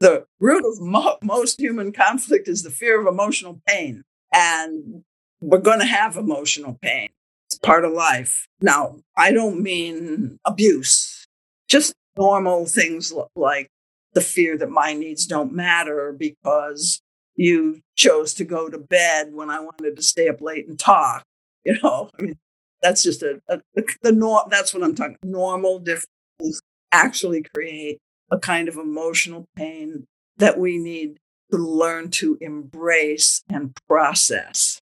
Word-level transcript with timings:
the 0.00 0.26
root 0.40 0.64
of 0.64 0.80
mo- 0.80 1.18
most 1.22 1.60
human 1.60 1.92
conflict 1.92 2.48
is 2.48 2.62
the 2.62 2.70
fear 2.70 3.00
of 3.00 3.06
emotional 3.06 3.60
pain. 3.66 4.04
And 4.32 5.02
we're 5.40 5.58
going 5.58 5.80
to 5.80 5.86
have 5.86 6.16
emotional 6.16 6.78
pain. 6.80 7.10
It's 7.46 7.58
part 7.58 7.84
of 7.84 7.92
life. 7.92 8.46
Now, 8.60 8.96
I 9.16 9.32
don't 9.32 9.62
mean 9.62 10.38
abuse, 10.44 11.26
just 11.68 11.94
normal 12.16 12.66
things 12.66 13.12
like 13.34 13.68
the 14.12 14.20
fear 14.20 14.58
that 14.58 14.70
my 14.70 14.92
needs 14.92 15.26
don't 15.26 15.52
matter 15.52 16.14
because 16.16 17.00
you 17.36 17.80
chose 17.96 18.34
to 18.34 18.44
go 18.44 18.68
to 18.68 18.78
bed 18.78 19.32
when 19.32 19.48
I 19.48 19.60
wanted 19.60 19.96
to 19.96 20.02
stay 20.02 20.28
up 20.28 20.40
late 20.40 20.68
and 20.68 20.78
talk. 20.78 21.24
You 21.64 21.76
know, 21.82 22.08
I 22.18 22.22
mean, 22.22 22.38
that's 22.80 23.02
just 23.02 23.22
a, 23.22 23.42
a 23.48 23.60
the 24.02 24.12
norm. 24.12 24.44
That's 24.48 24.72
what 24.72 24.82
I'm 24.82 24.94
talking. 24.94 25.18
Normal 25.22 25.80
differences 25.80 26.62
actually 26.92 27.44
create 27.52 27.98
a 28.30 28.38
kind 28.38 28.68
of 28.68 28.76
emotional 28.76 29.46
pain 29.56 30.06
that 30.36 30.58
we 30.58 30.78
need 30.78 31.18
to 31.50 31.58
learn 31.58 32.10
to 32.10 32.36
embrace 32.40 33.42
and 33.48 33.74
process. 33.88 34.80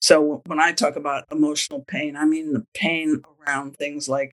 So 0.00 0.42
when 0.46 0.60
I 0.60 0.72
talk 0.72 0.96
about 0.96 1.24
emotional 1.30 1.84
pain, 1.86 2.16
I 2.16 2.26
mean 2.26 2.52
the 2.52 2.66
pain 2.74 3.22
around 3.40 3.76
things 3.76 4.08
like 4.08 4.32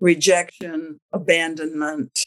rejection, 0.00 0.98
abandonment, 1.12 2.26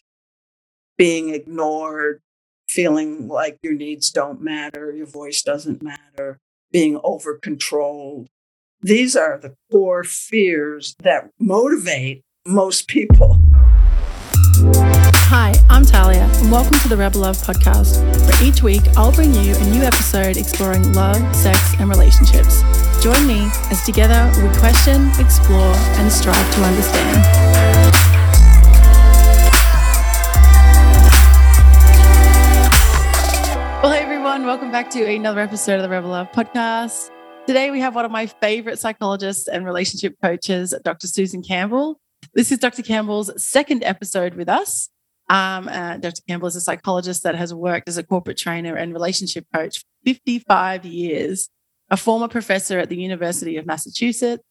being 0.97 1.29
ignored, 1.33 2.21
feeling 2.67 3.27
like 3.27 3.57
your 3.63 3.73
needs 3.73 4.09
don't 4.09 4.41
matter, 4.41 4.91
your 4.91 5.07
voice 5.07 5.41
doesn't 5.41 5.81
matter, 5.81 6.37
being 6.71 6.99
over 7.03 7.37
controlled. 7.37 8.27
These 8.81 9.15
are 9.15 9.37
the 9.37 9.55
core 9.71 10.03
fears 10.03 10.95
that 10.99 11.29
motivate 11.39 12.23
most 12.45 12.87
people. 12.87 13.39
Hi, 15.29 15.55
I'm 15.71 15.83
Talia, 15.83 16.29
and 16.35 16.51
welcome 16.51 16.79
to 16.81 16.87
the 16.87 16.95
Rebel 16.95 17.21
Love 17.21 17.35
podcast, 17.37 17.97
where 18.29 18.47
each 18.47 18.61
week 18.61 18.83
I'll 18.95 19.11
bring 19.11 19.33
you 19.33 19.55
a 19.55 19.63
new 19.71 19.81
episode 19.81 20.37
exploring 20.37 20.93
love, 20.93 21.35
sex, 21.35 21.73
and 21.79 21.89
relationships. 21.89 22.61
Join 23.01 23.25
me 23.25 23.49
as 23.71 23.83
together 23.83 24.31
we 24.39 24.55
question, 24.59 25.09
explore, 25.19 25.73
and 25.97 26.11
strive 26.11 26.53
to 26.53 26.61
understand. 26.61 27.23
Well, 33.81 33.91
hey 33.91 34.03
everyone, 34.03 34.45
welcome 34.45 34.71
back 34.71 34.91
to 34.91 35.03
another 35.05 35.39
episode 35.39 35.77
of 35.77 35.81
the 35.81 35.89
Rebel 35.89 36.11
Love 36.11 36.31
podcast. 36.33 37.09
Today 37.47 37.71
we 37.71 37.79
have 37.79 37.95
one 37.95 38.05
of 38.05 38.11
my 38.11 38.27
favorite 38.27 38.77
psychologists 38.77 39.47
and 39.47 39.65
relationship 39.65 40.17
coaches, 40.21 40.75
Dr. 40.83 41.07
Susan 41.07 41.41
Campbell. 41.41 41.99
This 42.35 42.51
is 42.51 42.59
Dr. 42.59 42.83
Campbell's 42.83 43.43
second 43.43 43.83
episode 43.83 44.35
with 44.35 44.47
us. 44.47 44.89
Um, 45.29 45.67
uh, 45.67 45.97
Dr. 45.97 46.21
Campbell 46.27 46.47
is 46.47 46.55
a 46.55 46.61
psychologist 46.61 47.23
that 47.23 47.35
has 47.35 47.53
worked 47.53 47.89
as 47.89 47.97
a 47.97 48.03
corporate 48.03 48.37
trainer 48.37 48.75
and 48.75 48.93
relationship 48.93 49.45
coach 49.53 49.79
for 49.79 49.85
55 50.05 50.85
years, 50.85 51.49
a 51.89 51.97
former 51.97 52.27
professor 52.27 52.77
at 52.79 52.89
the 52.89 53.01
University 53.01 53.57
of 53.57 53.65
Massachusetts, 53.65 54.43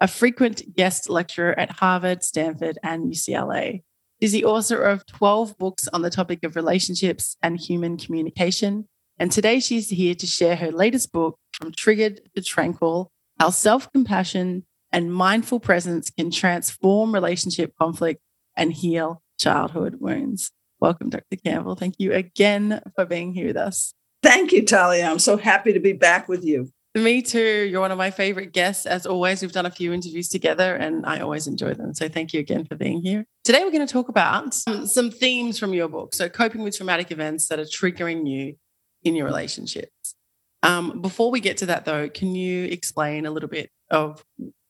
a 0.00 0.08
frequent 0.08 0.74
guest 0.74 1.10
lecturer 1.10 1.58
at 1.58 1.70
Harvard, 1.70 2.22
Stanford, 2.22 2.78
and 2.82 3.12
UCLA 3.12 3.82
is 4.22 4.30
the 4.30 4.44
author 4.44 4.80
of 4.80 5.04
12 5.06 5.58
books 5.58 5.88
on 5.88 6.02
the 6.02 6.10
topic 6.10 6.44
of 6.44 6.54
relationships 6.54 7.36
and 7.42 7.58
human 7.58 7.96
communication. 7.96 8.88
And 9.18 9.32
today 9.32 9.58
she's 9.58 9.90
here 9.90 10.14
to 10.14 10.26
share 10.28 10.54
her 10.56 10.70
latest 10.70 11.12
book, 11.12 11.38
From 11.52 11.72
Triggered 11.72 12.20
to 12.36 12.42
Tranquil 12.42 13.10
How 13.40 13.50
Self 13.50 13.92
Compassion 13.92 14.64
and 14.92 15.12
Mindful 15.12 15.58
Presence 15.58 16.08
Can 16.10 16.30
Transform 16.30 17.12
Relationship 17.12 17.72
Conflict 17.76 18.20
and 18.56 18.72
Heal 18.72 19.20
Childhood 19.38 19.96
Wounds. 20.00 20.50
Welcome, 20.80 21.10
Dr. 21.10 21.36
Campbell. 21.44 21.76
Thank 21.76 21.94
you 21.98 22.12
again 22.12 22.80
for 22.96 23.06
being 23.06 23.32
here 23.32 23.46
with 23.46 23.56
us. 23.56 23.94
Thank 24.22 24.52
you, 24.52 24.64
Talia. 24.64 25.06
I'm 25.06 25.18
so 25.18 25.36
happy 25.36 25.72
to 25.72 25.80
be 25.80 25.92
back 25.92 26.28
with 26.28 26.44
you. 26.44 26.70
Me 26.94 27.22
too. 27.22 27.68
You're 27.70 27.80
one 27.80 27.90
of 27.90 27.96
my 27.96 28.10
favorite 28.10 28.52
guests. 28.52 28.84
As 28.84 29.06
always, 29.06 29.40
we've 29.40 29.52
done 29.52 29.64
a 29.64 29.70
few 29.70 29.92
interviews 29.92 30.28
together 30.28 30.76
and 30.76 31.06
I 31.06 31.20
always 31.20 31.46
enjoy 31.46 31.72
them. 31.72 31.94
So 31.94 32.08
thank 32.08 32.34
you 32.34 32.40
again 32.40 32.66
for 32.66 32.76
being 32.76 33.00
here. 33.00 33.24
Today, 33.44 33.64
we're 33.64 33.70
going 33.70 33.86
to 33.86 33.92
talk 33.92 34.08
about 34.10 34.52
some, 34.52 34.86
some 34.86 35.10
themes 35.10 35.58
from 35.58 35.72
your 35.72 35.88
book. 35.88 36.14
So, 36.14 36.28
coping 36.28 36.62
with 36.62 36.76
traumatic 36.76 37.10
events 37.10 37.48
that 37.48 37.58
are 37.58 37.64
triggering 37.64 38.28
you 38.28 38.56
in 39.04 39.14
your 39.14 39.24
relationships. 39.24 40.14
Um, 40.62 41.00
before 41.00 41.30
we 41.30 41.40
get 41.40 41.56
to 41.58 41.66
that, 41.66 41.86
though, 41.86 42.08
can 42.08 42.34
you 42.34 42.66
explain 42.66 43.24
a 43.24 43.30
little 43.30 43.48
bit 43.48 43.70
of 43.90 44.22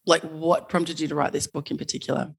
like 0.07 0.23
what 0.23 0.69
prompted 0.69 1.01
you 1.01 1.09
to 1.09 1.15
write 1.15 1.33
this 1.33 1.49
book 1.49 1.71
in 1.71 1.77
particular? 1.77 2.33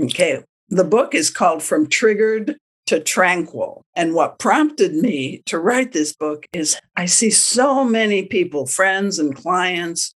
Okay. 0.00 0.42
The 0.68 0.84
book 0.84 1.14
is 1.14 1.30
called 1.30 1.62
From 1.62 1.88
Triggered 1.88 2.56
to 2.86 3.00
tranquil. 3.00 3.84
And 3.94 4.14
what 4.14 4.38
prompted 4.38 4.94
me 4.94 5.42
to 5.46 5.58
write 5.58 5.92
this 5.92 6.14
book 6.14 6.46
is 6.52 6.78
I 6.96 7.06
see 7.06 7.30
so 7.30 7.84
many 7.84 8.24
people, 8.26 8.66
friends 8.66 9.18
and 9.18 9.34
clients, 9.34 10.14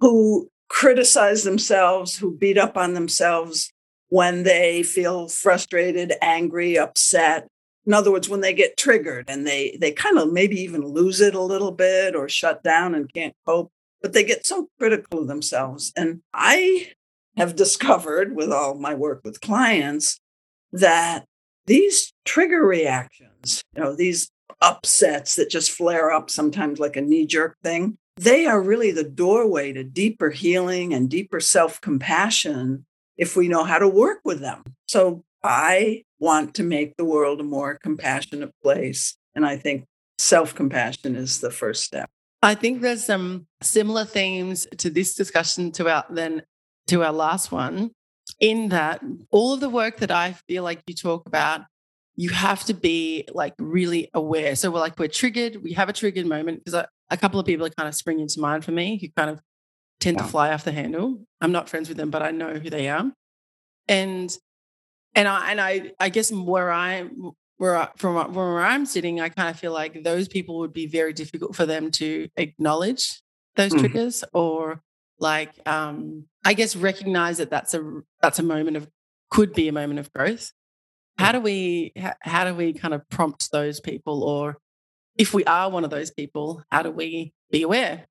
who 0.00 0.48
criticize 0.68 1.44
themselves, 1.44 2.16
who 2.16 2.36
beat 2.36 2.58
up 2.58 2.76
on 2.76 2.94
themselves 2.94 3.72
when 4.08 4.44
they 4.44 4.82
feel 4.82 5.28
frustrated, 5.28 6.12
angry, 6.20 6.78
upset. 6.78 7.48
In 7.86 7.92
other 7.92 8.12
words, 8.12 8.28
when 8.28 8.40
they 8.40 8.54
get 8.54 8.76
triggered 8.76 9.26
and 9.28 9.46
they 9.46 9.76
they 9.80 9.92
kind 9.92 10.18
of 10.18 10.32
maybe 10.32 10.60
even 10.60 10.82
lose 10.82 11.20
it 11.20 11.34
a 11.34 11.40
little 11.40 11.72
bit 11.72 12.14
or 12.14 12.28
shut 12.28 12.62
down 12.62 12.94
and 12.94 13.12
can't 13.12 13.34
cope, 13.46 13.70
but 14.00 14.12
they 14.12 14.24
get 14.24 14.46
so 14.46 14.68
critical 14.78 15.20
of 15.20 15.28
themselves. 15.28 15.92
And 15.96 16.22
I 16.32 16.92
have 17.36 17.56
discovered 17.56 18.36
with 18.36 18.52
all 18.52 18.74
my 18.74 18.94
work 18.94 19.20
with 19.24 19.40
clients 19.40 20.18
that 20.72 21.24
these 21.66 22.12
trigger 22.24 22.64
reactions, 22.64 23.62
you 23.74 23.82
know, 23.82 23.94
these 23.94 24.30
upsets 24.60 25.36
that 25.36 25.50
just 25.50 25.70
flare 25.70 26.10
up 26.10 26.30
sometimes 26.30 26.78
like 26.78 26.96
a 26.96 27.00
knee 27.00 27.26
jerk 27.26 27.56
thing, 27.62 27.96
they 28.16 28.46
are 28.46 28.60
really 28.60 28.90
the 28.90 29.04
doorway 29.04 29.72
to 29.72 29.82
deeper 29.82 30.30
healing 30.30 30.94
and 30.94 31.10
deeper 31.10 31.40
self 31.40 31.80
compassion 31.80 32.84
if 33.16 33.36
we 33.36 33.48
know 33.48 33.64
how 33.64 33.78
to 33.78 33.88
work 33.88 34.20
with 34.24 34.40
them. 34.40 34.62
So 34.86 35.24
I 35.42 36.04
want 36.18 36.54
to 36.54 36.62
make 36.62 36.96
the 36.96 37.04
world 37.04 37.40
a 37.40 37.44
more 37.44 37.78
compassionate 37.82 38.52
place. 38.62 39.16
And 39.34 39.44
I 39.44 39.56
think 39.56 39.84
self 40.18 40.54
compassion 40.54 41.16
is 41.16 41.40
the 41.40 41.50
first 41.50 41.84
step. 41.84 42.08
I 42.42 42.54
think 42.54 42.82
there's 42.82 43.04
some 43.04 43.46
similar 43.62 44.04
themes 44.04 44.66
to 44.78 44.90
this 44.90 45.14
discussion 45.14 45.72
to 45.72 45.88
our 45.90 46.04
then 46.10 46.42
to 46.88 47.02
our 47.02 47.12
last 47.12 47.52
one 47.52 47.90
in 48.40 48.68
that 48.70 49.02
all 49.30 49.52
of 49.52 49.60
the 49.60 49.68
work 49.68 49.98
that 49.98 50.10
I 50.10 50.32
feel 50.48 50.62
like 50.62 50.82
you 50.86 50.94
talk 50.94 51.26
about, 51.26 51.62
you 52.16 52.30
have 52.30 52.64
to 52.64 52.74
be 52.74 53.24
like 53.32 53.54
really 53.58 54.10
aware. 54.14 54.56
So 54.56 54.70
we're 54.70 54.80
like, 54.80 54.98
we're 54.98 55.08
triggered, 55.08 55.62
we 55.62 55.72
have 55.72 55.88
a 55.88 55.92
triggered 55.92 56.26
moment 56.26 56.64
because 56.64 56.86
a 57.10 57.16
couple 57.16 57.40
of 57.40 57.46
people 57.46 57.66
are 57.66 57.70
kind 57.70 57.88
of 57.88 57.94
spring 57.94 58.26
to 58.26 58.40
mind 58.40 58.64
for 58.64 58.72
me 58.72 58.98
who 58.98 59.08
kind 59.16 59.30
of 59.30 59.40
tend 60.00 60.18
to 60.18 60.24
fly 60.24 60.52
off 60.52 60.64
the 60.64 60.72
handle. 60.72 61.24
I'm 61.40 61.52
not 61.52 61.68
friends 61.68 61.88
with 61.88 61.96
them, 61.96 62.10
but 62.10 62.22
I 62.22 62.30
know 62.30 62.54
who 62.54 62.70
they 62.70 62.88
are. 62.88 63.10
And 63.88 64.36
and 65.14 65.28
I 65.28 65.50
and 65.50 65.60
I 65.60 65.92
I 66.00 66.08
guess 66.08 66.32
where 66.32 66.72
I 66.72 67.08
where 67.56 67.88
from 67.96 68.34
where 68.34 68.60
I'm 68.60 68.86
sitting, 68.86 69.20
I 69.20 69.28
kind 69.28 69.48
of 69.48 69.58
feel 69.58 69.72
like 69.72 70.02
those 70.02 70.28
people 70.28 70.58
would 70.58 70.72
be 70.72 70.86
very 70.86 71.12
difficult 71.12 71.54
for 71.54 71.66
them 71.66 71.90
to 71.92 72.28
acknowledge 72.36 73.22
those 73.56 73.72
mm. 73.72 73.80
triggers 73.80 74.24
or 74.32 74.82
like 75.24 75.52
um 75.66 76.26
i 76.44 76.52
guess 76.52 76.76
recognize 76.76 77.38
that 77.38 77.50
that's 77.50 77.74
a 77.74 78.02
that's 78.20 78.38
a 78.38 78.42
moment 78.42 78.76
of 78.76 78.86
could 79.34 79.52
be 79.52 79.66
a 79.66 79.72
moment 79.72 79.98
of 79.98 80.12
growth. 80.12 80.52
How 81.18 81.32
do 81.32 81.40
we 81.40 81.92
how, 82.20 82.44
do 82.44 82.54
we 82.54 82.72
kind 82.72 82.94
of 82.94 83.08
prompt 83.08 83.50
those 83.50 83.80
people? 83.80 84.22
Or 84.22 84.58
if 85.16 85.34
we 85.34 85.44
are 85.44 85.68
one 85.70 85.82
of 85.84 85.90
those 85.90 86.12
people 86.12 86.62
how 86.70 86.82
do 86.82 86.90
we 86.92 87.32
be 87.50 87.62
aware? 87.62 88.06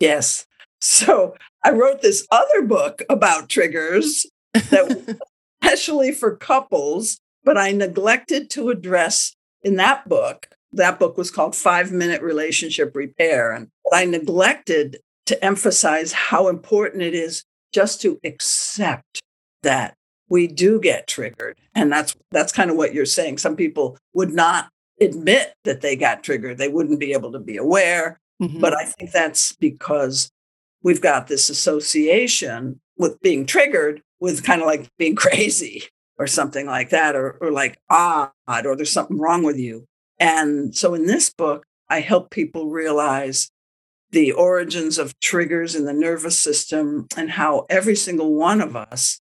Yes. 0.00 0.46
So 0.80 1.34
i 1.64 1.70
wrote 1.70 2.02
this 2.02 2.26
other 2.30 2.62
book 2.62 3.02
about 3.08 3.48
triggers 3.48 4.26
that 4.52 5.18
especially 5.62 6.12
for 6.12 6.36
couples 6.36 7.20
but 7.44 7.58
i 7.58 7.72
neglected 7.72 8.48
to 8.50 8.70
address 8.70 9.34
in 9.62 9.74
that 9.76 10.08
book 10.08 10.48
that 10.72 11.00
book 11.00 11.18
was 11.18 11.32
called 11.32 11.56
five 11.56 11.90
minute 11.90 12.22
relationship 12.22 12.94
repair 12.94 13.50
and 13.50 13.68
i 13.92 14.04
neglected 14.04 14.98
to 15.28 15.44
emphasize 15.44 16.12
how 16.12 16.48
important 16.48 17.02
it 17.02 17.14
is 17.14 17.44
just 17.72 18.00
to 18.02 18.18
accept 18.24 19.20
that 19.62 19.94
we 20.28 20.46
do 20.46 20.80
get 20.80 21.06
triggered. 21.06 21.58
And 21.74 21.90
that's 21.90 22.14
that's 22.30 22.52
kind 22.52 22.70
of 22.70 22.76
what 22.76 22.94
you're 22.94 23.06
saying. 23.06 23.38
Some 23.38 23.56
people 23.56 23.96
would 24.12 24.32
not 24.32 24.68
admit 25.00 25.54
that 25.64 25.80
they 25.80 25.96
got 25.96 26.22
triggered. 26.22 26.58
They 26.58 26.68
wouldn't 26.68 27.00
be 27.00 27.12
able 27.12 27.32
to 27.32 27.38
be 27.38 27.56
aware. 27.56 28.18
Mm-hmm. 28.40 28.60
but 28.60 28.72
i 28.72 28.84
think 28.84 29.10
that's 29.10 29.50
because 29.56 30.30
we've 30.84 31.00
got 31.00 31.26
this 31.26 31.50
association 31.50 32.80
with 32.96 33.20
being 33.20 33.44
triggered 33.44 34.00
with 34.20 34.44
kind 34.44 34.60
of 34.60 34.68
like 34.68 34.88
being 34.96 35.16
crazy 35.24 35.82
or 36.18 36.28
something 36.28 36.66
like 36.66 36.90
that 36.90 37.16
or, 37.16 37.32
or 37.40 37.50
like 37.50 37.78
odd 37.90 38.30
or 38.48 38.76
there's 38.76 38.92
something 38.92 39.18
wrong 39.18 39.42
with 39.42 39.56
you. 39.58 39.84
And 40.20 40.74
so 40.74 40.94
in 40.94 41.06
this 41.06 41.30
book 41.30 41.64
i 41.88 42.00
help 42.00 42.30
people 42.30 42.70
realize 42.70 43.50
the 44.10 44.32
origins 44.32 44.98
of 44.98 45.18
triggers 45.20 45.74
in 45.74 45.84
the 45.84 45.92
nervous 45.92 46.38
system 46.38 47.06
and 47.16 47.30
how 47.32 47.66
every 47.68 47.94
single 47.94 48.34
one 48.34 48.60
of 48.60 48.74
us 48.74 49.20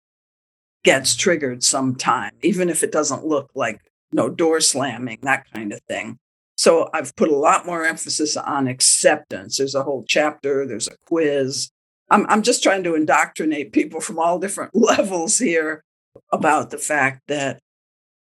gets 0.84 1.16
triggered 1.16 1.63
sometime, 1.63 2.31
even 2.42 2.69
if 2.69 2.84
it 2.84 2.92
doesn't 2.92 3.25
look 3.25 3.51
like 3.54 3.81
no 4.12 4.30
door 4.30 4.62
slamming, 4.62 5.19
that 5.24 5.45
kind 5.51 5.74
of 5.74 5.81
thing. 5.88 6.18
So 6.56 6.89
I've 6.94 7.16
put 7.16 7.30
a 7.30 7.36
lot 7.36 7.66
more 7.66 7.86
emphasis 7.86 8.36
on 8.36 8.68
acceptance. 8.68 9.57
There's 9.57 9.75
a 9.75 9.84
whole 9.84 10.06
chapter, 10.07 10.66
there's 10.66 10.88
a 10.88 10.98
quiz. 11.06 11.69
I'm, 12.10 12.25
I'm 12.30 12.42
just 12.42 12.63
trying 12.63 12.83
to 12.83 12.95
indoctrinate 12.95 13.74
people 13.74 14.00
from 14.00 14.18
all 14.18 14.40
different 14.40 14.72
levels 14.75 15.38
here 15.38 15.83
about 16.31 16.72
the 16.72 16.78
fact 16.78 17.22
that 17.28 17.60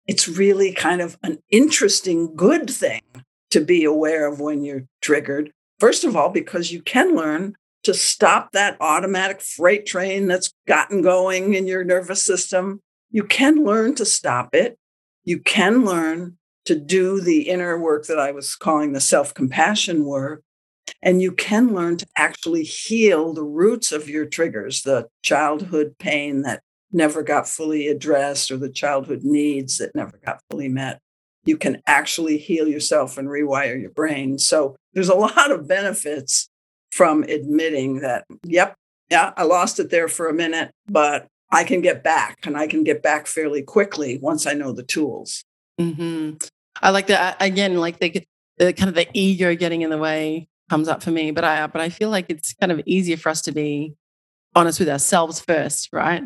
it's 0.08 0.28
really 0.28 0.74
kind 0.74 1.02
of 1.02 1.18
an 1.24 1.40
interesting, 1.50 2.36
good 2.36 2.70
thing 2.70 3.02
to 3.52 3.62
be 3.62 3.84
aware 3.84 4.28
of 4.28 4.40
when 4.40 4.64
you're 4.64 4.86
triggered. 5.02 5.52
First 5.84 6.06
of 6.06 6.16
all, 6.16 6.30
because 6.30 6.72
you 6.72 6.82
can 6.82 7.14
learn 7.14 7.58
to 7.84 7.94
stop 7.94 8.54
that 8.54 8.78
automatic 8.80 9.42
freight 9.42 9.86
train 9.86 10.28
that's 10.28 10.54
gotten 10.66 11.02
going 11.02 11.56
in 11.56 11.68
your 11.68 11.84
nervous 11.84 12.24
system. 12.24 12.82
You 13.12 13.26
can 13.26 13.66
learn 13.66 13.94
to 13.96 14.06
stop 14.06 14.56
it. 14.56 14.80
You 15.26 15.40
can 15.40 15.84
learn 15.84 16.38
to 16.68 16.80
do 16.80 17.20
the 17.20 17.50
inner 17.50 17.78
work 17.78 18.06
that 18.06 18.18
I 18.18 18.32
was 18.32 18.56
calling 18.56 18.94
the 18.94 19.02
self 19.02 19.34
compassion 19.34 20.06
work. 20.06 20.44
And 21.02 21.22
you 21.22 21.34
can 21.34 21.74
learn 21.74 21.98
to 21.98 22.08
actually 22.16 22.64
heal 22.64 23.34
the 23.34 23.44
roots 23.44 23.92
of 23.92 24.08
your 24.08 24.26
triggers, 24.26 24.84
the 24.84 25.10
childhood 25.22 25.98
pain 26.00 26.44
that 26.44 26.64
never 26.94 27.24
got 27.24 27.46
fully 27.46 27.90
addressed 27.90 28.52
or 28.52 28.56
the 28.56 28.72
childhood 28.72 29.24
needs 29.26 29.80
that 29.80 29.94
never 29.96 30.18
got 30.26 30.40
fully 30.50 30.70
met. 30.70 31.02
You 31.46 31.58
can 31.58 31.82
actually 31.88 32.38
heal 32.38 32.68
yourself 32.68 33.18
and 33.18 33.28
rewire 33.28 33.80
your 33.80 33.92
brain. 33.92 34.40
So 34.40 34.76
there's 34.94 35.10
a 35.10 35.16
lot 35.16 35.52
of 35.52 35.68
benefits 35.68 36.48
from 36.92 37.24
admitting 37.24 38.00
that, 38.02 38.26
yep, 38.44 38.76
yeah, 39.10 39.34
I 39.36 39.44
lost 39.44 39.80
it 39.80 39.90
there 39.90 40.08
for 40.08 40.28
a 40.28 40.34
minute, 40.34 40.72
but 40.88 41.28
I 41.52 41.64
can 41.64 41.82
get 41.82 42.04
back 42.04 42.46
and 42.46 42.58
I 42.58 42.68
can 42.68 42.84
get 42.84 43.04
back 43.04 43.28
fairly 43.28 43.62
quickly 43.62 44.18
once 44.22 44.48
I 44.48 44.54
know 44.54 44.72
the 44.72 44.84
tools. 44.84 45.44
Mm-hmm. 45.80 46.38
I 46.82 46.90
like 46.90 47.08
that 47.08 47.38
again, 47.40 47.78
like 47.78 48.00
the, 48.00 48.24
the 48.58 48.74
kind 48.74 48.90
of 48.90 48.96
the 48.96 49.08
ego 49.14 49.56
getting 49.56 49.82
in 49.82 49.90
the 49.90 49.98
way 49.98 50.48
comes 50.70 50.88
up 50.88 51.04
for 51.04 51.12
me, 51.12 51.32
but 51.32 51.44
I 51.44 51.68
but 51.68 51.82
I 51.82 51.90
feel 51.90 52.10
like 52.10 52.26
it's 52.30 52.54
kind 52.54 52.72
of 52.72 52.82
easier 52.86 53.18
for 53.18 53.30
us 53.30 53.42
to 53.44 53.52
be 53.52 53.94
honest 54.56 54.80
with 54.80 54.90
ourselves 54.90 55.40
first, 55.40 55.90
right? 55.92 56.24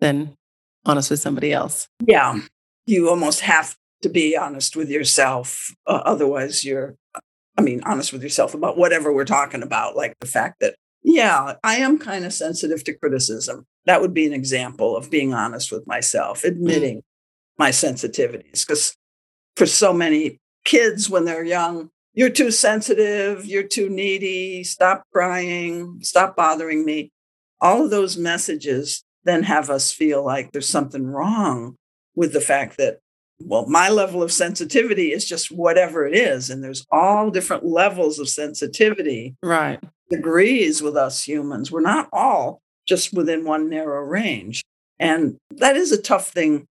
Than 0.00 0.36
honest 0.84 1.10
with 1.10 1.20
somebody 1.20 1.52
else. 1.52 1.88
Yeah, 2.04 2.40
you 2.86 3.08
almost 3.08 3.40
have 3.40 3.76
to 4.02 4.08
be 4.08 4.36
honest 4.36 4.76
with 4.76 4.90
yourself, 4.90 5.74
uh, 5.86 6.02
otherwise 6.04 6.64
you're 6.64 6.96
I 7.56 7.62
mean, 7.62 7.82
honest 7.84 8.12
with 8.12 8.22
yourself 8.22 8.54
about 8.54 8.78
whatever 8.78 9.12
we're 9.12 9.24
talking 9.24 9.62
about, 9.62 9.96
like 9.96 10.18
the 10.20 10.26
fact 10.26 10.60
that, 10.60 10.74
yeah, 11.02 11.54
I 11.62 11.76
am 11.76 11.98
kind 11.98 12.24
of 12.24 12.32
sensitive 12.32 12.82
to 12.84 12.94
criticism. 12.94 13.66
That 13.86 14.00
would 14.00 14.14
be 14.14 14.26
an 14.26 14.32
example 14.32 14.96
of 14.96 15.10
being 15.10 15.34
honest 15.34 15.70
with 15.70 15.86
myself, 15.86 16.44
admitting 16.44 16.98
mm. 16.98 17.02
my 17.58 17.70
sensitivities. 17.70 18.66
Because 18.66 18.96
for 19.56 19.66
so 19.66 19.92
many 19.92 20.40
kids 20.64 21.10
when 21.10 21.24
they're 21.24 21.44
young, 21.44 21.90
you're 22.14 22.30
too 22.30 22.50
sensitive, 22.50 23.44
you're 23.44 23.62
too 23.62 23.88
needy, 23.88 24.64
stop 24.64 25.04
crying, 25.12 25.98
stop 26.02 26.36
bothering 26.36 26.84
me. 26.84 27.10
All 27.60 27.84
of 27.84 27.90
those 27.90 28.16
messages 28.16 29.04
then 29.24 29.42
have 29.42 29.70
us 29.70 29.92
feel 29.92 30.24
like 30.24 30.52
there's 30.52 30.68
something 30.68 31.06
wrong 31.06 31.76
with 32.14 32.32
the 32.32 32.40
fact 32.40 32.76
that 32.78 32.98
well, 33.44 33.66
my 33.66 33.88
level 33.88 34.22
of 34.22 34.32
sensitivity 34.32 35.12
is 35.12 35.24
just 35.24 35.50
whatever 35.50 36.06
it 36.06 36.14
is. 36.14 36.50
And 36.50 36.62
there's 36.62 36.86
all 36.90 37.30
different 37.30 37.64
levels 37.64 38.18
of 38.18 38.28
sensitivity. 38.28 39.36
Right. 39.42 39.80
Degrees 40.10 40.82
with 40.82 40.96
us 40.96 41.22
humans. 41.22 41.70
We're 41.70 41.80
not 41.80 42.08
all 42.12 42.60
just 42.86 43.12
within 43.12 43.44
one 43.44 43.68
narrow 43.68 44.02
range. 44.02 44.62
And 44.98 45.36
that 45.50 45.76
is 45.76 45.92
a 45.92 46.00
tough 46.00 46.30
thing 46.30 46.66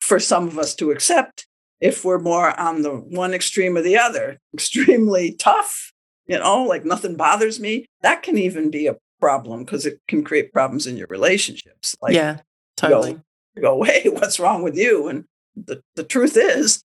for 0.00 0.20
some 0.20 0.46
of 0.46 0.58
us 0.58 0.74
to 0.76 0.90
accept 0.90 1.46
if 1.80 2.04
we're 2.04 2.18
more 2.18 2.58
on 2.58 2.82
the 2.82 2.90
one 2.90 3.34
extreme 3.34 3.76
or 3.76 3.82
the 3.82 3.98
other, 3.98 4.38
extremely 4.54 5.32
tough, 5.34 5.92
you 6.26 6.38
know, 6.38 6.62
like 6.62 6.84
nothing 6.84 7.16
bothers 7.16 7.60
me. 7.60 7.86
That 8.02 8.22
can 8.22 8.38
even 8.38 8.70
be 8.70 8.86
a 8.86 8.96
problem 9.20 9.64
because 9.64 9.86
it 9.86 10.00
can 10.08 10.22
create 10.24 10.52
problems 10.52 10.86
in 10.86 10.96
your 10.96 11.08
relationships. 11.08 11.96
Like, 12.00 12.14
yeah, 12.14 12.38
totally. 12.76 13.14
Go, 13.60 13.78
go, 13.78 13.82
hey, 13.82 14.08
what's 14.08 14.40
wrong 14.40 14.62
with 14.62 14.76
you? 14.76 15.08
And 15.08 15.24
the, 15.56 15.82
the 15.94 16.04
truth 16.04 16.36
is, 16.36 16.82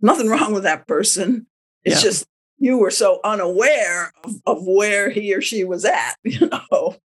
nothing 0.00 0.28
wrong 0.28 0.52
with 0.52 0.62
that 0.62 0.86
person. 0.86 1.46
It's 1.84 1.96
yeah. 1.96 2.10
just 2.10 2.26
you 2.58 2.78
were 2.78 2.90
so 2.90 3.20
unaware 3.24 4.12
of, 4.22 4.34
of 4.46 4.66
where 4.66 5.10
he 5.10 5.34
or 5.34 5.40
she 5.40 5.64
was 5.64 5.84
at, 5.84 6.14
you 6.24 6.48
know. 6.48 6.96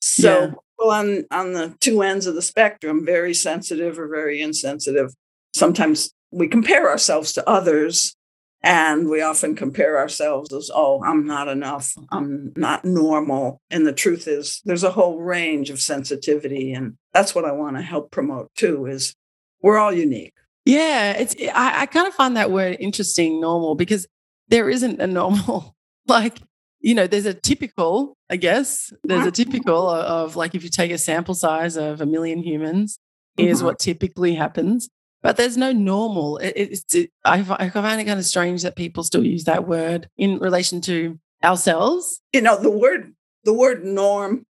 So 0.00 0.40
yeah. 0.40 0.50
well, 0.78 0.90
on 0.90 1.24
on 1.30 1.52
the 1.52 1.74
two 1.80 2.02
ends 2.02 2.26
of 2.26 2.34
the 2.34 2.42
spectrum, 2.42 3.04
very 3.04 3.34
sensitive 3.34 3.98
or 3.98 4.08
very 4.08 4.40
insensitive. 4.40 5.14
Sometimes 5.54 6.12
we 6.30 6.48
compare 6.48 6.88
ourselves 6.88 7.32
to 7.32 7.48
others 7.48 8.16
and 8.62 9.08
we 9.08 9.22
often 9.22 9.54
compare 9.54 9.98
ourselves 9.98 10.52
as, 10.52 10.70
oh, 10.72 11.02
I'm 11.02 11.26
not 11.26 11.48
enough. 11.48 11.94
I'm 12.12 12.52
not 12.56 12.84
normal. 12.84 13.60
And 13.70 13.86
the 13.86 13.92
truth 13.92 14.28
is, 14.28 14.60
there's 14.64 14.84
a 14.84 14.90
whole 14.90 15.18
range 15.18 15.70
of 15.70 15.80
sensitivity. 15.80 16.72
And 16.72 16.98
that's 17.14 17.34
what 17.34 17.46
I 17.46 17.52
want 17.52 17.76
to 17.76 17.82
help 17.82 18.10
promote 18.10 18.50
too 18.56 18.86
is 18.86 19.14
we're 19.62 19.78
all 19.78 19.92
unique. 19.92 20.34
Yeah, 20.64 21.12
it's 21.12 21.34
I, 21.54 21.82
I 21.82 21.86
kind 21.86 22.06
of 22.06 22.14
find 22.14 22.36
that 22.36 22.50
word 22.50 22.76
interesting, 22.80 23.40
normal, 23.40 23.74
because 23.74 24.06
there 24.48 24.68
isn't 24.70 25.00
a 25.00 25.06
normal. 25.06 25.74
Like, 26.06 26.40
you 26.80 26.94
know, 26.94 27.06
there's 27.06 27.26
a 27.26 27.34
typical, 27.34 28.16
I 28.28 28.36
guess, 28.36 28.92
there's 29.04 29.26
a 29.26 29.30
typical 29.30 29.88
of, 29.88 30.34
like 30.34 30.56
if 30.56 30.64
you 30.64 30.70
take 30.70 30.90
a 30.90 30.98
sample 30.98 31.34
size 31.34 31.76
of 31.76 32.00
a 32.00 32.06
million 32.06 32.42
humans, 32.42 32.98
is 33.36 33.58
mm-hmm. 33.58 33.66
what 33.66 33.78
typically 33.78 34.34
happens. 34.34 34.88
But 35.22 35.36
there's 35.36 35.56
no 35.56 35.72
normal. 35.72 36.38
It, 36.38 36.54
it's 36.56 36.94
it, 36.94 37.10
I, 37.24 37.44
I 37.58 37.68
find 37.68 38.00
it 38.00 38.06
kind 38.06 38.18
of 38.18 38.24
strange 38.24 38.62
that 38.62 38.74
people 38.74 39.04
still 39.04 39.24
use 39.24 39.44
that 39.44 39.68
word 39.68 40.08
in 40.16 40.38
relation 40.38 40.80
to 40.82 41.20
ourselves. 41.44 42.20
You 42.32 42.40
know, 42.40 42.60
the 42.60 42.70
word 42.70 43.12
the 43.44 43.52
word 43.52 43.84
norm 43.84 44.46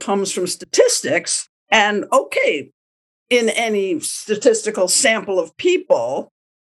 comes 0.00 0.32
from 0.32 0.46
statistics, 0.46 1.48
and 1.70 2.06
okay, 2.12 2.70
in 3.30 3.48
any 3.50 4.00
statistical 4.00 4.88
sample 4.88 5.38
of 5.38 5.56
people, 5.56 6.32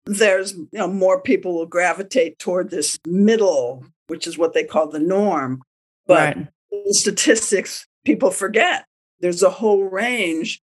there's 0.06 0.54
you 0.54 0.68
know 0.74 0.88
more 0.88 1.22
people 1.22 1.56
will 1.56 1.66
gravitate 1.66 2.40
toward 2.40 2.70
this 2.70 2.98
middle, 3.06 3.86
which 4.08 4.26
is 4.26 4.38
what 4.38 4.54
they 4.54 4.64
call 4.64 4.88
the 4.88 5.00
norm. 5.00 5.62
But 6.08 6.36
right. 6.36 6.48
statistics, 6.90 7.86
people 8.06 8.32
forget 8.32 8.86
there's 9.20 9.44
a 9.44 9.50
whole 9.50 9.84
range 9.84 10.62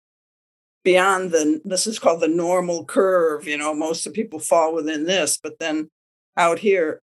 beyond 0.83 1.31
the 1.31 1.61
this 1.65 1.87
is 1.87 1.99
called 1.99 2.21
the 2.21 2.27
normal 2.27 2.85
curve. 2.85 3.47
You 3.47 3.57
know, 3.57 3.73
most 3.73 4.07
of 4.07 4.13
people 4.13 4.39
fall 4.39 4.73
within 4.73 5.05
this, 5.05 5.37
but 5.41 5.59
then 5.59 5.89
out 6.37 6.59
here, 6.59 7.01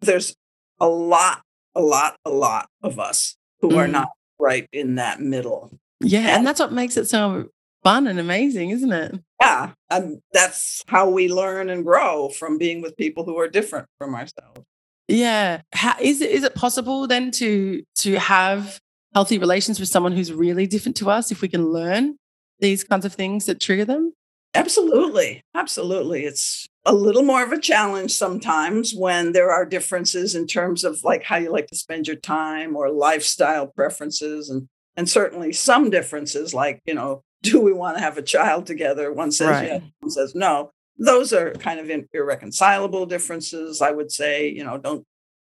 there's 0.00 0.34
a 0.80 0.88
lot, 0.88 1.42
a 1.74 1.80
lot, 1.80 2.16
a 2.24 2.30
lot 2.30 2.68
of 2.82 2.98
us 2.98 3.36
who 3.60 3.70
mm. 3.70 3.76
are 3.76 3.88
not 3.88 4.08
right 4.38 4.68
in 4.72 4.96
that 4.96 5.20
middle. 5.20 5.70
Yeah, 6.00 6.20
and, 6.20 6.28
and 6.28 6.46
that's 6.46 6.60
what 6.60 6.72
makes 6.72 6.96
it 6.96 7.08
so 7.08 7.48
fun 7.86 8.08
and 8.08 8.18
amazing, 8.18 8.70
isn't 8.70 8.92
it? 8.92 9.14
Yeah. 9.40 9.70
And 9.90 10.20
that's 10.32 10.82
how 10.88 11.08
we 11.08 11.28
learn 11.28 11.70
and 11.70 11.84
grow 11.84 12.30
from 12.30 12.58
being 12.58 12.82
with 12.82 12.96
people 12.96 13.24
who 13.24 13.38
are 13.38 13.46
different 13.46 13.86
from 13.98 14.16
ourselves. 14.16 14.62
Yeah. 15.06 15.60
How, 15.72 15.94
is 16.00 16.20
it 16.20 16.30
is 16.30 16.42
it 16.42 16.56
possible 16.56 17.06
then 17.06 17.30
to 17.32 17.84
to 17.98 18.18
have 18.18 18.80
healthy 19.14 19.38
relations 19.38 19.78
with 19.78 19.88
someone 19.88 20.10
who's 20.10 20.32
really 20.32 20.66
different 20.66 20.96
to 20.96 21.10
us 21.10 21.30
if 21.30 21.42
we 21.42 21.48
can 21.48 21.66
learn 21.66 22.16
these 22.58 22.82
kinds 22.82 23.04
of 23.04 23.14
things 23.14 23.46
that 23.46 23.60
trigger 23.60 23.84
them? 23.84 24.12
Absolutely. 24.52 25.42
Absolutely. 25.54 26.24
It's 26.24 26.66
a 26.84 26.92
little 26.92 27.22
more 27.22 27.44
of 27.44 27.52
a 27.52 27.60
challenge 27.60 28.10
sometimes 28.10 28.94
when 28.96 29.30
there 29.30 29.52
are 29.52 29.64
differences 29.64 30.34
in 30.34 30.48
terms 30.48 30.82
of 30.82 31.04
like 31.04 31.22
how 31.22 31.36
you 31.36 31.52
like 31.52 31.68
to 31.68 31.76
spend 31.76 32.08
your 32.08 32.16
time 32.16 32.74
or 32.74 32.90
lifestyle 32.90 33.68
preferences 33.68 34.50
and 34.50 34.66
and 34.96 35.08
certainly 35.08 35.52
some 35.52 35.90
differences 35.90 36.54
like, 36.54 36.80
you 36.86 36.94
know, 36.94 37.22
do 37.52 37.60
we 37.60 37.72
want 37.72 37.96
to 37.96 38.02
have 38.02 38.18
a 38.18 38.22
child 38.22 38.66
together? 38.66 39.12
One 39.12 39.30
says 39.30 39.48
right. 39.48 39.64
yes, 39.64 39.82
one 40.00 40.10
says 40.10 40.34
no. 40.34 40.70
Those 40.98 41.32
are 41.32 41.52
kind 41.52 41.78
of 41.78 41.90
irreconcilable 42.12 43.06
differences. 43.06 43.82
I 43.82 43.90
would 43.90 44.10
say, 44.10 44.48
you 44.48 44.64
know, 44.64 44.78
don't 44.78 45.04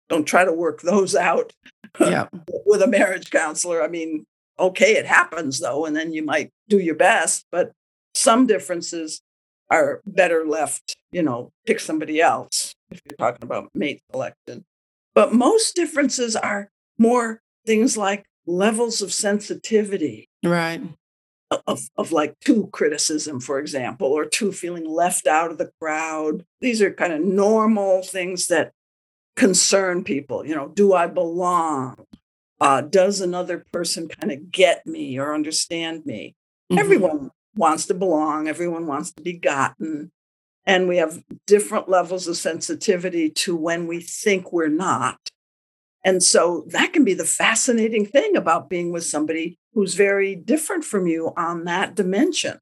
don't 0.09 0.25
try 0.25 0.45
to 0.45 0.53
work 0.53 0.83
those 0.83 1.15
out 1.15 1.53
yeah. 2.01 2.27
with 2.67 2.83
a 2.83 2.87
marriage 2.87 3.31
counselor. 3.31 3.83
I 3.83 3.89
mean, 3.89 4.27
okay, 4.59 4.97
it 4.97 5.07
happens 5.07 5.61
though, 5.61 5.87
and 5.87 5.97
then 5.97 6.13
you 6.13 6.25
might 6.25 6.51
do 6.69 6.79
your 6.79 6.95
best, 6.95 7.47
but 7.51 7.73
some 8.15 8.47
differences 8.47 9.21
are 9.71 10.01
better 10.05 10.45
left, 10.47 10.97
you 11.13 11.23
know, 11.23 11.53
pick 11.67 11.79
somebody 11.79 12.21
else 12.21 12.75
if 12.91 13.01
you're 13.09 13.17
talking 13.17 13.45
about 13.45 13.71
mate 13.75 14.03
selection. 14.11 14.65
But 15.15 15.33
most 15.33 15.77
differences 15.77 16.35
are 16.35 16.71
more 16.99 17.41
things 17.67 17.97
like 17.97 18.25
levels 18.47 19.03
of 19.03 19.13
sensitivity. 19.13 20.29
Right 20.45 20.83
of, 21.67 21.81
of 21.97 22.13
like 22.13 22.39
to 22.41 22.69
criticism, 22.69 23.41
for 23.41 23.59
example, 23.59 24.09
or 24.09 24.25
to 24.25 24.53
feeling 24.53 24.89
left 24.89 25.27
out 25.27 25.51
of 25.51 25.59
the 25.59 25.71
crowd. 25.81 26.45
These 26.61 26.81
are 26.83 26.93
kind 26.93 27.13
of 27.13 27.21
normal 27.21 28.03
things 28.03 28.47
that 28.49 28.73
concern 29.37 30.05
people. 30.05 30.47
You 30.47 30.55
know, 30.55 30.69
do 30.69 30.93
I 30.93 31.07
belong? 31.07 31.97
Uh, 32.61 32.83
does 32.83 33.21
another 33.21 33.65
person 33.73 34.09
kind 34.09 34.31
of 34.31 34.51
get 34.51 34.87
me 34.87 35.19
or 35.19 35.35
understand 35.35 36.05
me? 36.05 36.35
Mm-hmm. 36.71 36.79
Everyone 36.79 37.31
wants 37.57 37.87
to 37.87 37.95
belong, 37.95 38.49
everyone 38.49 38.87
wants 38.87 39.13
to 39.13 39.23
be 39.23 39.33
gotten. 39.33 40.13
and 40.67 40.89
we 40.89 40.99
have 40.99 41.23
different 41.47 41.89
levels 41.89 42.29
of 42.29 42.37
sensitivity 42.37 43.31
to 43.31 43.57
when 43.57 43.87
we 43.87 44.01
think 44.01 44.53
we're 44.53 44.69
not. 44.69 45.19
And 46.05 46.23
so 46.23 46.65
that 46.69 46.93
can 46.93 47.05
be 47.05 47.15
the 47.15 47.25
fascinating 47.25 48.07
thing 48.07 48.37
about 48.37 48.71
being 48.71 48.91
with 48.91 49.05
somebody 49.05 49.59
who's 49.75 49.95
very 49.95 50.35
different 50.35 50.85
from 50.85 51.07
you 51.07 51.33
on 51.37 51.65
that 51.65 51.95
dimension. 51.95 52.59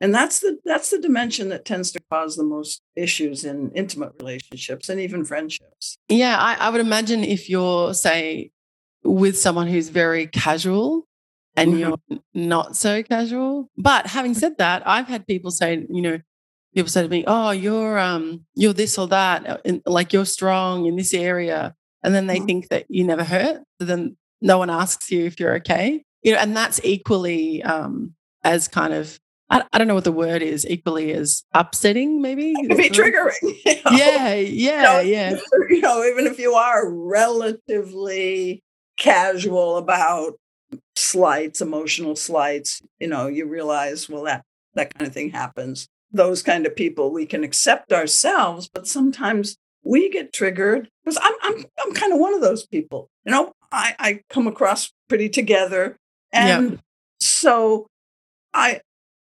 And 0.00 0.14
that's 0.14 0.38
the 0.38 0.58
that's 0.64 0.90
the 0.90 1.00
dimension 1.00 1.48
that 1.48 1.64
tends 1.64 1.90
to 1.90 2.00
cause 2.10 2.36
the 2.36 2.44
most 2.44 2.82
issues 2.94 3.44
in 3.44 3.72
intimate 3.72 4.12
relationships 4.20 4.88
and 4.88 5.00
even 5.00 5.24
friendships. 5.24 5.98
Yeah, 6.08 6.38
I, 6.38 6.54
I 6.54 6.70
would 6.70 6.80
imagine 6.80 7.24
if 7.24 7.50
you're, 7.50 7.94
say, 7.94 8.52
with 9.02 9.36
someone 9.36 9.66
who's 9.66 9.88
very 9.88 10.28
casual 10.28 11.08
and 11.56 11.72
mm-hmm. 11.72 11.78
you're 12.10 12.20
not 12.32 12.76
so 12.76 13.02
casual. 13.02 13.70
But 13.76 14.06
having 14.06 14.34
said 14.34 14.58
that, 14.58 14.86
I've 14.86 15.08
had 15.08 15.26
people 15.26 15.50
say, 15.50 15.84
you 15.90 16.02
know, 16.02 16.20
people 16.74 16.90
say 16.90 17.02
to 17.02 17.08
me, 17.08 17.24
"Oh, 17.26 17.50
you're 17.50 17.98
um, 17.98 18.44
you're 18.54 18.72
this 18.72 18.98
or 18.98 19.08
that, 19.08 19.48
uh, 19.66 19.78
like 19.84 20.12
you're 20.12 20.24
strong 20.24 20.86
in 20.86 20.94
this 20.94 21.12
area," 21.12 21.74
and 22.02 22.14
then 22.14 22.26
they 22.26 22.36
mm-hmm. 22.36 22.46
think 22.46 22.68
that 22.68 22.86
you 22.88 23.04
never 23.04 23.24
hurt. 23.24 23.62
So 23.80 23.86
then 23.86 24.16
no 24.40 24.58
one 24.58 24.70
asks 24.70 25.10
you 25.10 25.24
if 25.24 25.40
you're 25.40 25.56
okay, 25.56 26.02
you 26.22 26.32
know, 26.32 26.38
and 26.38 26.56
that's 26.56 26.80
equally 26.84 27.62
um, 27.62 28.14
as 28.44 28.68
kind 28.68 28.94
of 28.94 29.18
I, 29.50 29.64
I, 29.72 29.78
don't 29.78 29.88
know 29.88 29.94
what 29.94 30.04
the 30.04 30.12
word 30.12 30.42
is 30.42 30.66
equally 30.68 31.12
as 31.12 31.44
upsetting 31.54 32.20
maybe 32.20 32.54
be 32.68 32.90
triggering 32.90 33.32
you 33.42 33.74
know? 33.84 33.90
yeah 33.90 34.34
yeah 34.34 35.00
yeah 35.00 35.36
you 35.70 35.80
know 35.80 36.04
even 36.04 36.26
if 36.26 36.38
you 36.38 36.52
are 36.54 36.88
relatively 36.90 38.62
casual 38.98 39.76
about 39.78 40.34
slights 40.96 41.60
emotional 41.60 42.14
slights 42.14 42.82
you 42.98 43.06
know 43.06 43.26
you 43.26 43.46
realize 43.46 44.08
well 44.08 44.24
that 44.24 44.44
that 44.74 44.92
kind 44.94 45.06
of 45.06 45.14
thing 45.14 45.30
happens 45.30 45.88
those 46.12 46.42
kind 46.42 46.66
of 46.66 46.76
people 46.76 47.10
we 47.10 47.24
can 47.24 47.42
accept 47.42 47.92
ourselves 47.92 48.68
but 48.68 48.86
sometimes 48.86 49.56
we 49.88 50.10
get 50.10 50.32
triggered 50.32 50.88
because 51.04 51.18
I'm, 51.22 51.32
I'm 51.42 51.64
i'm 51.80 51.94
kind 51.94 52.12
of 52.12 52.18
one 52.18 52.34
of 52.34 52.40
those 52.40 52.66
people 52.66 53.08
you 53.24 53.32
know? 53.32 53.52
I 53.72 53.94
i 53.98 54.20
come 54.30 54.46
across 54.46 54.92
pretty 55.08 55.28
together. 55.28 55.98
And 56.32 56.70
yep. 56.70 56.80
so 57.20 57.86
i 58.54 58.80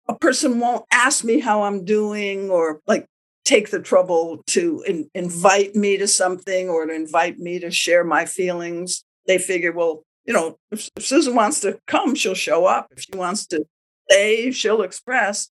a 0.07 0.15
person 0.15 0.60
won't 0.60 0.86
ask 0.91 1.24
me 1.24 1.39
how 1.39 1.63
i'm 1.63 1.86
doing 1.86 2.50
or 2.50 2.81
like 2.88 3.07
take 3.43 3.69
the 3.69 3.79
trouble 3.79 4.43
to 4.48 4.84
in, 4.88 5.10
invite 5.13 5.75
me 5.75 5.98
to 5.98 6.07
something 6.07 6.69
or 6.69 6.86
to 6.86 6.93
invite 6.93 7.38
me 7.38 7.60
to 7.60 7.69
share 7.69 8.03
my 8.03 8.25
feelings. 8.25 9.03
They 9.27 9.38
figure 9.38 9.72
well 9.72 10.03
you 10.25 10.34
know 10.34 10.57
if, 10.72 10.89
if 10.95 11.05
susan 11.05 11.36
wants 11.36 11.60
to 11.62 11.79
come 11.88 12.15
she'll 12.15 12.34
show 12.34 12.65
up. 12.65 12.88
If 12.91 13.03
she 13.03 13.17
wants 13.17 13.48
to 13.48 13.65
stay 14.10 14.51
she'll 14.51 14.81
express. 14.81 15.50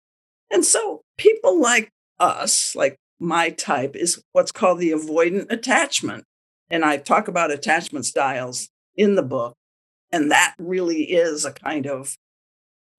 And 0.53 0.65
so 0.65 1.03
people 1.17 1.61
like 1.61 1.93
us, 2.19 2.75
like 2.75 2.99
my 3.21 3.51
type, 3.51 3.95
is 3.95 4.23
what's 4.33 4.53
called 4.53 4.79
the 4.79 4.93
avoidant 4.93 5.51
attachment. 5.51 6.25
And 6.71 6.85
I 6.85 6.97
talk 6.97 7.29
about 7.29 7.51
attachment 7.51 8.07
styles 8.07 8.69
in 8.97 9.15
the 9.15 9.23
book. 9.23 9.57
And 10.13 10.31
that 10.31 10.55
really 10.59 11.05
is 11.05 11.45
a 11.45 11.53
kind 11.53 11.87
of 11.87 12.17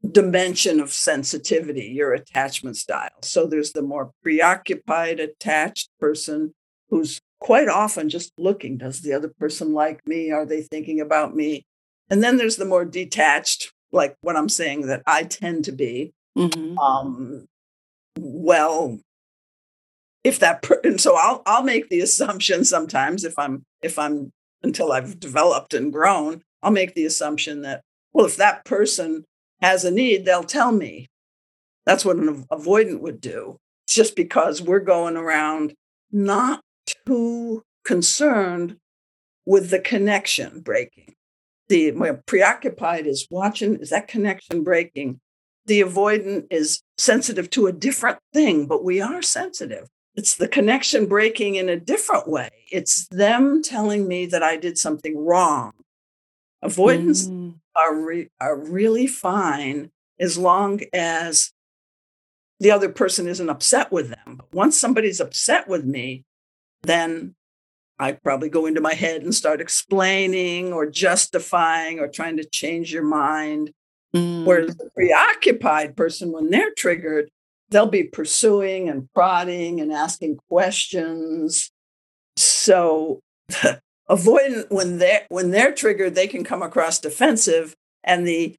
dimension 0.09 0.79
of 0.79 0.91
sensitivity, 0.91 1.87
your 1.87 2.13
attachment 2.13 2.77
style. 2.77 3.09
So 3.21 3.45
there's 3.45 3.73
the 3.73 3.81
more 3.81 4.11
preoccupied, 4.23 5.19
attached 5.19 5.89
person 5.99 6.53
who's 6.89 7.19
quite 7.39 7.67
often 7.67 8.09
just 8.09 8.31
looking 8.37 8.77
does 8.77 9.01
the 9.01 9.13
other 9.13 9.29
person 9.39 9.73
like 9.73 10.05
me? 10.07 10.31
Are 10.31 10.45
they 10.45 10.61
thinking 10.61 11.01
about 11.01 11.35
me? 11.35 11.65
And 12.09 12.23
then 12.23 12.37
there's 12.37 12.57
the 12.57 12.65
more 12.65 12.85
detached, 12.85 13.71
like 13.91 14.15
what 14.21 14.35
I'm 14.35 14.49
saying 14.49 14.87
that 14.87 15.01
I 15.05 15.23
tend 15.23 15.65
to 15.65 15.71
be, 15.71 16.13
Mm-hmm. 16.37 16.77
Um, 16.77 17.45
well, 18.19 18.99
if 20.23 20.39
that 20.39 20.61
per- 20.61 20.81
and 20.83 20.99
so 20.99 21.15
I'll 21.15 21.41
I'll 21.45 21.63
make 21.63 21.89
the 21.89 22.01
assumption 22.01 22.63
sometimes 22.63 23.23
if 23.23 23.37
I'm 23.37 23.65
if 23.81 23.97
I'm 23.97 24.31
until 24.63 24.91
I've 24.91 25.19
developed 25.19 25.73
and 25.73 25.91
grown, 25.91 26.43
I'll 26.61 26.71
make 26.71 26.93
the 26.93 27.05
assumption 27.05 27.61
that 27.61 27.81
well, 28.13 28.25
if 28.25 28.37
that 28.37 28.65
person 28.65 29.25
has 29.61 29.85
a 29.85 29.91
need, 29.91 30.25
they'll 30.25 30.43
tell 30.43 30.71
me. 30.71 31.07
That's 31.85 32.05
what 32.05 32.17
an 32.17 32.45
avoidant 32.51 32.99
would 33.01 33.21
do. 33.21 33.57
It's 33.85 33.95
just 33.95 34.15
because 34.15 34.61
we're 34.61 34.79
going 34.79 35.17
around 35.17 35.73
not 36.11 36.61
too 37.05 37.63
concerned 37.83 38.77
with 39.45 39.69
the 39.69 39.79
connection 39.79 40.59
breaking. 40.59 41.15
The 41.69 42.19
preoccupied 42.25 43.07
is 43.07 43.27
watching, 43.31 43.77
is 43.77 43.89
that 43.89 44.07
connection 44.07 44.63
breaking? 44.63 45.19
the 45.65 45.81
avoidant 45.81 46.47
is 46.49 46.81
sensitive 46.97 47.49
to 47.51 47.67
a 47.67 47.71
different 47.71 48.19
thing, 48.33 48.65
but 48.65 48.83
we 48.83 49.01
are 49.01 49.21
sensitive. 49.21 49.87
It's 50.15 50.35
the 50.35 50.47
connection 50.47 51.05
breaking 51.05 51.55
in 51.55 51.69
a 51.69 51.79
different 51.79 52.27
way. 52.27 52.49
It's 52.71 53.07
them 53.07 53.63
telling 53.63 54.07
me 54.07 54.25
that 54.27 54.43
I 54.43 54.57
did 54.57 54.77
something 54.77 55.17
wrong. 55.17 55.73
Avoidance 56.61 57.27
mm. 57.27 57.55
are, 57.75 57.95
re- 57.95 58.29
are 58.39 58.55
really 58.55 59.07
fine 59.07 59.91
as 60.19 60.37
long 60.37 60.81
as 60.93 61.51
the 62.59 62.71
other 62.71 62.89
person 62.89 63.27
isn't 63.27 63.49
upset 63.49 63.91
with 63.91 64.09
them. 64.09 64.35
But 64.37 64.53
once 64.53 64.79
somebody's 64.79 65.19
upset 65.19 65.67
with 65.67 65.85
me, 65.85 66.25
then 66.83 67.35
I 67.97 68.11
probably 68.11 68.49
go 68.49 68.65
into 68.65 68.81
my 68.81 68.93
head 68.93 69.23
and 69.23 69.33
start 69.33 69.61
explaining 69.61 70.73
or 70.73 70.85
justifying 70.85 71.99
or 71.99 72.07
trying 72.07 72.37
to 72.37 72.43
change 72.43 72.93
your 72.93 73.03
mind. 73.03 73.71
Mm. 74.15 74.45
Whereas 74.45 74.75
the 74.75 74.89
preoccupied 74.93 75.95
person, 75.95 76.31
when 76.31 76.49
they're 76.49 76.73
triggered, 76.75 77.31
they'll 77.71 77.87
be 77.87 78.03
pursuing 78.03 78.89
and 78.89 79.11
prodding 79.13 79.81
and 79.81 79.91
asking 79.91 80.37
questions. 80.49 81.71
So 82.37 83.19
avoidant 84.09 84.69
when 84.69 84.99
they're 84.99 85.25
when 85.29 85.51
they're 85.51 85.73
triggered, 85.73 86.15
they 86.15 86.27
can 86.27 86.43
come 86.43 86.61
across 86.61 86.99
defensive, 86.99 87.75
and 88.03 88.27
the 88.27 88.55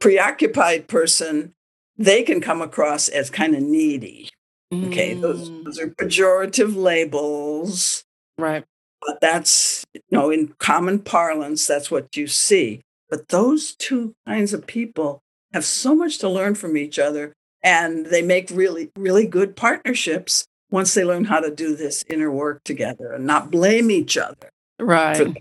preoccupied 0.00 0.88
person, 0.88 1.54
they 1.96 2.22
can 2.22 2.40
come 2.40 2.60
across 2.60 3.08
as 3.08 3.30
kind 3.30 3.54
of 3.54 3.62
needy. 3.62 4.28
Mm. 4.72 4.88
Okay, 4.88 5.14
those, 5.14 5.48
mm. 5.48 5.64
those 5.64 5.78
are 5.78 5.88
pejorative 5.88 6.74
labels. 6.74 8.02
Right. 8.38 8.64
But 9.06 9.20
that's, 9.20 9.84
you 9.94 10.00
know, 10.10 10.30
in 10.30 10.54
common 10.58 11.00
parlance, 11.00 11.66
that's 11.66 11.90
what 11.90 12.16
you 12.16 12.26
see. 12.26 12.80
But 13.10 13.28
those 13.28 13.74
two 13.74 14.14
kinds 14.26 14.52
of 14.52 14.66
people 14.66 15.20
have 15.52 15.64
so 15.64 15.94
much 15.94 16.18
to 16.18 16.28
learn 16.28 16.54
from 16.54 16.76
each 16.76 16.98
other 16.98 17.32
and 17.62 18.06
they 18.06 18.22
make 18.22 18.50
really, 18.50 18.90
really 18.96 19.26
good 19.26 19.56
partnerships 19.56 20.46
once 20.70 20.94
they 20.94 21.04
learn 21.04 21.24
how 21.24 21.40
to 21.40 21.54
do 21.54 21.76
this 21.76 22.04
inner 22.08 22.30
work 22.30 22.62
together 22.64 23.12
and 23.12 23.26
not 23.26 23.50
blame 23.50 23.90
each 23.90 24.16
other 24.16 24.50
right. 24.78 25.16
for 25.16 25.34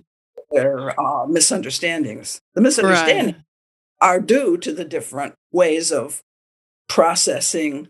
their 0.52 1.00
uh, 1.00 1.26
misunderstandings. 1.26 2.42
The 2.54 2.62
misunderstandings 2.62 3.38
right. 3.38 4.08
are 4.10 4.20
due 4.20 4.58
to 4.58 4.74
the 4.74 4.86
different 4.86 5.36
ways 5.52 5.92
of 5.92 6.22
processing 6.90 7.88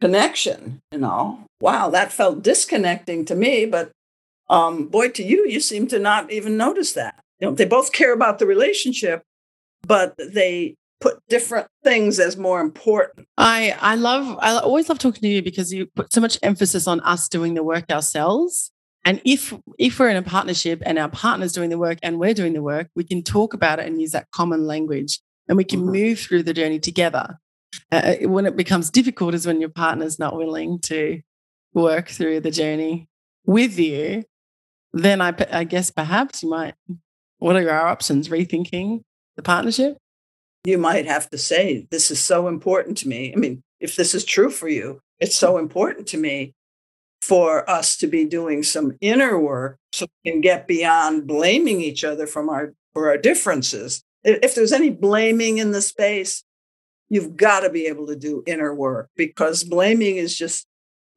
connection. 0.00 0.80
You 0.92 0.98
know, 0.98 1.46
wow, 1.60 1.88
that 1.90 2.12
felt 2.12 2.42
disconnecting 2.42 3.24
to 3.26 3.34
me, 3.34 3.64
but 3.64 3.90
um, 4.50 4.88
boy, 4.88 5.08
to 5.10 5.22
you, 5.22 5.48
you 5.48 5.60
seem 5.60 5.86
to 5.88 5.98
not 5.98 6.30
even 6.30 6.58
notice 6.58 6.92
that 6.92 7.24
you 7.40 7.48
know, 7.48 7.54
they 7.54 7.64
both 7.64 7.92
care 7.92 8.12
about 8.12 8.38
the 8.38 8.46
relationship, 8.46 9.22
but 9.82 10.14
they 10.18 10.76
put 11.04 11.20
different 11.28 11.68
things 11.84 12.18
as 12.18 12.38
more 12.38 12.60
important. 12.62 13.28
I 13.36 13.76
I 13.80 13.94
love 13.94 14.38
I 14.40 14.56
always 14.56 14.88
love 14.88 14.98
talking 14.98 15.20
to 15.20 15.28
you 15.28 15.42
because 15.42 15.70
you 15.70 15.86
put 15.94 16.12
so 16.14 16.20
much 16.20 16.38
emphasis 16.42 16.86
on 16.86 17.00
us 17.00 17.28
doing 17.28 17.52
the 17.52 17.62
work 17.62 17.90
ourselves. 17.90 18.72
And 19.04 19.20
if 19.22 19.52
if 19.78 19.98
we're 19.98 20.08
in 20.08 20.16
a 20.16 20.22
partnership 20.22 20.82
and 20.86 20.98
our 20.98 21.10
partner's 21.10 21.52
doing 21.52 21.68
the 21.68 21.76
work 21.76 21.98
and 22.02 22.18
we're 22.18 22.32
doing 22.32 22.54
the 22.54 22.62
work, 22.62 22.88
we 22.96 23.04
can 23.04 23.22
talk 23.22 23.52
about 23.52 23.78
it 23.78 23.86
and 23.86 24.00
use 24.00 24.12
that 24.12 24.30
common 24.30 24.66
language, 24.66 25.20
and 25.46 25.58
we 25.58 25.64
can 25.64 25.80
mm-hmm. 25.80 25.92
move 25.92 26.18
through 26.20 26.42
the 26.44 26.54
journey 26.54 26.80
together. 26.80 27.38
Uh, 27.92 28.14
uh 28.22 28.28
when 28.28 28.46
it 28.46 28.56
becomes 28.56 28.90
difficult 28.90 29.34
is 29.34 29.46
when 29.46 29.60
your 29.60 29.74
partner's 29.84 30.18
not 30.18 30.36
willing 30.36 30.78
to 30.78 31.20
work 31.74 32.08
through 32.08 32.40
the 32.40 32.50
journey 32.50 33.08
with 33.44 33.78
you. 33.78 34.24
Then 34.94 35.20
I, 35.20 35.34
I 35.50 35.64
guess 35.64 35.90
perhaps 35.90 36.42
you 36.42 36.48
might 36.48 36.74
what 37.38 37.56
are 37.56 37.68
our 37.68 37.88
options? 37.88 38.28
Rethinking 38.28 39.02
the 39.36 39.42
partnership? 39.42 39.98
You 40.64 40.78
might 40.78 41.06
have 41.06 41.28
to 41.30 41.38
say, 41.38 41.86
This 41.90 42.10
is 42.10 42.20
so 42.20 42.48
important 42.48 42.98
to 42.98 43.08
me. 43.08 43.32
I 43.32 43.36
mean, 43.36 43.62
if 43.80 43.96
this 43.96 44.14
is 44.14 44.24
true 44.24 44.50
for 44.50 44.68
you, 44.68 45.00
it's 45.20 45.36
so 45.36 45.58
important 45.58 46.08
to 46.08 46.18
me 46.18 46.54
for 47.22 47.68
us 47.68 47.96
to 47.96 48.06
be 48.06 48.24
doing 48.24 48.62
some 48.62 48.96
inner 49.00 49.38
work 49.38 49.78
so 49.92 50.06
we 50.24 50.30
can 50.30 50.40
get 50.40 50.66
beyond 50.66 51.26
blaming 51.26 51.80
each 51.80 52.04
other 52.04 52.26
from 52.26 52.48
our 52.48 52.74
for 52.92 53.08
our 53.08 53.18
differences. 53.18 54.02
If 54.22 54.54
there's 54.54 54.72
any 54.72 54.90
blaming 54.90 55.58
in 55.58 55.72
the 55.72 55.82
space, 55.82 56.44
you've 57.08 57.36
got 57.36 57.60
to 57.60 57.70
be 57.70 57.86
able 57.86 58.06
to 58.06 58.16
do 58.16 58.42
inner 58.46 58.74
work 58.74 59.08
because 59.16 59.64
blaming 59.64 60.16
is 60.16 60.36
just 60.36 60.66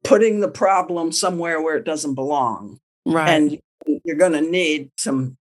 putting 0.04 0.40
the 0.40 0.48
problem 0.48 1.12
somewhere 1.12 1.60
where 1.60 1.76
it 1.76 1.84
doesn't 1.84 2.14
belong. 2.14 2.78
Right. 3.06 3.28
And 3.30 3.58
you're 4.04 4.16
going 4.16 4.32
to 4.32 4.42
need 4.42 4.90
some 4.96 5.36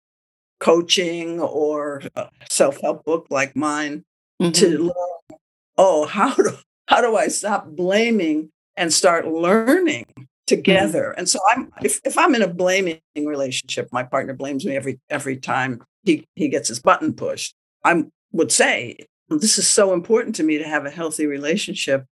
coaching 0.64 1.40
or 1.40 2.02
a 2.16 2.30
self-help 2.50 3.04
book 3.04 3.28
like 3.30 3.56
mine 3.56 4.04
mm-hmm. 4.42 4.52
to 4.52 4.78
learn 4.80 5.40
oh 5.78 6.06
how 6.18 6.34
do 6.34 6.52
how 6.88 7.02
do 7.02 7.16
i 7.16 7.28
stop 7.28 7.68
blaming 7.68 8.50
and 8.78 8.92
start 8.92 9.28
learning 9.28 10.06
together. 10.48 11.10
Mm-hmm. 11.12 11.20
And 11.20 11.30
so 11.30 11.40
I'm 11.52 11.72
if, 11.82 12.00
if 12.04 12.18
I'm 12.18 12.36
in 12.36 12.42
a 12.42 12.48
blaming 12.48 13.00
relationship, 13.16 13.90
my 13.92 14.04
partner 14.04 14.34
blames 14.34 14.66
me 14.66 14.76
every 14.76 15.00
every 15.10 15.38
time 15.38 15.82
he, 16.04 16.28
he 16.36 16.50
gets 16.50 16.68
his 16.68 16.80
button 16.80 17.14
pushed. 17.14 17.56
I 17.84 18.04
would 18.32 18.52
say 18.52 18.98
this 19.30 19.58
is 19.58 19.68
so 19.68 19.94
important 19.94 20.36
to 20.36 20.44
me 20.44 20.58
to 20.58 20.68
have 20.68 20.86
a 20.86 20.92
healthy 20.92 21.26
relationship 21.26 22.06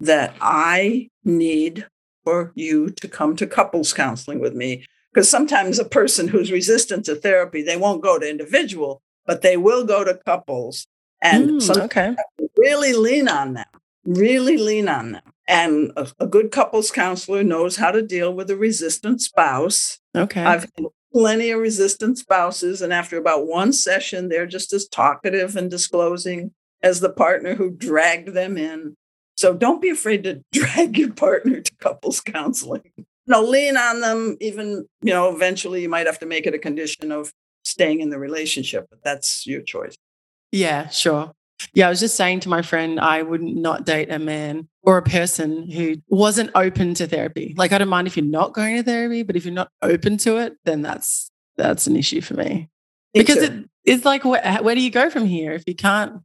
that 0.00 0.34
I 0.40 1.08
need 1.24 1.86
for 2.24 2.52
you 2.54 2.90
to 2.90 3.08
come 3.08 3.36
to 3.36 3.46
couples 3.46 3.92
counseling 3.92 4.40
with 4.40 4.54
me. 4.54 4.86
Because 5.14 5.30
sometimes 5.30 5.78
a 5.78 5.84
person 5.84 6.26
who's 6.26 6.50
resistant 6.50 7.04
to 7.04 7.14
therapy, 7.14 7.62
they 7.62 7.76
won't 7.76 8.02
go 8.02 8.18
to 8.18 8.28
individual, 8.28 9.00
but 9.26 9.42
they 9.42 9.56
will 9.56 9.84
go 9.84 10.02
to 10.02 10.18
couples 10.26 10.88
and 11.22 11.50
mm, 11.50 11.82
okay. 11.84 12.16
really 12.56 12.94
lean 12.94 13.28
on 13.28 13.54
them, 13.54 13.66
really 14.04 14.56
lean 14.56 14.88
on 14.88 15.12
them. 15.12 15.22
And 15.46 15.92
a, 15.96 16.08
a, 16.18 16.26
good 16.26 16.50
couples 16.50 16.90
counselor 16.90 17.44
knows 17.44 17.76
how 17.76 17.92
to 17.92 18.02
deal 18.02 18.34
with 18.34 18.50
a 18.50 18.56
resistant 18.56 19.20
spouse. 19.20 20.00
Okay. 20.16 20.42
I've 20.42 20.62
had 20.62 20.86
plenty 21.12 21.50
of 21.50 21.60
resistant 21.60 22.18
spouses, 22.18 22.82
and 22.82 22.92
after 22.92 23.16
about 23.16 23.46
one 23.46 23.72
session, 23.72 24.28
they're 24.28 24.46
just 24.46 24.72
as 24.72 24.88
talkative 24.88 25.54
and 25.54 25.70
disclosing 25.70 26.52
as 26.82 27.00
the 27.00 27.10
partner 27.10 27.54
who 27.54 27.70
dragged 27.70 28.28
them 28.28 28.56
in. 28.56 28.96
So 29.36 29.54
don't 29.54 29.82
be 29.82 29.90
afraid 29.90 30.24
to 30.24 30.42
drag 30.52 30.98
your 30.98 31.12
partner 31.12 31.60
to 31.60 31.76
couples 31.76 32.20
counseling. 32.20 32.90
No, 33.26 33.42
lean 33.42 33.76
on 33.76 34.00
them. 34.00 34.36
Even, 34.40 34.86
you 35.02 35.12
know, 35.12 35.34
eventually 35.34 35.82
you 35.82 35.88
might 35.88 36.06
have 36.06 36.18
to 36.20 36.26
make 36.26 36.46
it 36.46 36.54
a 36.54 36.58
condition 36.58 37.10
of 37.10 37.32
staying 37.64 38.00
in 38.00 38.10
the 38.10 38.18
relationship, 38.18 38.86
but 38.90 39.02
that's 39.02 39.46
your 39.46 39.62
choice. 39.62 39.96
Yeah, 40.52 40.88
sure. 40.88 41.32
Yeah, 41.72 41.86
I 41.86 41.90
was 41.90 42.00
just 42.00 42.16
saying 42.16 42.40
to 42.40 42.48
my 42.48 42.62
friend, 42.62 43.00
I 43.00 43.22
would 43.22 43.42
not 43.42 43.86
date 43.86 44.10
a 44.10 44.18
man 44.18 44.68
or 44.82 44.98
a 44.98 45.02
person 45.02 45.70
who 45.70 45.96
wasn't 46.08 46.50
open 46.54 46.94
to 46.94 47.06
therapy. 47.06 47.54
Like, 47.56 47.72
I 47.72 47.78
don't 47.78 47.88
mind 47.88 48.06
if 48.06 48.16
you're 48.16 48.26
not 48.26 48.52
going 48.52 48.76
to 48.76 48.82
therapy, 48.82 49.22
but 49.22 49.36
if 49.36 49.44
you're 49.44 49.54
not 49.54 49.70
open 49.80 50.18
to 50.18 50.36
it, 50.38 50.56
then 50.64 50.82
that's 50.82 51.30
that's 51.56 51.86
an 51.86 51.96
issue 51.96 52.20
for 52.20 52.34
me. 52.34 52.44
me 52.44 52.68
because 53.14 53.38
it, 53.38 53.52
it's 53.84 54.04
like, 54.04 54.24
where, 54.24 54.42
where 54.62 54.74
do 54.74 54.80
you 54.80 54.90
go 54.90 55.08
from 55.08 55.24
here 55.24 55.52
if 55.52 55.62
you 55.66 55.74
can't 55.74 56.20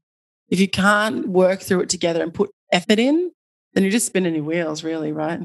if 0.49 0.59
you 0.59 0.67
can't 0.67 1.27
work 1.27 1.61
through 1.61 1.81
it 1.81 1.89
together 1.89 2.21
and 2.23 2.33
put 2.33 2.49
effort 2.71 2.99
in, 2.99 3.31
then 3.73 3.83
you're 3.83 3.91
just 3.91 4.07
spinning 4.07 4.35
your 4.35 4.43
wheels, 4.43 4.83
really, 4.83 5.11
right? 5.11 5.41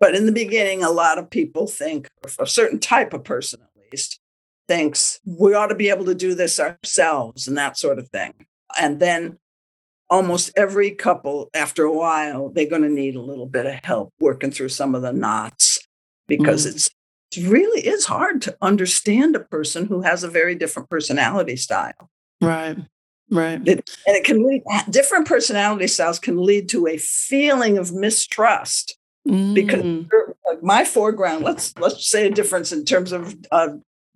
But 0.00 0.14
in 0.14 0.26
the 0.26 0.32
beginning, 0.32 0.82
a 0.82 0.90
lot 0.90 1.18
of 1.18 1.30
people 1.30 1.66
think, 1.66 2.10
a 2.38 2.46
certain 2.46 2.78
type 2.78 3.12
of 3.12 3.24
person 3.24 3.60
at 3.62 3.82
least, 3.90 4.20
thinks 4.66 5.20
we 5.24 5.54
ought 5.54 5.68
to 5.68 5.74
be 5.74 5.90
able 5.90 6.04
to 6.06 6.14
do 6.14 6.34
this 6.34 6.58
ourselves 6.58 7.46
and 7.46 7.56
that 7.56 7.78
sort 7.78 7.98
of 7.98 8.08
thing. 8.08 8.34
And 8.80 8.98
then 9.00 9.38
almost 10.10 10.52
every 10.56 10.90
couple, 10.90 11.50
after 11.54 11.84
a 11.84 11.92
while, 11.92 12.48
they're 12.48 12.68
going 12.68 12.82
to 12.82 12.88
need 12.88 13.16
a 13.16 13.22
little 13.22 13.46
bit 13.46 13.66
of 13.66 13.84
help 13.84 14.12
working 14.20 14.50
through 14.50 14.70
some 14.70 14.94
of 14.94 15.02
the 15.02 15.12
knots 15.12 15.78
because 16.26 16.66
mm. 16.66 16.70
it's 16.70 16.90
it 17.36 17.48
really 17.48 17.86
is 17.86 18.04
hard 18.04 18.42
to 18.42 18.56
understand 18.62 19.34
a 19.34 19.40
person 19.40 19.86
who 19.86 20.02
has 20.02 20.22
a 20.22 20.28
very 20.28 20.54
different 20.54 20.88
personality 20.88 21.56
style. 21.56 22.10
Right. 22.40 22.76
Right. 23.30 23.60
It, 23.66 23.90
and 24.06 24.16
it 24.16 24.24
can 24.24 24.46
lead, 24.46 24.62
different 24.90 25.26
personality 25.26 25.86
styles 25.86 26.18
can 26.18 26.36
lead 26.36 26.68
to 26.68 26.86
a 26.86 26.96
feeling 26.98 27.78
of 27.78 27.92
mistrust. 27.92 28.96
Mm. 29.26 29.54
Because 29.54 30.06
my 30.62 30.84
foreground, 30.84 31.44
let's 31.44 31.76
let's 31.78 32.08
say 32.08 32.26
a 32.26 32.30
difference 32.30 32.72
in 32.72 32.84
terms 32.84 33.12
of 33.12 33.36
uh, 33.50 33.68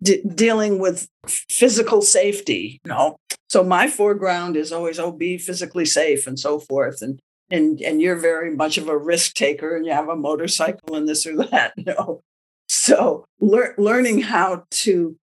d- 0.02 0.22
dealing 0.34 0.78
with 0.78 1.08
physical 1.26 2.02
safety. 2.02 2.80
You 2.84 2.90
know, 2.90 3.16
so 3.48 3.64
my 3.64 3.88
foreground 3.88 4.56
is 4.56 4.72
always 4.72 4.98
oh 4.98 5.12
be 5.12 5.38
physically 5.38 5.86
safe 5.86 6.26
and 6.26 6.38
so 6.38 6.58
forth, 6.58 7.00
and 7.00 7.18
and 7.50 7.80
and 7.80 8.02
you're 8.02 8.16
very 8.16 8.54
much 8.54 8.76
of 8.78 8.88
a 8.88 8.98
risk 8.98 9.34
taker, 9.34 9.76
and 9.76 9.86
you 9.86 9.92
have 9.92 10.08
a 10.08 10.16
motorcycle 10.16 10.94
and 10.94 11.08
this 11.08 11.26
or 11.26 11.36
that. 11.36 11.72
You 11.76 11.94
know, 11.94 12.20
so 12.68 13.24
lear- 13.40 13.74
learning 13.78 14.22
how 14.22 14.64
to 14.70 15.16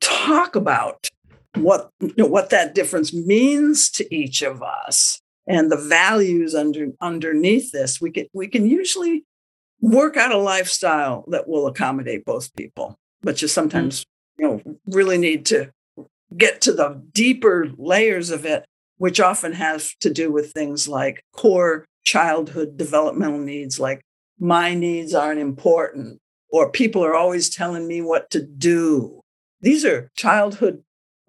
talk 0.00 0.54
about 0.54 1.08
what 1.56 1.90
you 2.00 2.14
know, 2.16 2.26
what 2.26 2.50
that 2.50 2.74
difference 2.74 3.12
means 3.12 3.90
to 3.90 4.14
each 4.14 4.42
of 4.42 4.62
us 4.62 5.20
and 5.46 5.70
the 5.70 5.76
values 5.76 6.54
under 6.54 6.88
underneath 7.00 7.72
this 7.72 8.00
we 8.00 8.10
can 8.10 8.26
we 8.32 8.46
can 8.46 8.66
usually 8.66 9.24
work 9.80 10.16
out 10.16 10.32
a 10.32 10.38
lifestyle 10.38 11.24
that 11.28 11.48
will 11.48 11.66
accommodate 11.66 12.24
both 12.24 12.54
people 12.54 12.96
but 13.22 13.42
you 13.42 13.48
mm. 13.48 13.50
sometimes 13.50 14.04
you 14.38 14.46
know 14.46 14.76
really 14.86 15.18
need 15.18 15.44
to 15.46 15.70
get 16.36 16.60
to 16.60 16.72
the 16.72 17.02
deeper 17.12 17.68
layers 17.76 18.30
of 18.30 18.44
it 18.46 18.64
which 18.98 19.20
often 19.20 19.52
has 19.52 19.94
to 20.00 20.12
do 20.12 20.30
with 20.30 20.52
things 20.52 20.88
like 20.88 21.24
core 21.32 21.84
childhood 22.04 22.76
developmental 22.76 23.38
needs 23.38 23.78
like 23.78 24.00
my 24.38 24.74
needs 24.74 25.14
aren't 25.14 25.40
important 25.40 26.18
or 26.50 26.70
people 26.70 27.04
are 27.04 27.14
always 27.14 27.48
telling 27.48 27.86
me 27.86 28.00
what 28.00 28.30
to 28.30 28.42
do 28.42 29.20
these 29.60 29.84
are 29.84 30.10
childhood 30.16 30.82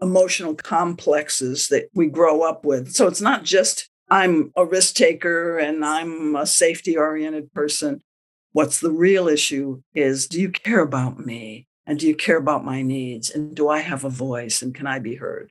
emotional 0.03 0.53
complexes 0.53 1.69
that 1.69 1.89
we 1.93 2.07
grow 2.07 2.41
up 2.41 2.65
with. 2.65 2.91
So 2.91 3.07
it's 3.07 3.21
not 3.21 3.43
just 3.43 3.89
I'm 4.13 4.51
a 4.55 4.63
risk 4.63 4.93
taker 4.93 5.57
and 5.57 5.83
I'm 5.83 6.35
a 6.35 6.45
safety 6.45 6.95
oriented 6.95 7.51
person. 7.51 8.03
What's 8.51 8.79
the 8.79 8.91
real 8.91 9.27
issue 9.27 9.81
is 9.95 10.27
do 10.27 10.39
you 10.39 10.51
care 10.51 10.81
about 10.81 11.25
me? 11.25 11.65
And 11.87 11.99
do 11.99 12.07
you 12.07 12.15
care 12.15 12.37
about 12.37 12.63
my 12.63 12.83
needs? 12.83 13.31
And 13.31 13.55
do 13.55 13.69
I 13.69 13.79
have 13.79 14.03
a 14.03 14.09
voice? 14.09 14.61
And 14.61 14.73
can 14.75 14.85
I 14.85 14.99
be 14.99 15.15
heard? 15.15 15.49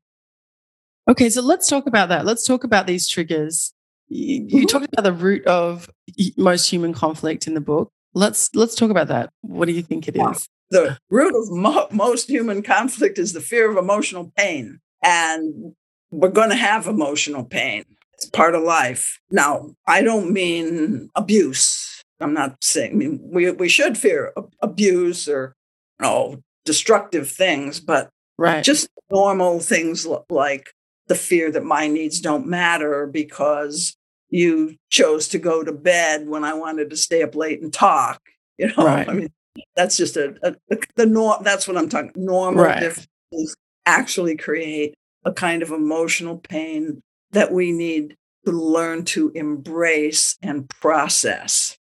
Okay, 1.11 1.29
so 1.29 1.43
let's 1.43 1.69
talk 1.69 1.89
about 1.89 2.09
that. 2.11 2.25
Let's 2.25 2.47
talk 2.47 2.63
about 2.63 2.87
these 2.87 3.09
triggers. 3.09 3.75
You, 4.09 4.37
you 4.37 4.47
mm-hmm. 4.47 4.67
talked 4.67 4.87
about 4.93 5.03
the 5.03 5.13
root 5.13 5.45
of 5.47 5.91
most 6.37 6.71
human 6.71 6.95
conflict 6.95 7.49
in 7.49 7.55
the 7.55 7.61
book. 7.61 7.91
Let's 8.15 8.55
let's 8.55 8.77
talk 8.77 8.91
about 8.91 9.09
that. 9.09 9.31
What 9.41 9.67
do 9.67 9.73
you 9.73 9.83
think 9.83 10.07
it 10.07 10.17
is? 10.17 10.49
the 10.71 10.97
root 11.11 11.35
of 11.35 11.51
mo- 11.51 11.89
most 11.91 12.31
human 12.31 12.63
conflict 12.63 13.19
is 13.19 13.33
the 13.33 13.41
fear 13.41 13.71
of 13.71 13.77
emotional 13.77 14.33
pain. 14.37 14.81
And 15.03 15.75
we're 16.13 16.29
going 16.29 16.51
to 16.51 16.57
have 16.57 16.87
emotional 16.87 17.45
pain. 17.45 17.85
It's 18.23 18.31
part 18.31 18.55
of 18.55 18.63
life. 18.63 19.19
Now, 19.33 19.75
I 19.89 20.03
don't 20.03 20.33
mean 20.33 21.11
abuse. 21.17 22.05
I'm 22.21 22.33
not 22.33 22.63
saying, 22.63 22.93
I 22.93 22.95
mean, 22.95 23.21
we, 23.21 23.51
we 23.51 23.69
should 23.69 23.99
fear 23.99 24.33
abuse 24.61 25.29
or, 25.29 25.57
you 25.99 26.07
know, 26.07 26.43
destructive 26.65 27.29
things, 27.29 27.81
but 27.81 28.11
right. 28.39 28.63
just 28.63 28.89
normal 29.11 29.59
things 29.59 30.07
like 30.31 30.73
the 31.09 31.17
fear 31.17 31.51
that 31.51 31.65
my 31.65 31.89
needs 31.89 32.21
don't 32.21 32.47
matter 32.47 33.09
because 33.09 33.97
you 34.31 34.77
chose 34.89 35.27
to 35.29 35.39
go 35.41 35.65
to 35.65 35.73
bed 35.73 36.29
when 36.29 36.45
I 36.45 36.55
wanted 36.55 36.91
to 36.91 36.97
stay 36.97 37.25
up 37.25 37.35
late 37.35 37.61
and 37.61 37.73
talk. 37.73 38.21
You 38.59 38.69
know, 38.77 38.85
right. 38.85 39.09
I 39.09 39.15
mean, 39.15 39.33
that's 39.75 39.97
just 39.97 40.17
a, 40.17 40.37
a, 40.43 40.55
a 40.71 40.79
the 40.95 41.07
norm. 41.07 41.43
That's 41.43 41.67
what 41.67 41.77
I'm 41.79 41.89
talking. 41.89 42.13
Normal 42.15 42.65
right. 42.65 42.79
differences 42.79 43.57
actually 43.87 44.37
create 44.37 44.95
a 45.25 45.33
kind 45.33 45.63
of 45.63 45.71
emotional 45.71 46.37
pain 46.37 47.03
that 47.33 47.53
we 47.53 47.73
need 47.73 48.17
to 48.45 48.53
learn 48.53 49.05
to 49.05 49.31
embrace 49.35 50.37
and 50.43 50.69
process. 50.69 51.77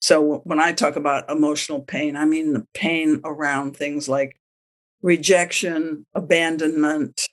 So 0.00 0.40
when 0.44 0.60
I 0.60 0.72
talk 0.72 0.96
about 0.96 1.30
emotional 1.30 1.80
pain, 1.80 2.16
I 2.16 2.24
mean 2.24 2.52
the 2.52 2.66
pain 2.74 3.20
around 3.24 3.76
things 3.76 4.08
like 4.08 4.36
rejection, 5.02 6.04
abandonment, 6.14 7.26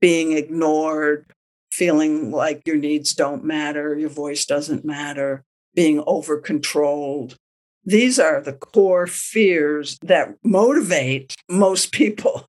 being 0.00 0.32
ignored, 0.32 1.26
feeling 1.70 2.30
like 2.30 2.62
your 2.66 2.76
needs 2.76 3.14
don't 3.14 3.44
matter, 3.44 3.96
your 3.96 4.10
voice 4.10 4.44
doesn't 4.44 4.84
matter, 4.84 5.44
being 5.74 6.02
over 6.06 6.38
controlled, 6.38 7.36
these 7.88 8.18
are 8.18 8.42
the 8.42 8.52
core 8.52 9.06
fears 9.06 9.98
that 10.02 10.34
motivate 10.44 11.34
most 11.48 11.90
people. 11.90 12.44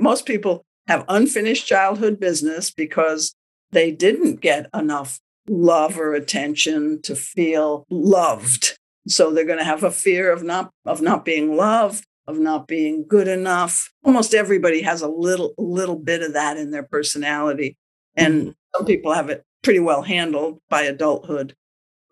Most 0.00 0.26
people 0.26 0.64
have 0.88 1.04
unfinished 1.08 1.66
childhood 1.66 2.18
business 2.18 2.72
because 2.72 3.34
they 3.72 3.90
didn't 3.90 4.40
get 4.40 4.68
enough 4.74 5.20
love 5.48 5.98
or 5.98 6.14
attention 6.14 7.00
to 7.02 7.14
feel 7.14 7.86
loved. 7.90 8.78
So 9.08 9.30
they're 9.30 9.46
going 9.46 9.58
to 9.58 9.64
have 9.64 9.82
a 9.82 9.90
fear 9.90 10.30
of 10.30 10.42
not 10.42 10.70
of 10.84 11.00
not 11.00 11.24
being 11.24 11.56
loved, 11.56 12.04
of 12.26 12.38
not 12.38 12.68
being 12.68 13.04
good 13.08 13.28
enough. 13.28 13.90
Almost 14.04 14.34
everybody 14.34 14.82
has 14.82 15.02
a 15.02 15.08
little 15.08 15.54
little 15.58 15.96
bit 15.96 16.22
of 16.22 16.34
that 16.34 16.56
in 16.56 16.70
their 16.70 16.82
personality. 16.82 17.76
And 18.16 18.40
mm-hmm. 18.40 18.50
some 18.76 18.86
people 18.86 19.12
have 19.12 19.30
it 19.30 19.44
pretty 19.62 19.80
well 19.80 20.02
handled 20.02 20.60
by 20.68 20.82
adulthood 20.82 21.54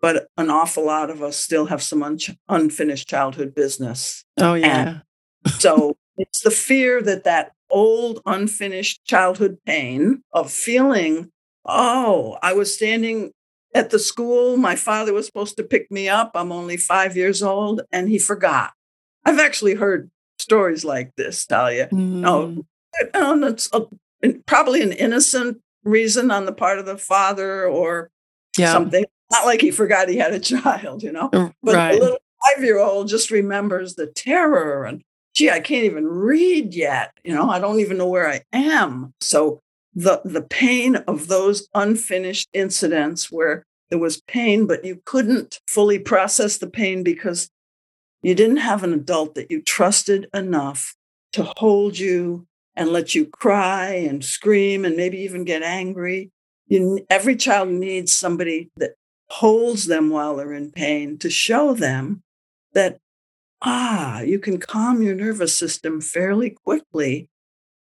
but 0.01 0.27
an 0.37 0.49
awful 0.49 0.85
lot 0.85 1.09
of 1.09 1.21
us 1.21 1.37
still 1.37 1.65
have 1.65 1.83
some 1.83 2.03
un- 2.03 2.17
unfinished 2.47 3.07
childhood 3.07 3.53
business. 3.53 4.23
Oh, 4.39 4.53
yeah. 4.53 4.99
So 5.57 5.97
it's 6.17 6.41
the 6.41 6.51
fear 6.51 7.01
that 7.01 7.23
that 7.25 7.51
old 7.69 8.21
unfinished 8.25 9.05
childhood 9.05 9.57
pain 9.65 10.23
of 10.33 10.51
feeling, 10.51 11.31
oh, 11.65 12.37
I 12.41 12.53
was 12.53 12.73
standing 12.73 13.31
at 13.73 13.89
the 13.89 13.99
school. 13.99 14.57
My 14.57 14.75
father 14.75 15.13
was 15.13 15.25
supposed 15.25 15.57
to 15.57 15.63
pick 15.63 15.91
me 15.91 16.09
up. 16.09 16.31
I'm 16.35 16.51
only 16.51 16.77
five 16.77 17.15
years 17.15 17.43
old 17.43 17.81
and 17.91 18.09
he 18.09 18.17
forgot. 18.17 18.71
I've 19.25 19.39
actually 19.39 19.75
heard 19.75 20.09
stories 20.39 20.83
like 20.83 21.15
this, 21.15 21.45
Talia. 21.45 21.89
Mm. 21.89 22.25
Oh, 22.25 22.65
and 23.13 23.43
it's 23.43 23.69
a, 23.73 23.85
probably 24.45 24.81
an 24.81 24.93
innocent 24.93 25.61
reason 25.83 26.31
on 26.31 26.45
the 26.45 26.51
part 26.51 26.79
of 26.79 26.85
the 26.85 26.97
father 26.97 27.65
or 27.65 28.09
yeah. 28.57 28.71
something 28.71 29.05
not 29.31 29.45
like 29.45 29.61
he 29.61 29.71
forgot 29.71 30.09
he 30.09 30.17
had 30.17 30.33
a 30.33 30.39
child, 30.39 31.03
you 31.03 31.11
know. 31.11 31.29
But 31.31 31.75
right. 31.75 31.93
the 31.93 31.99
little 31.99 32.19
five 32.45 32.63
year 32.63 32.79
old 32.79 33.07
just 33.07 33.31
remembers 33.31 33.95
the 33.95 34.07
terror 34.07 34.85
and, 34.85 35.03
gee, 35.35 35.49
I 35.51 35.59
can't 35.59 35.85
even 35.85 36.07
read 36.07 36.73
yet. 36.73 37.11
You 37.23 37.35
know, 37.35 37.49
I 37.49 37.59
don't 37.59 37.79
even 37.79 37.97
know 37.97 38.07
where 38.07 38.27
I 38.27 38.41
am. 38.51 39.13
So 39.21 39.61
the, 39.93 40.21
the 40.23 40.41
pain 40.41 40.95
of 40.95 41.27
those 41.27 41.67
unfinished 41.73 42.49
incidents 42.53 43.31
where 43.31 43.65
there 43.89 43.99
was 43.99 44.21
pain, 44.21 44.67
but 44.67 44.85
you 44.85 45.01
couldn't 45.05 45.59
fully 45.67 45.99
process 45.99 46.57
the 46.57 46.69
pain 46.69 47.03
because 47.03 47.49
you 48.21 48.35
didn't 48.35 48.57
have 48.57 48.83
an 48.83 48.93
adult 48.93 49.35
that 49.35 49.49
you 49.49 49.61
trusted 49.61 50.27
enough 50.33 50.95
to 51.33 51.51
hold 51.57 51.97
you 51.97 52.45
and 52.75 52.89
let 52.89 53.15
you 53.15 53.25
cry 53.25 53.87
and 53.89 54.23
scream 54.23 54.85
and 54.85 54.95
maybe 54.95 55.17
even 55.19 55.43
get 55.43 55.63
angry. 55.63 56.31
You, 56.67 57.05
every 57.09 57.35
child 57.35 57.69
needs 57.69 58.13
somebody 58.13 58.69
that 58.77 58.91
holds 59.29 59.85
them 59.85 60.09
while 60.09 60.35
they're 60.35 60.53
in 60.53 60.71
pain 60.71 61.17
to 61.19 61.29
show 61.29 61.73
them 61.73 62.23
that, 62.73 62.99
ah, 63.61 64.21
you 64.21 64.39
can 64.39 64.59
calm 64.59 65.01
your 65.01 65.15
nervous 65.15 65.53
system 65.53 65.99
fairly 65.99 66.51
quickly 66.51 67.29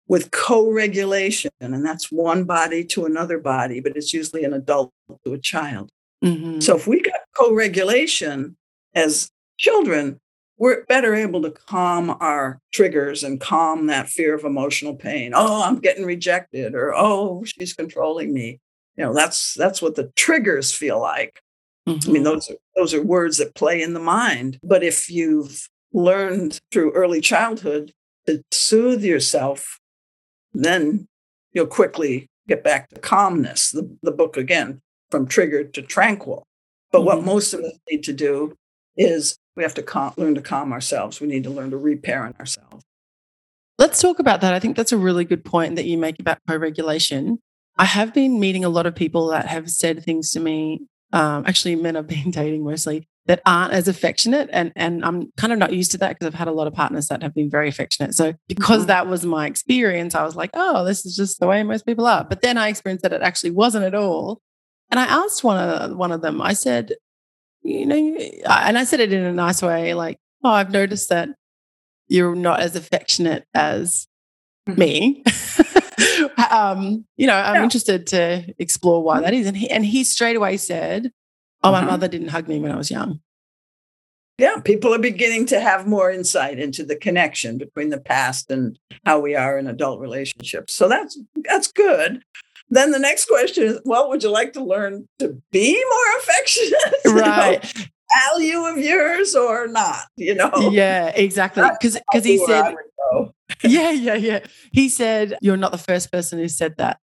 with 0.08 0.30
co 0.30 0.70
regulation. 0.70 1.50
And 1.60 1.84
that's 1.84 2.10
one 2.10 2.44
body 2.44 2.84
to 2.86 3.04
another 3.04 3.38
body, 3.38 3.80
but 3.80 3.96
it's 3.96 4.12
usually 4.12 4.44
an 4.44 4.54
adult 4.54 4.92
to 5.24 5.34
a 5.34 5.38
child. 5.38 5.90
Mhm. 6.24 6.62
So 6.62 6.74
if 6.76 6.86
we 6.86 7.00
got 7.00 7.20
co 7.36 7.52
regulation 7.54 8.56
as 8.94 9.30
children, 9.58 10.18
we're 10.56 10.84
better 10.86 11.14
able 11.14 11.40
to 11.42 11.50
calm 11.52 12.10
our 12.20 12.58
triggers 12.72 13.22
and 13.22 13.40
calm 13.40 13.86
that 13.86 14.08
fear 14.08 14.34
of 14.34 14.44
emotional 14.44 14.96
pain. 14.96 15.32
Oh, 15.34 15.62
I'm 15.62 15.78
getting 15.78 16.04
rejected, 16.04 16.74
or 16.74 16.92
oh, 16.96 17.44
she's 17.44 17.72
controlling 17.74 18.32
me. 18.34 18.58
You 18.96 19.04
know, 19.04 19.14
that's 19.14 19.54
that's 19.54 19.80
what 19.80 19.94
the 19.94 20.10
triggers 20.16 20.72
feel 20.72 20.98
like. 20.98 21.40
I 21.86 21.92
mean, 21.92 22.22
Mhm. 22.22 22.24
those 22.24 22.50
are 22.50 22.56
those 22.76 22.94
are 22.94 23.02
words 23.02 23.36
that 23.38 23.54
play 23.54 23.80
in 23.80 23.92
the 23.94 24.00
mind. 24.00 24.58
But 24.64 24.82
if 24.82 25.08
you've 25.08 25.68
learned 25.92 26.58
through 26.72 26.92
early 26.92 27.20
childhood 27.20 27.92
to 28.26 28.42
soothe 28.50 29.04
yourself, 29.04 29.78
then 30.52 31.06
you'll 31.52 31.66
quickly 31.66 32.26
get 32.46 32.64
back 32.64 32.88
to 32.90 33.00
calmness. 33.00 33.70
The, 33.70 33.96
the 34.02 34.12
book 34.12 34.36
again, 34.36 34.80
from 35.10 35.26
triggered 35.26 35.74
to 35.74 35.82
tranquil. 35.82 36.44
But 36.90 37.02
what 37.02 37.18
Mhm. 37.18 37.24
most 37.24 37.52
of 37.54 37.60
us 37.60 37.78
need 37.90 38.02
to 38.04 38.12
do 38.12 38.54
is 38.96 39.36
we 39.56 39.62
have 39.62 39.74
to 39.74 39.82
calm, 39.82 40.12
learn 40.16 40.34
to 40.34 40.40
calm 40.40 40.72
ourselves. 40.72 41.20
We 41.20 41.26
need 41.28 41.44
to 41.44 41.50
learn 41.50 41.70
to 41.70 41.76
reparent 41.76 42.38
ourselves. 42.38 42.84
Let's 43.78 44.00
talk 44.00 44.18
about 44.18 44.40
that. 44.40 44.54
I 44.54 44.58
think 44.58 44.76
that's 44.76 44.92
a 44.92 44.96
really 44.96 45.24
good 45.24 45.44
point 45.44 45.76
that 45.76 45.84
you 45.84 45.98
make 45.98 46.18
about 46.18 46.38
co 46.48 46.56
regulation. 46.56 47.38
I 47.76 47.84
have 47.84 48.12
been 48.12 48.40
meeting 48.40 48.64
a 48.64 48.68
lot 48.68 48.86
of 48.86 48.94
people 48.94 49.28
that 49.28 49.46
have 49.46 49.70
said 49.70 50.02
things 50.02 50.32
to 50.32 50.40
me, 50.40 50.80
um, 51.12 51.44
actually, 51.46 51.76
men 51.76 51.96
I've 51.96 52.08
been 52.08 52.30
dating 52.32 52.64
mostly, 52.64 53.06
that 53.28 53.40
aren't 53.46 53.72
as 53.72 53.86
affectionate. 53.88 54.48
And, 54.52 54.72
and 54.74 55.04
I'm 55.04 55.30
kind 55.36 55.52
of 55.52 55.58
not 55.58 55.72
used 55.72 55.92
to 55.92 55.98
that 55.98 56.08
because 56.08 56.26
I've 56.26 56.34
had 56.38 56.48
a 56.48 56.52
lot 56.52 56.66
of 56.66 56.72
partners 56.74 57.06
that 57.08 57.22
have 57.22 57.34
been 57.34 57.50
very 57.50 57.68
affectionate. 57.68 58.14
So, 58.14 58.32
because 58.48 58.84
Mhm. 58.84 58.86
that 58.88 59.06
was 59.06 59.24
my 59.24 59.46
experience, 59.46 60.14
I 60.14 60.24
was 60.24 60.34
like, 60.34 60.50
oh, 60.54 60.84
this 60.84 61.04
is 61.06 61.14
just 61.14 61.38
the 61.38 61.46
way 61.46 61.62
most 61.62 61.84
people 61.86 62.06
are. 62.06 62.24
But 62.24 62.40
then 62.40 62.56
I 62.58 62.68
experienced 62.68 63.02
that 63.02 63.12
it 63.12 63.22
actually 63.22 63.50
wasn't 63.50 63.84
at 63.84 63.94
all. 63.94 64.40
And 64.90 64.98
I 64.98 65.04
asked 65.04 65.44
one 65.44 65.58
of, 65.58 65.96
one 65.96 66.10
of 66.10 66.22
them, 66.22 66.40
I 66.40 66.54
said, 66.54 66.94
you 67.62 67.84
know, 67.84 67.94
and 68.48 68.78
I 68.78 68.84
said 68.84 69.00
it 69.00 69.12
in 69.12 69.22
a 69.22 69.32
nice 69.32 69.60
way, 69.62 69.92
like, 69.92 70.18
oh, 70.42 70.48
I've 70.50 70.72
noticed 70.72 71.10
that 71.10 71.28
you're 72.08 72.34
not 72.34 72.60
as 72.60 72.74
affectionate 72.76 73.44
as 73.52 74.06
me. 74.66 75.22
um, 76.50 77.04
you 77.18 77.26
know, 77.26 77.34
I'm 77.34 77.56
Yeah. 77.56 77.62
interested 77.64 78.06
to 78.08 78.54
explore 78.58 79.02
why 79.02 79.20
that 79.20 79.34
is. 79.34 79.46
And 79.46 79.56
he 79.56 79.68
and 79.70 79.84
he 79.84 80.04
straight 80.04 80.36
away 80.36 80.56
said, 80.56 81.10
Oh, 81.62 81.72
my 81.72 81.82
Mhm. 81.82 81.86
mother 81.86 82.08
didn't 82.08 82.28
hug 82.28 82.48
me 82.48 82.58
when 82.60 82.70
I 82.72 82.76
was 82.76 82.90
young. 82.90 83.20
Yeah, 84.38 84.60
people 84.60 84.94
are 84.94 84.98
beginning 85.00 85.46
to 85.46 85.58
have 85.58 85.86
more 85.88 86.12
insight 86.12 86.60
into 86.60 86.84
the 86.84 86.94
connection 86.94 87.58
between 87.58 87.90
the 87.90 87.98
past 87.98 88.50
and 88.52 88.78
how 89.04 89.18
we 89.18 89.34
are 89.34 89.58
in 89.58 89.66
adult 89.66 89.98
relationships. 90.00 90.74
So 90.74 90.88
that's 90.88 91.18
that's 91.44 91.72
good. 91.72 92.22
Then 92.70 92.92
the 92.92 92.98
next 93.00 93.26
question 93.26 93.64
is, 93.64 93.80
well, 93.84 94.08
would 94.08 94.22
you 94.22 94.30
like 94.30 94.52
to 94.52 94.62
learn 94.62 95.08
to 95.18 95.42
be 95.50 95.72
more 95.74 96.18
affectionate? 96.20 96.94
You 97.06 97.14
know, 97.14 97.20
Right. 97.20 97.88
value 98.30 98.64
of 98.64 98.78
yours 98.78 99.34
or 99.34 99.66
not? 99.66 100.04
You 100.16 100.34
know. 100.36 100.52
Yeah, 100.70 101.08
exactly. 101.08 101.64
Because 101.80 101.98
because 102.12 102.24
he 102.24 102.38
said. 102.46 102.74
Yeah, 103.64 103.90
yeah, 103.90 104.14
yeah. 104.14 104.40
He 104.72 104.88
said, 104.90 105.36
You're 105.40 105.56
not 105.56 105.72
the 105.72 105.78
first 105.78 106.12
person 106.12 106.38
who 106.38 106.46
said 106.48 106.76
that. 106.76 106.98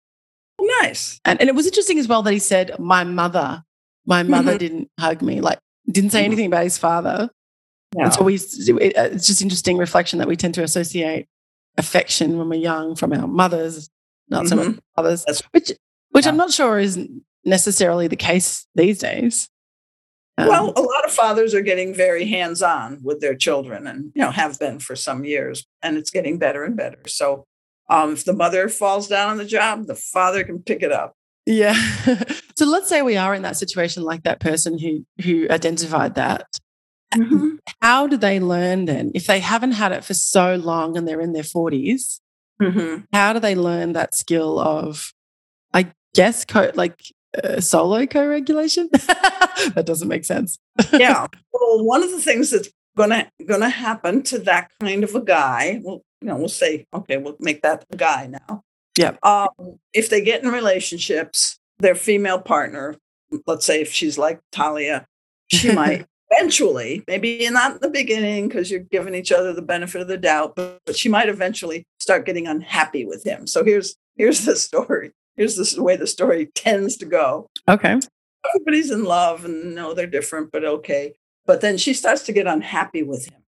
nice. 0.61 1.19
And 1.25 1.41
and 1.41 1.49
it 1.49 1.55
was 1.55 1.65
interesting 1.65 1.99
as 1.99 2.07
well 2.07 2.21
that 2.23 2.31
he 2.31 2.39
said, 2.39 2.77
My 2.79 3.03
mother, 3.03 3.63
my 4.05 4.23
mother 4.23 4.55
Mhm. 4.55 4.59
didn't 4.59 4.91
hug 4.99 5.21
me. 5.21 5.41
Like 5.41 5.59
didn't 5.89 6.11
say 6.11 6.21
Mhm. 6.21 6.25
anything 6.25 6.45
about 6.47 6.63
his 6.63 6.77
father. 6.77 7.29
Yeah. 7.95 8.05
And 8.05 8.13
so 8.13 8.23
we, 8.23 8.35
it- 8.35 8.93
it's 8.97 9.27
just 9.27 9.41
interesting 9.41 9.77
reflection 9.77 10.19
that 10.19 10.27
we 10.27 10.35
tend 10.35 10.53
to 10.55 10.63
associate 10.63 11.27
affection 11.77 12.37
when 12.37 12.49
we're 12.49 12.55
young 12.59 12.95
from 12.95 13.13
our 13.13 13.27
mothers, 13.27 13.89
not 14.29 14.47
so 14.47 14.55
much 14.55 14.67
Mhm. 14.67 14.79
others, 14.97 15.23
That's- 15.25 15.43
which, 15.51 15.71
which 16.11 16.25
I'm 16.27 16.37
not 16.37 16.51
sure 16.51 16.79
is 16.79 16.97
necessarily 17.43 18.07
the 18.07 18.15
case 18.15 18.65
these 18.75 18.99
days. 18.99 19.49
Um, 20.37 20.47
well, 20.49 20.73
a 20.75 20.81
lot 20.81 21.05
of 21.05 21.11
fathers 21.11 21.53
are 21.53 21.61
getting 21.61 21.93
very 21.93 22.25
hands-on 22.25 22.99
with 23.03 23.21
their 23.21 23.35
children, 23.35 23.87
and 23.87 24.11
you 24.15 24.21
know 24.21 24.31
have 24.31 24.59
been 24.59 24.79
for 24.79 24.95
some 24.95 25.23
years, 25.23 25.65
and 25.81 25.95
it's 25.97 26.09
getting 26.09 26.37
better 26.37 26.65
and 26.65 26.75
better. 26.75 26.99
So, 27.07 27.45
um, 27.89 28.13
if 28.13 28.25
the 28.25 28.33
mother 28.33 28.67
falls 28.67 29.07
down 29.07 29.29
on 29.29 29.37
the 29.37 29.45
job, 29.45 29.85
the 29.87 29.95
father 29.95 30.43
can 30.43 30.59
pick 30.59 30.83
it 30.83 30.91
up. 30.91 31.14
Yeah. 31.45 31.73
so 32.57 32.65
let's 32.65 32.89
say 32.89 33.01
we 33.01 33.17
are 33.17 33.33
in 33.33 33.41
that 33.43 33.57
situation, 33.57 34.03
like 34.03 34.23
that 34.23 34.39
person 34.39 34.77
who 34.77 35.05
who 35.23 35.47
identified 35.49 36.15
that. 36.15 36.45
How 37.81 38.07
do 38.07 38.17
they 38.17 38.39
learn 38.41 38.85
then 38.85 39.11
if 39.15 39.25
they 39.27 39.39
haven't 39.39 39.71
had 39.73 39.91
it 39.93 40.03
for 40.03 40.13
so 40.13 40.55
long 40.55 40.97
and 40.97 41.07
they're 41.07 41.21
in 41.21 41.31
their 41.33 41.43
40s? 41.43 42.19
Mhm. 42.61 43.05
How 43.13 43.31
do 43.33 43.39
they 43.39 43.55
learn 43.55 43.93
that 43.93 44.13
skill 44.15 44.59
of, 44.59 45.13
I 45.73 45.93
guess, 46.13 46.43
co- 46.43 46.71
like 46.75 46.99
uh, 47.41 47.61
solo 47.61 48.05
co-regulation? 48.05 48.89
that 48.91 49.83
doesn't 49.85 50.07
make 50.09 50.25
sense. 50.25 50.59
yeah. 50.93 51.27
Well, 51.53 51.85
one 51.85 52.03
of 52.03 52.11
the 52.11 52.19
things 52.21 52.51
that's 52.51 52.69
gonna 52.97 53.29
gonna 53.45 53.69
happen 53.69 54.23
to 54.23 54.39
that 54.39 54.69
kind 54.81 55.03
of 55.05 55.15
a 55.15 55.21
guy, 55.21 55.79
well, 55.83 56.01
you 56.21 56.27
know, 56.27 56.35
we'll 56.35 56.49
say, 56.49 56.85
okay, 56.93 57.17
we'll 57.17 57.37
make 57.39 57.61
that 57.61 57.85
a 57.91 57.95
guy 57.95 58.27
now. 58.27 58.63
Yep. 58.97 59.23
Um, 59.25 59.49
if 59.93 60.09
they 60.09 60.21
get 60.21 60.43
in 60.43 60.49
relationships, 60.49 61.57
their 61.79 61.95
female 61.95 62.39
partner, 62.39 62.95
let's 63.47 63.65
say 63.65 63.81
if 63.81 63.91
she's 63.91 64.17
like 64.17 64.39
Talia, 64.51 65.05
she 65.47 65.71
might 65.75 66.05
eventually, 66.31 67.03
maybe 67.07 67.47
not 67.49 67.73
in 67.73 67.77
the 67.81 67.89
beginning 67.89 68.47
because 68.47 68.71
you're 68.71 68.79
giving 68.79 69.15
each 69.15 69.31
other 69.31 69.53
the 69.53 69.61
benefit 69.61 70.01
of 70.01 70.07
the 70.07 70.17
doubt, 70.17 70.55
but, 70.55 70.79
but 70.85 70.95
she 70.95 71.09
might 71.09 71.29
eventually 71.29 71.85
start 71.99 72.25
getting 72.25 72.47
unhappy 72.47 73.05
with 73.05 73.23
him. 73.25 73.47
So 73.47 73.63
here's 73.63 73.95
here's 74.15 74.45
the 74.45 74.55
story. 74.55 75.11
Here's 75.35 75.55
the 75.57 75.83
way 75.83 75.97
the 75.97 76.07
story 76.07 76.47
tends 76.55 76.95
to 76.97 77.05
go 77.05 77.49
Okay. 77.67 77.99
everybody's 78.47 78.89
in 78.91 79.03
love 79.03 79.43
and 79.43 79.75
no, 79.75 79.93
they're 79.93 80.07
different, 80.07 80.51
but 80.51 80.63
okay. 80.63 81.13
But 81.45 81.61
then 81.61 81.77
she 81.77 81.93
starts 81.93 82.23
to 82.23 82.31
get 82.31 82.47
unhappy 82.47 83.03
with 83.03 83.27
him. 83.29 83.41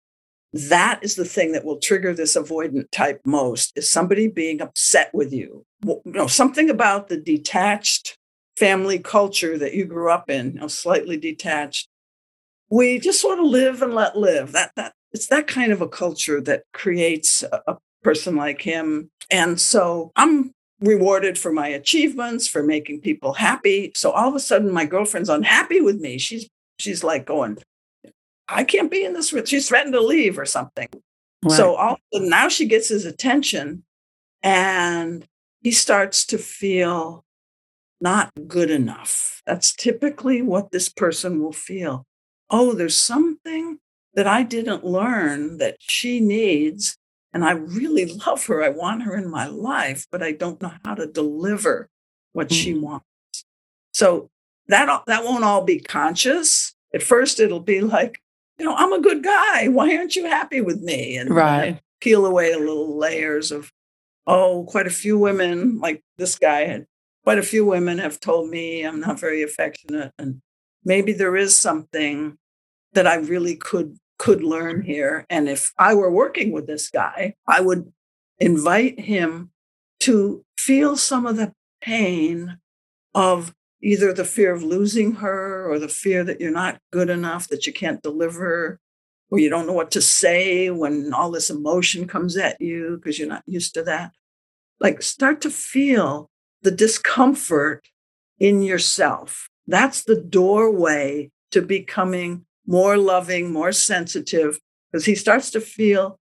That 0.54 1.00
is 1.02 1.16
the 1.16 1.26
thing 1.26 1.52
that 1.52 1.66
will 1.66 1.78
trigger 1.78 2.14
this 2.14 2.38
avoidant 2.38 2.90
type 2.92 3.22
most 3.26 3.78
is 3.78 3.92
somebody 3.92 4.28
being 4.28 4.62
upset 4.62 5.14
with 5.14 5.34
you. 5.34 5.66
You 5.86 6.02
know, 6.06 6.28
something 6.28 6.70
about 6.70 7.10
the 7.10 7.18
detached 7.18 8.18
family 8.56 8.98
culture 8.98 9.58
that 9.58 9.74
you 9.74 9.86
grew 9.86 10.10
up 10.10 10.30
in, 10.30 10.54
you 10.54 10.60
know, 10.60 10.68
slightly 10.68 11.18
detached. 11.18 11.88
We 12.70 13.00
just 13.00 13.22
sort 13.22 13.40
of 13.40 13.46
live 13.46 13.82
and 13.82 13.94
let 13.94 14.18
live. 14.18 14.52
That 14.54 14.72
that 14.76 14.94
it's 15.12 15.28
that 15.28 15.48
kind 15.48 15.72
of 15.72 15.82
a 15.82 15.88
culture 15.88 16.42
that 16.42 16.64
creates 16.74 17.44
a, 17.44 17.62
a 17.68 17.78
person 18.04 18.36
like 18.36 18.62
him. 18.62 19.10
And 19.30 19.60
so 19.60 20.12
I'm 20.16 20.54
rewarded 20.80 21.38
for 21.38 21.52
my 21.52 21.68
achievements, 21.68 22.48
for 22.48 22.64
making 22.64 23.02
people 23.02 23.34
happy. 23.34 23.92
So 23.96 24.12
all 24.12 24.30
of 24.30 24.36
a 24.36 24.40
sudden, 24.40 24.72
my 24.72 24.86
girlfriend's 24.86 25.30
unhappy 25.30 25.82
with 25.82 26.00
me. 26.00 26.18
She's 26.18 26.48
she's 26.80 27.04
like 27.04 27.26
going, 27.26 27.58
I 28.50 28.64
can't 28.64 28.92
be 28.92 29.04
in 29.04 29.14
this. 29.14 29.32
With, 29.32 29.48
she's 29.48 29.68
threatened 29.68 29.94
to 29.94 30.02
leave 30.02 30.40
or 30.40 30.46
something. 30.46 30.90
So 31.50 31.76
all 31.76 31.94
of 31.94 32.00
a 32.14 32.16
sudden, 32.16 32.30
now 32.30 32.50
she 32.50 32.66
gets 32.66 32.90
his 32.90 33.06
attention, 33.06 33.84
and 34.42 35.26
he 35.62 35.72
starts 35.72 36.26
to 36.28 36.38
feel 36.38 37.24
not 38.02 38.32
good 38.48 38.70
enough. 38.72 39.42
That's 39.46 39.74
typically 39.74 40.42
what 40.42 40.72
this 40.72 40.90
person 40.90 41.42
will 41.42 41.54
feel. 41.54 42.06
Oh, 42.50 42.74
there's 42.74 43.00
something 43.00 43.80
that 44.14 44.28
I 44.28 44.44
didn't 44.44 44.84
learn 44.84 45.58
that 45.58 45.78
she 45.80 46.20
needs. 46.20 46.98
And 47.34 47.44
I 47.46 47.52
really 47.52 48.06
love 48.06 48.46
her. 48.48 48.64
I 48.64 48.70
want 48.70 49.04
her 49.04 49.16
in 49.16 49.30
my 49.30 49.46
life, 49.48 50.08
but 50.12 50.24
I 50.24 50.32
don't 50.32 50.62
know 50.62 50.72
how 50.84 50.96
to 50.96 51.06
deliver 51.06 51.90
what 52.34 52.52
she 52.52 52.74
Mm. 52.74 52.82
wants. 52.82 53.06
So 53.94 54.30
that 54.68 55.04
that 55.08 55.24
won't 55.24 55.44
all 55.44 55.64
be 55.64 55.80
conscious. 55.80 56.74
At 56.94 57.04
first, 57.04 57.40
it'll 57.40 57.60
be 57.60 57.82
like, 57.82 58.22
you 58.58 58.66
know, 58.66 58.76
I'm 58.76 58.94
a 58.94 59.02
good 59.02 59.24
guy. 59.24 59.68
Why 59.68 59.96
aren't 59.96 60.16
you 60.16 60.26
happy 60.26 60.62
with 60.62 60.82
me? 60.82 61.18
And 61.18 61.30
right. 61.30 61.80
peel 62.02 62.26
away 62.26 62.52
a 62.52 62.58
little 62.58 62.98
layers 62.98 63.52
of, 63.52 63.72
oh, 64.26 64.66
quite 64.68 64.88
a 64.88 64.92
few 64.92 65.18
women, 65.18 65.80
like 65.80 66.04
this 66.18 66.38
guy 66.38 66.62
had, 66.62 66.86
quite 67.24 67.38
a 67.38 67.44
few 67.44 67.66
women 67.66 68.00
have 68.00 68.20
told 68.20 68.50
me 68.50 68.84
I'm 68.84 69.00
not 69.00 69.20
very 69.20 69.44
affectionate. 69.44 70.12
And 70.18 70.42
maybe 70.84 71.14
there 71.14 71.36
is 71.36 71.56
something 71.56 72.38
that 72.94 73.08
I 73.08 73.16
really 73.16 73.56
could 73.56 73.98
could 74.18 74.44
learn 74.44 74.82
here. 74.82 75.26
And 75.30 75.48
if 75.48 75.72
I 75.78 75.94
were 75.94 76.12
working 76.12 76.52
with 76.52 76.66
this 76.66 76.90
guy, 76.90 77.36
I 77.48 77.62
would 77.62 77.92
invite 78.40 79.00
him 79.00 79.52
to 80.02 80.44
feel 80.58 80.98
some 80.98 81.26
of 81.26 81.38
the 81.38 81.54
pain 81.82 82.58
of 83.14 83.54
either 83.82 84.12
the 84.12 84.26
fear 84.26 84.54
of 84.54 84.64
losing 84.64 85.16
her 85.16 85.70
or 85.70 85.80
the 85.80 85.88
fear 85.88 86.24
that 86.24 86.42
you're 86.42 86.52
not 86.52 86.80
good 86.92 87.10
enough, 87.10 87.48
that 87.48 87.68
you 87.68 87.74
can't 87.74 88.02
deliver, 88.02 88.80
or 89.30 89.40
you 89.40 89.50
don't 89.50 89.68
know 89.68 89.74
what 89.74 89.92
to 89.92 90.02
say 90.02 90.70
when 90.70 91.14
all 91.14 91.32
this 91.32 91.50
emotion 91.50 92.08
comes 92.08 92.38
at 92.38 92.60
you 92.60 92.98
because 92.98 93.20
you're 93.20 93.28
not 93.28 93.44
used 93.46 93.74
to 93.74 93.84
that. 93.84 94.12
Like, 94.80 95.02
start 95.02 95.42
to 95.42 95.50
feel 95.50 96.30
the 96.62 96.72
discomfort 96.72 97.88
in 98.40 98.62
yourself. 98.62 99.50
That's 99.68 100.04
the 100.04 100.20
doorway 100.20 101.32
to 101.52 101.62
becoming 101.62 102.46
more 102.66 102.98
loving, 102.98 103.52
more 103.52 103.72
sensitive, 103.72 104.60
because 104.92 105.06
he 105.06 105.16
starts 105.16 105.52
to 105.52 105.62
feel, 105.62 106.20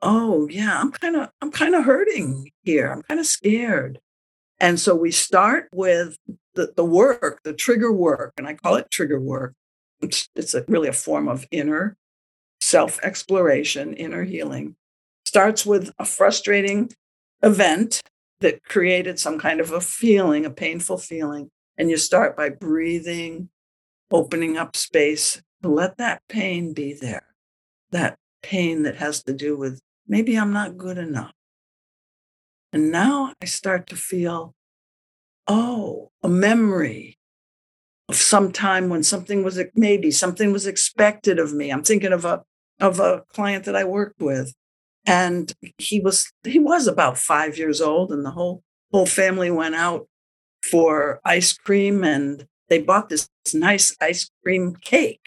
oh 0.00 0.48
yeah, 0.48 0.80
I'm 0.80 0.90
kind 0.92 1.16
of 1.16 1.30
I'm 1.40 1.50
kind 1.50 1.74
of 1.74 1.84
hurting 1.84 2.50
here. 2.62 2.90
I'm 2.90 3.02
kind 3.02 3.20
of 3.20 3.26
scared. 3.26 3.98
And 4.62 4.80
so 4.80 4.94
we 4.94 5.10
start 5.10 5.68
with 5.74 6.16
the, 6.54 6.72
the 6.74 6.84
work, 6.84 7.40
the 7.44 7.52
trigger 7.52 7.92
work, 7.92 8.32
and 8.38 8.48
I 8.48 8.54
call 8.54 8.76
it 8.76 8.90
trigger 8.90 9.20
work. 9.20 9.52
It's, 10.00 10.28
it's 10.34 10.54
a, 10.54 10.64
really 10.68 10.88
a 10.88 10.94
form 10.94 11.28
of 11.28 11.46
inner 11.50 11.96
self 12.62 12.98
exploration, 13.02 13.92
inner 13.92 14.24
healing. 14.24 14.76
Starts 15.26 15.66
with 15.66 15.92
a 15.98 16.06
frustrating 16.06 16.90
event 17.42 18.00
that 18.40 18.64
created 18.64 19.18
some 19.18 19.38
kind 19.38 19.60
of 19.60 19.70
a 19.70 19.80
feeling, 19.80 20.46
a 20.46 20.50
painful 20.50 20.96
feeling. 20.96 21.50
And 21.76 21.90
you 21.90 21.98
start 21.98 22.36
by 22.36 22.48
breathing, 22.48 23.50
opening 24.10 24.56
up 24.56 24.76
space 24.76 25.42
let 25.68 25.96
that 25.98 26.22
pain 26.28 26.72
be 26.72 26.94
there. 26.94 27.26
That 27.90 28.16
pain 28.42 28.82
that 28.82 28.96
has 28.96 29.22
to 29.24 29.32
do 29.32 29.56
with 29.56 29.80
maybe 30.06 30.36
I'm 30.36 30.52
not 30.52 30.76
good 30.76 30.98
enough. 30.98 31.32
And 32.72 32.90
now 32.90 33.34
I 33.42 33.44
start 33.44 33.86
to 33.88 33.96
feel, 33.96 34.54
oh, 35.46 36.10
a 36.22 36.28
memory 36.28 37.18
of 38.08 38.16
some 38.16 38.52
time 38.52 38.88
when 38.88 39.02
something 39.02 39.42
was 39.42 39.60
maybe 39.74 40.10
something 40.10 40.52
was 40.52 40.66
expected 40.66 41.38
of 41.38 41.52
me. 41.52 41.70
I'm 41.70 41.82
thinking 41.82 42.12
of 42.12 42.24
a 42.24 42.42
of 42.80 42.98
a 42.98 43.24
client 43.32 43.64
that 43.64 43.76
I 43.76 43.84
worked 43.84 44.20
with. 44.20 44.54
And 45.04 45.52
he 45.78 46.00
was 46.00 46.32
he 46.44 46.58
was 46.58 46.86
about 46.86 47.18
five 47.18 47.58
years 47.58 47.80
old, 47.80 48.12
and 48.12 48.24
the 48.24 48.30
whole 48.30 48.62
whole 48.92 49.06
family 49.06 49.50
went 49.50 49.74
out 49.74 50.06
for 50.62 51.20
ice 51.24 51.52
cream 51.52 52.04
and 52.04 52.46
they 52.68 52.80
bought 52.80 53.08
this 53.08 53.28
nice 53.52 53.94
ice 54.00 54.30
cream 54.42 54.76
cake 54.76 55.20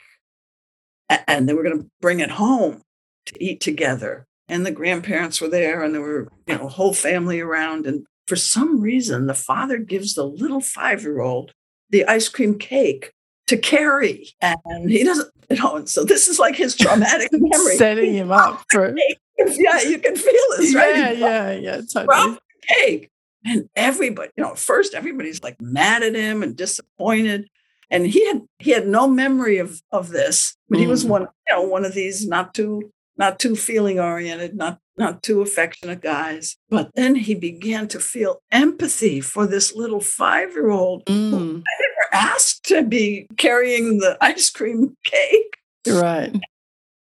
and 1.28 1.48
they 1.48 1.54
were 1.54 1.64
going 1.64 1.78
to 1.78 1.90
bring 2.02 2.20
it 2.20 2.32
home 2.32 2.82
to 3.26 3.44
eat 3.44 3.60
together 3.60 4.26
and 4.48 4.66
the 4.66 4.72
grandparents 4.72 5.42
were 5.42 5.48
there 5.48 5.84
and 5.84 5.94
there 5.94 6.02
were 6.02 6.32
you 6.48 6.56
know 6.56 6.66
a 6.66 6.70
whole 6.70 6.94
family 6.94 7.40
around 7.40 7.86
and 7.86 8.06
for 8.28 8.36
some 8.36 8.80
reason 8.82 9.28
the 9.28 9.34
father 9.34 9.78
gives 9.78 10.14
the 10.14 10.26
little 10.26 10.62
five 10.62 11.04
year 11.04 11.22
old 11.22 11.52
the 11.90 12.06
ice 12.06 12.30
cream 12.30 12.58
cake 12.58 13.12
to 13.48 13.58
carry 13.58 14.30
and 14.42 14.90
he 14.90 15.04
doesn't 15.04 15.32
you 15.50 15.58
know 15.58 15.86
so 15.86 16.04
this 16.04 16.28
is 16.28 16.40
like 16.40 16.56
his 16.56 16.76
traumatic 16.78 17.30
memory. 17.32 17.78
setting 17.78 18.14
him 18.14 18.32
up 18.32 18.64
for 18.72 18.96
yeah 19.38 19.82
you 19.82 20.00
can 20.00 20.16
feel 20.16 20.44
this 20.58 20.74
right? 20.76 20.96
Yeah 20.96 21.12
yeah 21.12 21.52
yeah 21.52 21.82
totally. 21.94 22.38
cake. 22.68 23.10
And 23.46 23.70
everybody 23.76 24.32
you 24.36 24.44
know 24.44 24.56
first 24.56 24.94
everybody's 24.94 25.44
like 25.44 25.60
mad 25.62 26.04
at 26.04 26.16
him 26.16 26.44
and 26.44 26.56
disappointed. 26.56 27.48
And 27.92 28.08
he 28.08 28.26
had 28.26 28.42
he 28.60 28.72
had 28.72 28.88
no 28.88 29.08
memory 29.08 29.58
of 29.60 29.82
of 29.92 30.10
this 30.10 30.56
but 30.70 30.80
he 30.80 30.88
was 30.88 31.06
mm. 31.06 31.10
one 31.10 31.22
you 31.22 31.56
know 31.56 31.62
one 31.62 31.86
of 31.86 31.94
these 31.94 32.28
not 32.28 32.54
too 32.54 32.92
not 33.17 33.39
too 33.39 33.56
feeling 33.56 33.99
oriented 33.99 34.56
not 34.56 34.80
not 34.97 35.23
too 35.23 35.41
affectionate 35.41 36.01
guys. 36.01 36.56
But 36.69 36.91
then 36.95 37.15
he 37.15 37.36
began 37.36 37.88
to 37.89 37.99
feel 37.99 38.41
empathy 38.51 39.19
for 39.19 39.45
this 39.45 39.75
little 39.75 39.99
five 39.99 40.51
year 40.51 40.69
old 40.69 41.06
mm. 41.06 41.34
i 41.34 41.34
never 41.34 42.13
asked 42.13 42.65
to 42.65 42.84
be 42.84 43.28
carrying 43.38 43.99
the 43.99 44.17
ice 44.21 44.49
cream 44.49 44.95
cake. 45.04 45.58
Right. 45.88 46.36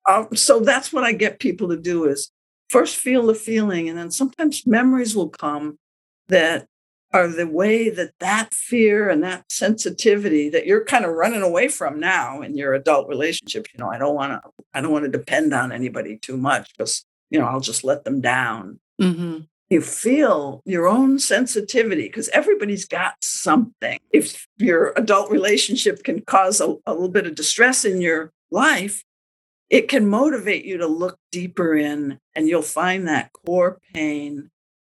Um, 0.07 0.35
so 0.35 0.59
that's 0.59 0.93
what 0.93 1.03
i 1.03 1.13
get 1.13 1.39
people 1.39 1.69
to 1.69 1.77
do 1.77 2.05
is 2.05 2.31
first 2.69 2.95
feel 2.95 3.25
the 3.25 3.33
feeling 3.33 3.89
and 3.89 3.97
then 3.97 4.11
sometimes 4.11 4.67
memories 4.67 5.15
will 5.15 5.29
come 5.29 5.79
that 6.27 6.67
are 7.15 7.29
the 7.29 7.47
way 7.47 7.89
that 7.89 8.11
that 8.19 8.53
fear 8.53 9.09
and 9.09 9.23
that 9.23 9.49
sensitivity 9.49 10.49
that 10.49 10.65
you're 10.65 10.83
kind 10.83 11.05
of 11.05 11.13
running 11.13 11.41
away 11.41 11.69
from 11.69 11.97
now 11.97 12.41
in 12.41 12.57
your 12.57 12.73
adult 12.73 13.07
relationships 13.07 13.69
you 13.73 13.79
know 13.79 13.89
i 13.89 13.97
don't 13.97 14.15
want 14.15 14.33
to 14.33 14.49
i 14.73 14.81
don't 14.81 14.91
want 14.91 15.05
to 15.05 15.17
depend 15.17 15.53
on 15.53 15.71
anybody 15.71 16.17
too 16.17 16.35
much 16.35 16.69
because 16.77 17.05
you 17.29 17.39
know 17.39 17.45
i'll 17.45 17.61
just 17.61 17.85
let 17.85 18.03
them 18.03 18.19
down 18.19 18.79
mm-hmm. 19.01 19.39
you 19.69 19.79
feel 19.79 20.61
your 20.65 20.89
own 20.89 21.17
sensitivity 21.17 22.03
because 22.03 22.27
everybody's 22.29 22.85
got 22.85 23.13
something 23.21 23.97
if 24.11 24.45
your 24.57 24.91
adult 24.97 25.31
relationship 25.31 26.03
can 26.03 26.19
cause 26.21 26.59
a, 26.59 26.75
a 26.85 26.91
little 26.93 27.07
bit 27.07 27.25
of 27.25 27.33
distress 27.33 27.85
in 27.85 28.01
your 28.01 28.33
life 28.51 29.05
it 29.69 29.87
can 29.87 30.05
motivate 30.05 30.65
you 30.65 30.77
to 30.77 30.85
look 30.85 31.17
deeper 31.31 31.75
in 31.75 32.19
and 32.35 32.49
you'll 32.49 32.61
find 32.61 33.07
that 33.07 33.31
core 33.31 33.79
pain 33.93 34.51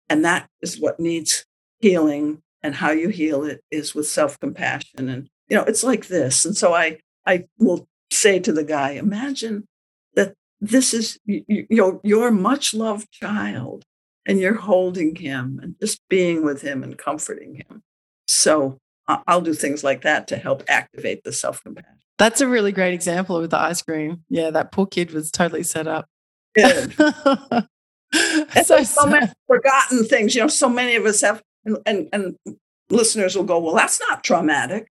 and 0.09 0.25
that 0.25 0.49
is 0.63 0.81
what 0.81 0.99
needs 0.99 1.45
healing 1.81 2.43
and 2.63 2.75
how 2.75 2.91
you 2.91 3.09
heal 3.09 3.45
it 3.45 3.63
is 3.71 3.95
with 3.95 4.09
self-compassion 4.09 5.09
and 5.09 5.29
you 5.49 5.57
know 5.57 5.65
it's 5.65 5.85
like 5.85 6.09
this. 6.09 6.45
And 6.45 6.57
so 6.57 6.75
i 6.75 6.99
i 7.27 7.45
will 7.59 7.89
say 8.11 8.39
to 8.41 8.53
the 8.53 8.65
guy 8.65 8.91
imagine 8.91 9.67
that 10.15 10.35
this 10.61 10.93
is 10.95 11.19
you, 11.25 11.67
your 11.71 12.01
your 12.03 12.31
much 12.31 12.75
loved 12.75 13.11
child 13.11 13.85
and 14.27 14.39
you're 14.41 14.55
holding 14.55 15.15
him 15.15 15.59
and 15.63 15.77
just 15.81 16.01
being 16.09 16.45
with 16.45 16.63
him 16.63 16.83
and 16.83 16.99
comforting 16.99 17.57
him. 17.57 17.83
So 18.27 18.79
i'll 19.07 19.41
do 19.41 19.55
things 19.55 19.83
like 19.83 20.03
that 20.03 20.29
to 20.29 20.37
help 20.37 20.63
activate 20.69 21.25
the 21.25 21.33
self-compassion. 21.33 21.99
That's 22.19 22.41
a 22.41 22.49
really 22.49 22.73
great 22.73 22.93
example 22.95 23.41
with 23.41 23.51
the 23.51 23.59
ice 23.59 23.83
cream. 23.83 24.25
Yeah 24.29 24.51
that 24.51 24.73
poor 24.73 24.87
kid 24.87 25.13
was 25.13 25.31
totally 25.31 25.63
set 25.63 25.87
up. 25.87 26.07
So, 28.65 28.83
so 28.85 29.07
many 29.07 29.27
forgotten 29.47 30.05
things. 30.05 30.35
You 30.35 30.43
know 30.43 30.49
so 30.49 30.69
many 30.69 30.97
of 30.97 31.05
us 31.05 31.21
have 31.21 31.43
and, 31.65 31.79
and, 31.87 32.09
and 32.13 32.37
listeners 32.91 33.37
will 33.37 33.45
go, 33.45 33.59
well, 33.59 33.75
that's 33.75 34.01
not 34.09 34.25
traumatic. 34.25 34.89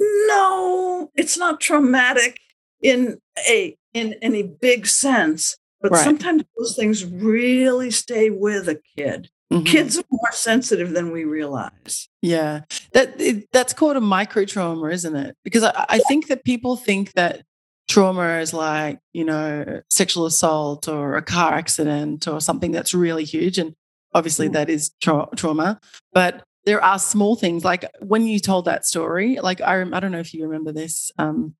No, 0.00 1.10
it's 1.14 1.38
not 1.38 1.60
traumatic 1.60 2.38
in 2.82 3.18
a 3.48 3.76
in 3.92 4.14
any 4.22 4.42
big 4.42 4.86
sense, 4.86 5.56
but 5.80 5.92
right. 5.92 6.04
sometimes 6.04 6.42
those 6.58 6.76
things 6.76 7.04
really 7.04 7.90
stay 7.90 8.30
with 8.30 8.68
a 8.68 8.80
kid. 8.96 9.30
Mm-hmm. 9.52 9.64
Kids 9.64 9.98
are 9.98 10.04
more 10.10 10.32
sensitive 10.32 10.90
than 10.92 11.12
we 11.12 11.24
realize. 11.24 12.08
Yeah, 12.22 12.62
that 12.92 13.20
it, 13.20 13.46
that's 13.52 13.72
called 13.72 13.96
a 13.96 14.00
micro 14.00 14.44
trauma, 14.44 14.88
isn't 14.88 15.14
it? 15.14 15.36
Because 15.44 15.62
I, 15.62 15.84
I 15.88 15.98
think 16.00 16.26
that 16.26 16.44
people 16.44 16.76
think 16.76 17.12
that 17.12 17.42
trauma 17.88 18.38
is 18.38 18.52
like 18.52 18.98
you 19.12 19.24
know 19.24 19.82
sexual 19.90 20.26
assault 20.26 20.88
or 20.88 21.16
a 21.16 21.22
car 21.22 21.54
accident 21.54 22.26
or 22.26 22.40
something 22.40 22.72
that's 22.72 22.94
really 22.94 23.24
huge, 23.24 23.58
and 23.58 23.74
Obviously, 24.14 24.48
mm. 24.48 24.52
that 24.52 24.70
is 24.70 24.92
tra- 25.00 25.28
trauma, 25.36 25.80
but 26.12 26.44
there 26.64 26.82
are 26.82 26.98
small 26.98 27.36
things 27.36 27.64
like 27.64 27.84
when 28.00 28.26
you 28.26 28.38
told 28.38 28.64
that 28.64 28.86
story. 28.86 29.38
Like 29.40 29.60
I, 29.60 29.80
I 29.80 30.00
don't 30.00 30.12
know 30.12 30.20
if 30.20 30.32
you 30.32 30.44
remember 30.44 30.72
this, 30.72 31.10
um, 31.18 31.54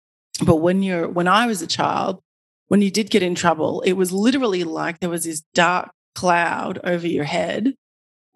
but 0.44 0.56
when 0.56 0.82
you're 0.82 1.08
when 1.08 1.28
I 1.28 1.46
was 1.46 1.62
a 1.62 1.66
child, 1.66 2.20
when 2.68 2.80
you 2.80 2.90
did 2.90 3.10
get 3.10 3.22
in 3.22 3.34
trouble, 3.34 3.82
it 3.82 3.92
was 3.92 4.12
literally 4.12 4.64
like 4.64 5.00
there 5.00 5.10
was 5.10 5.24
this 5.24 5.42
dark 5.52 5.90
cloud 6.14 6.78
over 6.84 7.06
your 7.06 7.24
head, 7.24 7.74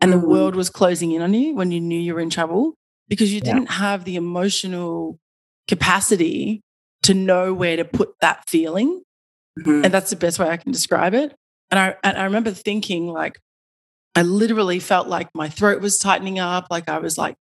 and 0.00 0.12
the 0.12 0.18
world 0.18 0.54
was 0.54 0.70
closing 0.70 1.12
in 1.12 1.22
on 1.22 1.34
you 1.34 1.54
when 1.54 1.70
you 1.70 1.80
knew 1.80 1.98
you 1.98 2.14
were 2.14 2.20
in 2.20 2.30
trouble 2.30 2.74
because 3.08 3.32
you 3.32 3.40
didn't 3.40 3.70
have 3.70 4.04
the 4.04 4.16
emotional 4.16 5.18
capacity 5.66 6.62
to 7.02 7.14
know 7.14 7.54
where 7.54 7.76
to 7.76 7.84
put 7.84 8.10
that 8.20 8.48
feeling. 8.48 9.02
Mm-hmm. 9.60 9.84
And 9.84 9.94
that's 9.94 10.10
the 10.10 10.16
best 10.16 10.38
way 10.38 10.48
I 10.48 10.56
can 10.56 10.72
describe 10.72 11.14
it. 11.14 11.34
And 11.70 11.80
I 11.80 11.96
and 12.04 12.16
I 12.16 12.24
remember 12.24 12.50
thinking 12.50 13.06
like, 13.06 13.40
I 14.14 14.22
literally 14.22 14.80
felt 14.80 15.08
like 15.08 15.28
my 15.34 15.48
throat 15.48 15.80
was 15.80 15.98
tightening 15.98 16.38
up, 16.38 16.66
like 16.70 16.88
I 16.88 16.98
was 16.98 17.16
like, 17.18 17.36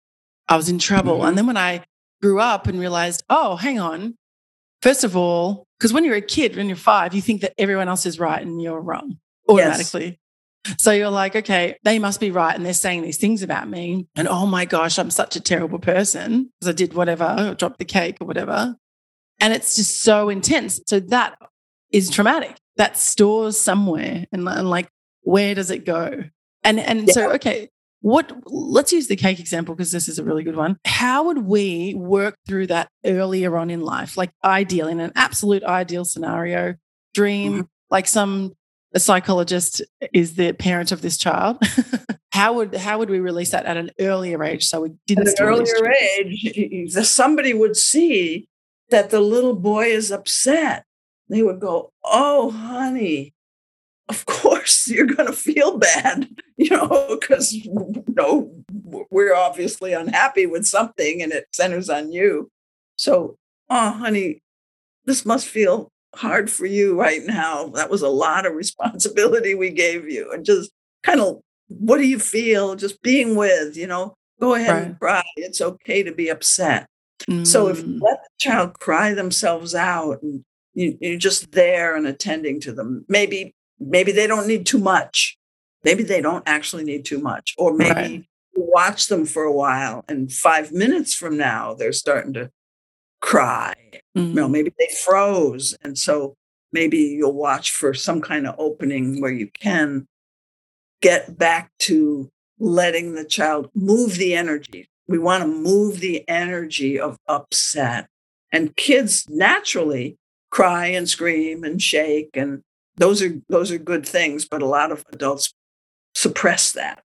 I 0.48 0.56
was 0.56 0.70
in 0.70 0.80
trouble. 0.80 1.18
Mm-hmm. 1.18 1.28
And 1.28 1.38
then 1.38 1.48
when 1.48 1.58
I 1.58 1.84
grew 2.22 2.40
up 2.40 2.68
and 2.68 2.80
realized, 2.80 3.24
oh, 3.30 3.56
hang 3.56 3.80
on. 3.80 4.16
First 4.82 5.04
of 5.04 5.16
all, 5.16 5.66
because 5.78 5.94
when 5.94 6.04
you're 6.04 6.16
a 6.16 6.22
kid, 6.22 6.56
when 6.56 6.68
you're 6.68 6.76
five, 6.76 7.14
you 7.14 7.22
think 7.22 7.42
that 7.42 7.54
everyone 7.58 7.88
else 7.88 8.06
is 8.06 8.20
right 8.20 8.42
and 8.42 8.62
you're 8.62 8.80
wrong 8.80 9.18
automatically. 9.50 10.20
Yes. 10.66 10.76
So 10.80 10.92
you're 10.92 11.10
like, 11.10 11.36
okay, 11.36 11.78
they 11.84 11.98
must 11.98 12.20
be 12.20 12.32
right. 12.32 12.54
And 12.54 12.66
they're 12.66 12.74
saying 12.74 13.02
these 13.02 13.18
things 13.18 13.42
about 13.42 13.70
me. 13.70 14.08
And 14.16 14.28
oh 14.28 14.46
my 14.46 14.66
gosh, 14.66 15.00
I'm 15.00 15.12
such 15.12 15.36
a 15.36 15.40
terrible 15.40 15.80
person 15.80 16.52
because 16.60 16.70
I 16.70 16.76
did 16.76 16.94
whatever, 16.94 17.56
dropped 17.58 17.80
the 17.80 17.86
cake 17.86 18.18
or 18.20 18.28
whatever. 18.28 18.76
And 19.40 19.54
it's 19.54 19.76
just 19.76 20.02
so 20.02 20.30
intense. 20.30 20.82
So 20.88 21.00
that 21.00 21.38
is 21.92 22.10
traumatic. 22.10 22.58
That 22.76 22.98
stores 22.98 23.58
somewhere. 23.58 24.26
And, 24.32 24.48
and 24.48 24.70
like, 24.70 24.90
where 25.22 25.56
does 25.56 25.72
it 25.72 25.86
go? 25.86 26.24
And 26.68 26.80
and 26.80 27.08
yeah. 27.08 27.14
so 27.14 27.32
okay, 27.32 27.70
what 28.02 28.32
let's 28.46 28.92
use 28.92 29.08
the 29.08 29.16
cake 29.16 29.40
example 29.40 29.74
because 29.74 29.92
this 29.92 30.08
is 30.08 30.20
a 30.20 30.24
really 30.24 30.44
good 30.44 30.56
one. 30.56 30.78
How 30.86 31.24
would 31.24 31.40
we 31.40 31.96
work 31.96 32.36
through 32.46 32.68
that 32.68 32.90
earlier 33.06 33.58
on 33.58 33.70
in 33.70 33.82
life? 33.82 34.18
Like 34.18 34.32
ideal 34.44 34.88
in 34.88 35.00
an 35.00 35.14
absolute 35.16 35.64
ideal 35.64 36.06
scenario 36.06 36.76
dream 37.14 37.54
mm-hmm. 37.54 37.62
like 37.90 38.08
some 38.08 38.54
a 38.94 39.00
psychologist 39.00 39.82
is 40.14 40.36
the 40.36 40.54
parent 40.54 40.92
of 40.92 41.02
this 41.02 41.18
child. 41.18 41.58
How 42.32 42.54
would 42.54 42.76
how 42.76 43.00
would 43.00 43.10
we 43.10 43.20
release 43.20 43.50
that 43.50 43.66
at 43.66 43.78
an 43.78 43.90
earlier 44.00 44.44
age 44.44 44.64
so 44.64 44.82
we 44.82 44.92
didn't 45.08 45.28
at 45.28 45.40
an 45.40 45.48
earlier 45.48 45.92
age 45.92 46.92
somebody 46.92 47.52
would 47.56 47.76
see 47.76 48.48
that 48.92 49.10
the 49.10 49.22
little 49.22 49.56
boy 49.56 49.86
is 49.86 50.12
upset. 50.12 50.86
They 51.30 51.42
would 51.42 51.60
go 51.60 51.94
oh 52.04 52.52
honey 52.52 53.34
of 54.10 54.26
course 54.26 54.88
you're 54.88 55.06
going 55.06 55.28
to 55.28 55.34
feel 55.34 55.78
bad, 55.78 56.30
you 56.58 56.70
know, 56.70 57.18
because 57.20 57.54
you 57.54 58.04
know 58.08 58.52
we're 59.10 59.36
obviously 59.36 59.94
unhappy 59.94 60.46
with 60.46 60.66
something 60.66 61.22
and 61.22 61.32
it 61.32 61.48
centers 61.52 61.90
on 61.90 62.12
you. 62.12 62.50
So, 62.96 63.38
oh, 63.70 63.92
honey, 63.92 64.42
this 65.06 65.26
must 65.26 65.48
feel 65.48 65.92
hard 66.16 66.50
for 66.50 66.66
you 66.66 67.00
right 67.00 67.24
now. 67.24 67.68
That 67.68 67.90
was 67.90 68.02
a 68.02 68.10
lot 68.10 68.46
of 68.46 68.54
responsibility 68.54 69.56
we 69.56 69.70
gave 69.72 70.10
you, 70.10 70.32
and 70.32 70.46
just 70.46 70.72
kind 71.04 71.20
of 71.20 71.42
what 71.68 71.98
do 71.98 72.08
you 72.08 72.20
feel? 72.20 72.76
Just 72.76 73.02
being 73.02 73.36
with, 73.36 73.76
you 73.76 73.88
know, 73.88 74.16
go 74.40 74.56
ahead 74.56 74.74
right. 74.74 74.84
and 74.84 75.00
cry. 75.00 75.24
It's 75.36 75.62
okay 75.62 76.04
to 76.04 76.14
be 76.14 76.30
upset. 76.30 76.88
Mm. 77.30 77.46
So 77.46 77.68
if 77.68 77.80
you 77.80 77.86
mm. 77.86 78.02
let 78.02 78.20
the 78.24 78.30
child 78.40 78.80
cry 78.80 79.14
themselves 79.14 79.76
out 79.76 80.22
and 80.22 80.46
you, 80.74 80.98
you're 81.02 81.18
just 81.18 81.52
there 81.52 81.96
and 81.96 82.08
attending 82.08 82.60
to 82.62 82.72
them, 82.72 83.06
maybe 83.08 83.54
maybe 83.80 84.12
they 84.12 84.28
don't 84.28 84.48
need 84.48 84.66
too 84.66 84.80
much. 84.80 85.38
Maybe 85.84 86.04
they 86.04 86.22
don't 86.22 86.44
actually 86.48 86.84
need 86.84 87.06
too 87.06 87.20
much. 87.20 87.54
Or 87.58 87.74
maybe 87.74 87.94
right. 87.94 88.26
watch 88.56 89.08
them 89.08 89.26
for 89.26 89.44
a 89.44 89.54
while 89.54 90.04
and 90.08 90.32
five 90.32 90.72
minutes 90.72 91.14
from 91.14 91.38
now 91.38 91.74
they're 91.74 91.94
starting 91.94 92.34
to 92.34 92.52
cry. 93.22 93.76
Mm-hmm. 94.16 94.20
You 94.20 94.34
know, 94.34 94.44
mm-hmm. 94.44 94.52
maybe 94.52 94.74
they 94.78 94.90
froze. 95.06 95.76
And 95.82 95.98
so 95.98 96.36
maybe 96.72 96.98
you'll 96.98 97.34
watch 97.34 97.72
for 97.72 97.94
some 97.94 98.22
kind 98.22 98.48
of 98.48 98.56
opening 98.58 99.22
where 99.22 99.32
you 99.32 99.48
can 99.48 100.08
get 101.02 101.38
back 101.38 101.72
to 101.80 102.30
letting 102.60 103.14
the 103.14 103.26
child 103.26 103.70
move 103.76 104.16
the 104.16 104.34
energy. 104.34 104.90
We 105.08 105.20
want 105.20 105.44
to 105.44 105.48
move 105.48 106.00
the 106.00 106.28
energy 106.28 107.00
of 107.00 107.18
upset. 107.28 108.08
And 108.52 108.76
kids 108.76 109.26
naturally 109.30 110.18
cry 110.50 110.88
and 110.88 111.08
scream 111.08 111.64
and 111.64 111.82
shake 111.82 112.30
and 112.34 112.64
those 112.98 113.22
are 113.22 113.40
those 113.50 113.72
are 113.72 113.78
good 113.78 114.06
things 114.06 114.46
but 114.46 114.62
a 114.62 114.66
lot 114.66 114.92
of 114.92 115.04
adults 115.12 115.54
suppress 116.16 116.72
that. 116.74 117.04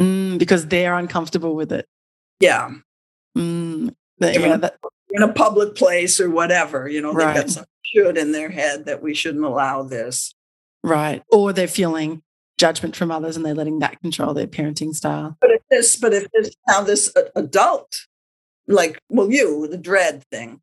Mm, 0.00 0.38
because 0.38 0.66
they're 0.66 0.94
uncomfortable 0.94 1.54
with 1.54 1.72
it. 1.72 1.86
Yeah. 2.40 2.70
Mm, 3.36 3.94
yeah 4.20 4.56
that, 4.56 4.76
in 5.10 5.22
a 5.22 5.32
public 5.32 5.74
place 5.74 6.20
or 6.20 6.30
whatever 6.30 6.88
you 6.88 7.00
know 7.00 7.12
they've 7.12 7.34
got 7.34 7.50
some 7.50 7.64
should 7.94 8.16
in 8.16 8.32
their 8.32 8.48
head 8.48 8.86
that 8.86 9.02
we 9.02 9.14
shouldn't 9.14 9.44
allow 9.44 9.82
this. 9.82 10.34
Right. 10.82 11.22
Or 11.30 11.52
they're 11.52 11.68
feeling 11.68 12.22
judgment 12.58 12.94
from 12.94 13.10
others 13.10 13.36
and 13.36 13.44
they're 13.44 13.54
letting 13.54 13.80
that 13.80 14.00
control 14.00 14.34
their 14.34 14.46
parenting 14.46 14.94
style. 14.94 15.36
But 15.40 15.50
if 15.50 15.62
this 15.70 15.96
but 15.96 16.12
if 16.12 16.30
this 16.32 16.54
now 16.68 16.82
this 16.82 17.12
adult 17.34 18.06
like 18.66 18.98
well 19.08 19.30
you 19.30 19.66
the 19.66 19.78
dread 19.78 20.24
thing. 20.30 20.60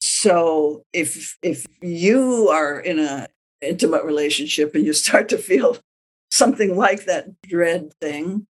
So 0.00 0.84
if 0.92 1.36
if 1.42 1.66
you 1.80 2.48
are 2.48 2.78
in 2.78 2.98
a 2.98 3.28
intimate 3.62 4.04
relationship 4.04 4.74
and 4.74 4.84
you 4.84 4.92
start 4.92 5.28
to 5.30 5.38
feel 5.38 5.78
something 6.30 6.76
like 6.76 7.04
that 7.04 7.40
dread 7.42 7.92
thing, 8.00 8.46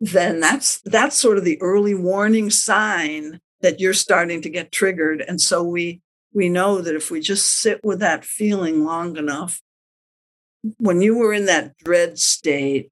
then 0.00 0.40
that's 0.40 0.80
that's 0.80 1.18
sort 1.18 1.38
of 1.38 1.44
the 1.44 1.60
early 1.60 1.94
warning 1.94 2.50
sign 2.50 3.40
that 3.60 3.80
you're 3.80 3.94
starting 3.94 4.42
to 4.42 4.50
get 4.50 4.72
triggered. 4.72 5.22
And 5.26 5.40
so 5.40 5.62
we 5.62 6.00
we 6.32 6.48
know 6.48 6.80
that 6.80 6.94
if 6.94 7.10
we 7.10 7.20
just 7.20 7.60
sit 7.60 7.80
with 7.84 8.00
that 8.00 8.24
feeling 8.24 8.84
long 8.84 9.16
enough, 9.16 9.60
when 10.78 11.00
you 11.00 11.16
were 11.16 11.32
in 11.32 11.46
that 11.46 11.76
dread 11.78 12.18
state, 12.18 12.90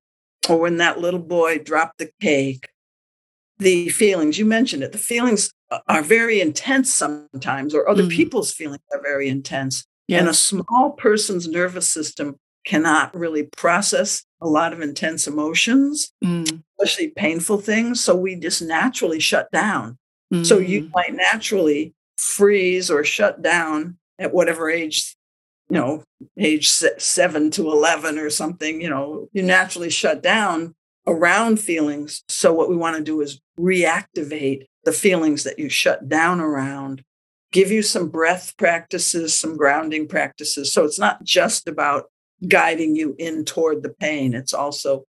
or 0.48 0.58
when 0.58 0.78
that 0.78 1.00
little 1.00 1.20
boy 1.20 1.58
dropped 1.58 1.98
the 1.98 2.10
cake, 2.20 2.68
the 3.58 3.88
feelings, 3.90 4.38
you 4.38 4.44
mentioned 4.44 4.82
it, 4.82 4.92
the 4.92 4.98
feelings 4.98 5.52
are 5.88 6.02
very 6.02 6.40
intense 6.40 6.92
sometimes, 6.92 7.74
or 7.74 7.88
other 7.88 8.02
mm-hmm. 8.02 8.10
people's 8.10 8.52
feelings 8.52 8.82
are 8.92 9.02
very 9.02 9.28
intense. 9.28 9.86
Yeah. 10.12 10.18
And 10.18 10.28
a 10.28 10.34
small 10.34 10.90
person's 10.90 11.48
nervous 11.48 11.90
system 11.90 12.38
cannot 12.66 13.16
really 13.16 13.44
process 13.44 14.24
a 14.42 14.46
lot 14.46 14.74
of 14.74 14.82
intense 14.82 15.26
emotions, 15.26 16.12
mm. 16.22 16.62
especially 16.78 17.08
painful 17.08 17.58
things. 17.58 18.04
So 18.04 18.14
we 18.14 18.36
just 18.36 18.60
naturally 18.60 19.20
shut 19.20 19.50
down. 19.52 19.98
Mm. 20.32 20.44
So 20.44 20.58
you 20.58 20.82
mm. 20.82 20.90
might 20.92 21.14
naturally 21.14 21.94
freeze 22.18 22.90
or 22.90 23.04
shut 23.04 23.40
down 23.40 23.96
at 24.18 24.34
whatever 24.34 24.68
age, 24.68 25.16
you 25.70 25.78
know, 25.78 26.04
age 26.38 26.68
seven 26.68 27.50
to 27.52 27.70
11 27.70 28.18
or 28.18 28.28
something, 28.28 28.82
you 28.82 28.90
know, 28.90 29.28
you 29.32 29.42
naturally 29.42 29.88
shut 29.88 30.22
down 30.22 30.74
around 31.06 31.58
feelings. 31.58 32.22
So 32.28 32.52
what 32.52 32.68
we 32.68 32.76
want 32.76 32.98
to 32.98 33.02
do 33.02 33.22
is 33.22 33.40
reactivate 33.58 34.66
the 34.84 34.92
feelings 34.92 35.44
that 35.44 35.58
you 35.58 35.70
shut 35.70 36.06
down 36.06 36.38
around 36.38 37.02
give 37.52 37.70
you 37.70 37.82
some 37.82 38.08
breath 38.08 38.56
practices, 38.56 39.38
some 39.38 39.56
grounding 39.56 40.08
practices. 40.08 40.72
So 40.72 40.84
it's 40.84 40.98
not 40.98 41.22
just 41.22 41.68
about 41.68 42.06
guiding 42.48 42.96
you 42.96 43.14
in 43.18 43.44
toward 43.44 43.82
the 43.82 43.90
pain, 43.90 44.34
it's 44.34 44.54
also 44.54 45.04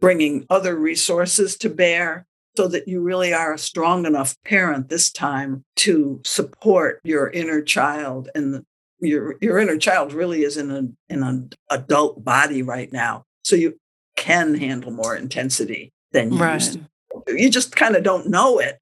bringing 0.00 0.44
other 0.50 0.74
resources 0.74 1.56
to 1.58 1.70
bear 1.70 2.26
so 2.56 2.68
that 2.68 2.88
you 2.88 3.00
really 3.00 3.32
are 3.32 3.54
a 3.54 3.58
strong 3.58 4.04
enough 4.04 4.34
parent 4.44 4.88
this 4.88 5.10
time 5.10 5.64
to 5.76 6.20
support 6.24 7.00
your 7.04 7.30
inner 7.30 7.62
child 7.62 8.28
and 8.34 8.54
the, 8.54 8.64
your 9.00 9.36
your 9.40 9.58
inner 9.58 9.78
child 9.78 10.12
really 10.12 10.42
is 10.42 10.56
in 10.56 10.70
an 10.70 10.96
in 11.08 11.22
an 11.22 11.50
adult 11.70 12.22
body 12.24 12.62
right 12.62 12.92
now 12.92 13.24
so 13.42 13.56
you 13.56 13.78
can 14.16 14.54
handle 14.54 14.90
more 14.90 15.16
intensity 15.16 15.92
than 16.12 16.32
you 16.32 16.38
right. 16.38 16.54
used 16.54 16.74
to 16.74 17.34
you 17.34 17.48
just 17.48 17.74
kind 17.74 17.96
of 17.96 18.02
don't 18.02 18.28
know 18.28 18.58
it 18.58 18.78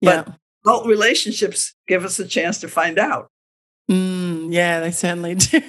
yeah. 0.00 0.24
Adult 0.64 0.86
relationships 0.86 1.74
give 1.86 2.04
us 2.04 2.18
a 2.18 2.26
chance 2.26 2.60
to 2.60 2.68
find 2.68 2.98
out. 2.98 3.28
Mm, 3.90 4.52
yeah, 4.52 4.80
they 4.80 4.90
certainly 4.90 5.34
do. 5.34 5.60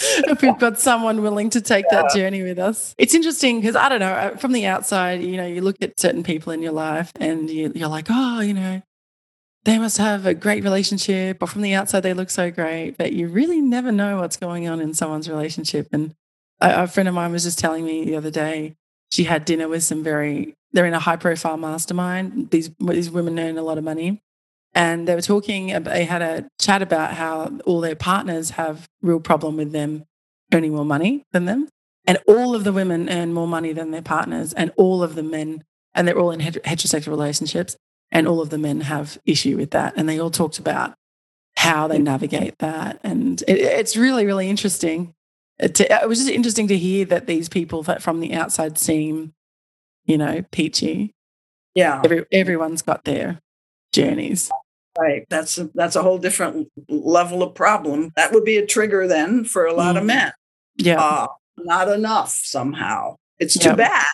if 0.00 0.42
we've 0.42 0.58
got 0.58 0.78
someone 0.78 1.22
willing 1.22 1.50
to 1.50 1.60
take 1.60 1.86
yeah. 1.90 2.02
that 2.02 2.14
journey 2.14 2.42
with 2.42 2.58
us. 2.58 2.94
It's 2.98 3.14
interesting 3.14 3.60
because 3.60 3.76
I 3.76 3.88
don't 3.88 4.00
know, 4.00 4.12
uh, 4.12 4.36
from 4.36 4.52
the 4.52 4.66
outside, 4.66 5.22
you 5.22 5.36
know, 5.36 5.46
you 5.46 5.60
look 5.60 5.76
at 5.82 5.98
certain 5.98 6.22
people 6.22 6.52
in 6.52 6.62
your 6.62 6.72
life 6.72 7.12
and 7.20 7.48
you, 7.48 7.72
are 7.80 7.88
like, 7.88 8.06
oh, 8.10 8.40
you 8.40 8.54
know, 8.54 8.82
they 9.64 9.78
must 9.78 9.98
have 9.98 10.26
a 10.26 10.34
great 10.34 10.64
relationship, 10.64 11.42
or 11.42 11.46
from 11.46 11.62
the 11.62 11.74
outside, 11.74 12.00
they 12.00 12.14
look 12.14 12.30
so 12.30 12.50
great, 12.50 12.96
but 12.96 13.12
you 13.12 13.28
really 13.28 13.60
never 13.60 13.92
know 13.92 14.18
what's 14.18 14.36
going 14.36 14.68
on 14.68 14.80
in 14.80 14.94
someone's 14.94 15.28
relationship. 15.28 15.88
And 15.92 16.14
a, 16.60 16.84
a 16.84 16.86
friend 16.86 17.08
of 17.08 17.14
mine 17.14 17.32
was 17.32 17.44
just 17.44 17.58
telling 17.58 17.84
me 17.84 18.04
the 18.04 18.16
other 18.16 18.30
day, 18.30 18.76
she 19.10 19.24
had 19.24 19.44
dinner 19.44 19.68
with 19.68 19.82
some 19.82 20.02
very 20.02 20.54
they're 20.72 20.86
in 20.86 20.94
a 20.94 21.00
high 21.00 21.16
profile 21.16 21.56
mastermind. 21.56 22.50
These 22.50 22.70
these 22.78 23.10
women 23.10 23.38
earn 23.38 23.58
a 23.58 23.62
lot 23.62 23.78
of 23.78 23.84
money, 23.84 24.22
and 24.74 25.08
they 25.08 25.14
were 25.14 25.22
talking. 25.22 25.82
They 25.82 26.04
had 26.04 26.22
a 26.22 26.48
chat 26.60 26.82
about 26.82 27.14
how 27.14 27.58
all 27.64 27.80
their 27.80 27.96
partners 27.96 28.50
have 28.50 28.88
real 29.02 29.20
problem 29.20 29.56
with 29.56 29.72
them 29.72 30.04
earning 30.52 30.74
more 30.74 30.84
money 30.84 31.24
than 31.32 31.44
them, 31.46 31.68
and 32.06 32.18
all 32.26 32.54
of 32.54 32.64
the 32.64 32.72
women 32.72 33.08
earn 33.08 33.32
more 33.32 33.48
money 33.48 33.72
than 33.72 33.90
their 33.90 34.02
partners, 34.02 34.52
and 34.52 34.72
all 34.76 35.02
of 35.02 35.14
the 35.14 35.22
men, 35.22 35.64
and 35.94 36.06
they're 36.06 36.18
all 36.18 36.30
in 36.30 36.40
heterosexual 36.40 37.08
relationships, 37.08 37.76
and 38.10 38.26
all 38.26 38.40
of 38.40 38.50
the 38.50 38.58
men 38.58 38.82
have 38.82 39.18
issue 39.24 39.56
with 39.56 39.70
that, 39.70 39.94
and 39.96 40.08
they 40.08 40.20
all 40.20 40.30
talked 40.30 40.58
about 40.58 40.94
how 41.56 41.88
they 41.88 41.98
navigate 41.98 42.58
that, 42.58 43.00
and 43.02 43.42
it, 43.48 43.58
it's 43.58 43.96
really 43.96 44.26
really 44.26 44.48
interesting. 44.50 45.14
Uh, 45.60 45.66
it, 45.66 45.80
it 45.80 46.08
was 46.08 46.18
just 46.18 46.30
interesting 46.30 46.68
to 46.68 46.78
hear 46.78 47.04
that 47.06 47.26
these 47.26 47.48
people 47.48 47.82
that 47.82 48.02
from 48.02 48.20
the 48.20 48.34
outside 48.34 48.78
seem 48.78 49.32
you 50.08 50.18
know, 50.18 50.42
peachy. 50.50 51.14
Yeah. 51.76 52.00
Every, 52.04 52.24
everyone's 52.32 52.82
got 52.82 53.04
their 53.04 53.38
journeys. 53.92 54.50
Right. 54.98 55.24
That's 55.30 55.58
a, 55.58 55.70
that's 55.74 55.94
a 55.94 56.02
whole 56.02 56.18
different 56.18 56.68
level 56.88 57.44
of 57.44 57.54
problem. 57.54 58.10
That 58.16 58.32
would 58.32 58.44
be 58.44 58.56
a 58.56 58.66
trigger 58.66 59.06
then 59.06 59.44
for 59.44 59.66
a 59.66 59.72
lot 59.72 59.94
mm. 59.94 59.98
of 59.98 60.04
men. 60.04 60.32
Yeah. 60.76 61.00
Uh, 61.00 61.26
not 61.58 61.88
enough 61.88 62.30
somehow. 62.30 63.16
It's 63.38 63.56
too 63.56 63.74
bad. 63.74 64.04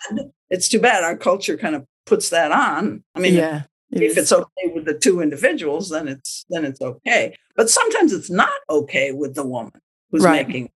It's 0.51 0.67
too 0.67 0.79
bad 0.79 1.03
our 1.03 1.17
culture 1.17 1.57
kind 1.57 1.75
of 1.75 1.85
puts 2.05 2.29
that 2.29 2.51
on. 2.51 3.03
I 3.15 3.19
mean, 3.19 3.33
yeah, 3.33 3.63
it 3.89 4.03
if 4.03 4.11
is. 4.11 4.17
it's 4.17 4.31
okay 4.31 4.71
with 4.73 4.85
the 4.85 4.93
two 4.93 5.21
individuals, 5.21 5.89
then 5.89 6.07
it's 6.07 6.45
then 6.49 6.63
it's 6.63 6.79
okay. 6.79 7.35
But 7.55 7.69
sometimes 7.69 8.13
it's 8.13 8.29
not 8.29 8.53
okay 8.69 9.11
with 9.11 9.33
the 9.33 9.45
woman 9.45 9.81
who's 10.11 10.23
right. 10.23 10.47
making, 10.47 10.69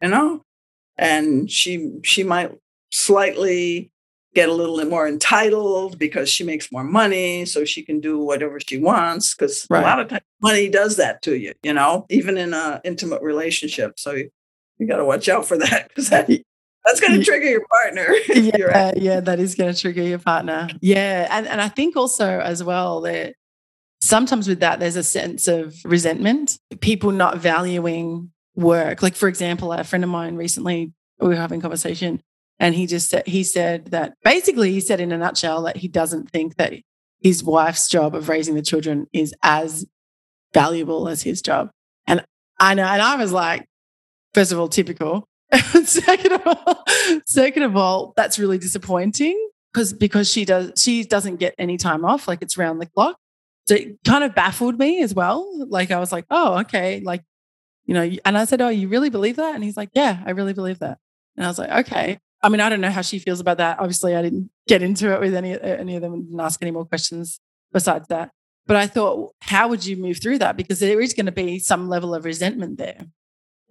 you 0.00 0.08
know, 0.08 0.42
and 0.96 1.48
she 1.48 1.92
she 2.02 2.24
might 2.24 2.50
slightly 2.90 3.91
get 4.34 4.48
a 4.48 4.52
little 4.52 4.78
bit 4.78 4.88
more 4.88 5.06
entitled 5.06 5.98
because 5.98 6.28
she 6.28 6.44
makes 6.44 6.72
more 6.72 6.84
money 6.84 7.44
so 7.44 7.64
she 7.64 7.82
can 7.82 8.00
do 8.00 8.18
whatever 8.18 8.58
she 8.60 8.78
wants 8.78 9.34
because 9.34 9.66
right. 9.68 9.80
a 9.80 9.82
lot 9.82 10.00
of 10.00 10.08
times 10.08 10.22
money 10.40 10.68
does 10.68 10.96
that 10.96 11.20
to 11.22 11.36
you 11.36 11.52
you 11.62 11.72
know 11.72 12.06
even 12.08 12.38
in 12.38 12.54
an 12.54 12.80
intimate 12.84 13.22
relationship 13.22 13.98
so 13.98 14.12
you, 14.12 14.30
you 14.78 14.86
got 14.86 14.96
to 14.96 15.04
watch 15.04 15.28
out 15.28 15.46
for 15.46 15.58
that 15.58 15.88
because 15.88 16.08
that 16.08 16.28
That's 16.84 17.00
going 17.00 17.18
to 17.18 17.24
trigger 17.24 17.48
your 17.48 17.64
partner. 17.66 18.12
yeah, 18.34 18.92
yeah, 18.96 19.20
that 19.20 19.38
is 19.38 19.54
going 19.54 19.72
to 19.72 19.80
trigger 19.80 20.02
your 20.02 20.18
partner. 20.18 20.68
Yeah, 20.80 21.28
and 21.30 21.46
and 21.46 21.60
I 21.60 21.68
think 21.68 21.96
also 21.96 22.40
as 22.40 22.64
well 22.64 23.02
that 23.02 23.34
sometimes 24.00 24.48
with 24.48 24.60
that 24.60 24.80
there's 24.80 24.96
a 24.96 25.04
sense 25.04 25.46
of 25.46 25.76
resentment, 25.84 26.58
people 26.80 27.12
not 27.12 27.38
valuing 27.38 28.32
work. 28.56 29.02
Like 29.02 29.14
for 29.14 29.28
example, 29.28 29.72
a 29.72 29.84
friend 29.84 30.02
of 30.02 30.10
mine 30.10 30.34
recently 30.34 30.92
we 31.20 31.28
were 31.28 31.36
having 31.36 31.60
a 31.60 31.62
conversation, 31.62 32.20
and 32.62 32.76
he 32.76 32.86
just 32.86 33.10
said 33.10 33.26
he 33.26 33.42
said 33.42 33.86
that 33.86 34.14
basically 34.22 34.70
he 34.70 34.80
said 34.80 35.00
in 35.00 35.10
a 35.10 35.18
nutshell 35.18 35.62
that 35.62 35.78
he 35.78 35.88
doesn't 35.88 36.30
think 36.30 36.56
that 36.56 36.72
his 37.20 37.42
wife's 37.42 37.88
job 37.88 38.14
of 38.14 38.28
raising 38.28 38.54
the 38.54 38.62
children 38.62 39.08
is 39.12 39.34
as 39.42 39.84
valuable 40.54 41.08
as 41.08 41.22
his 41.22 41.42
job. 41.42 41.70
And 42.06 42.24
I 42.60 42.74
know, 42.74 42.84
and 42.84 43.02
I 43.02 43.16
was 43.16 43.32
like, 43.32 43.66
first 44.32 44.52
of 44.52 44.60
all, 44.60 44.68
typical. 44.68 45.28
second 45.84 46.32
of 46.32 46.46
all, 46.46 46.84
second 47.26 47.64
of 47.64 47.76
all, 47.76 48.14
that's 48.16 48.38
really 48.38 48.58
disappointing 48.58 49.50
because 49.72 49.92
because 49.92 50.30
she 50.30 50.44
does 50.44 50.72
she 50.76 51.02
doesn't 51.02 51.36
get 51.36 51.56
any 51.58 51.76
time 51.76 52.04
off, 52.04 52.28
like 52.28 52.42
it's 52.42 52.56
round 52.56 52.80
the 52.80 52.86
clock. 52.86 53.16
So 53.66 53.74
it 53.74 53.98
kind 54.04 54.22
of 54.22 54.36
baffled 54.36 54.78
me 54.78 55.02
as 55.02 55.14
well. 55.14 55.66
Like 55.68 55.90
I 55.90 55.98
was 55.98 56.12
like, 56.12 56.26
oh, 56.30 56.60
okay, 56.60 57.00
like 57.04 57.24
you 57.86 57.94
know. 57.94 58.08
And 58.24 58.38
I 58.38 58.44
said, 58.44 58.60
oh, 58.60 58.68
you 58.68 58.86
really 58.86 59.10
believe 59.10 59.36
that? 59.36 59.56
And 59.56 59.64
he's 59.64 59.76
like, 59.76 59.90
yeah, 59.94 60.22
I 60.24 60.30
really 60.30 60.52
believe 60.52 60.78
that. 60.78 60.98
And 61.36 61.44
I 61.44 61.48
was 61.48 61.58
like, 61.58 61.86
okay. 61.86 62.18
I 62.42 62.48
mean, 62.48 62.60
I 62.60 62.68
don't 62.68 62.80
know 62.80 62.90
how 62.90 63.02
she 63.02 63.18
feels 63.18 63.40
about 63.40 63.58
that. 63.58 63.78
Obviously, 63.78 64.16
I 64.16 64.22
didn't 64.22 64.50
get 64.66 64.82
into 64.82 65.12
it 65.12 65.20
with 65.20 65.34
any 65.34 65.54
uh, 65.54 65.58
any 65.58 65.96
of 65.96 66.02
them 66.02 66.14
and 66.14 66.40
ask 66.40 66.60
any 66.62 66.70
more 66.70 66.84
questions 66.84 67.40
besides 67.72 68.08
that. 68.08 68.30
But 68.66 68.76
I 68.76 68.86
thought, 68.86 69.34
how 69.40 69.68
would 69.68 69.84
you 69.84 69.96
move 69.96 70.20
through 70.22 70.38
that? 70.38 70.56
Because 70.56 70.78
there 70.78 71.00
is 71.00 71.14
going 71.14 71.26
to 71.26 71.32
be 71.32 71.58
some 71.58 71.88
level 71.88 72.14
of 72.14 72.24
resentment 72.24 72.78
there 72.78 73.06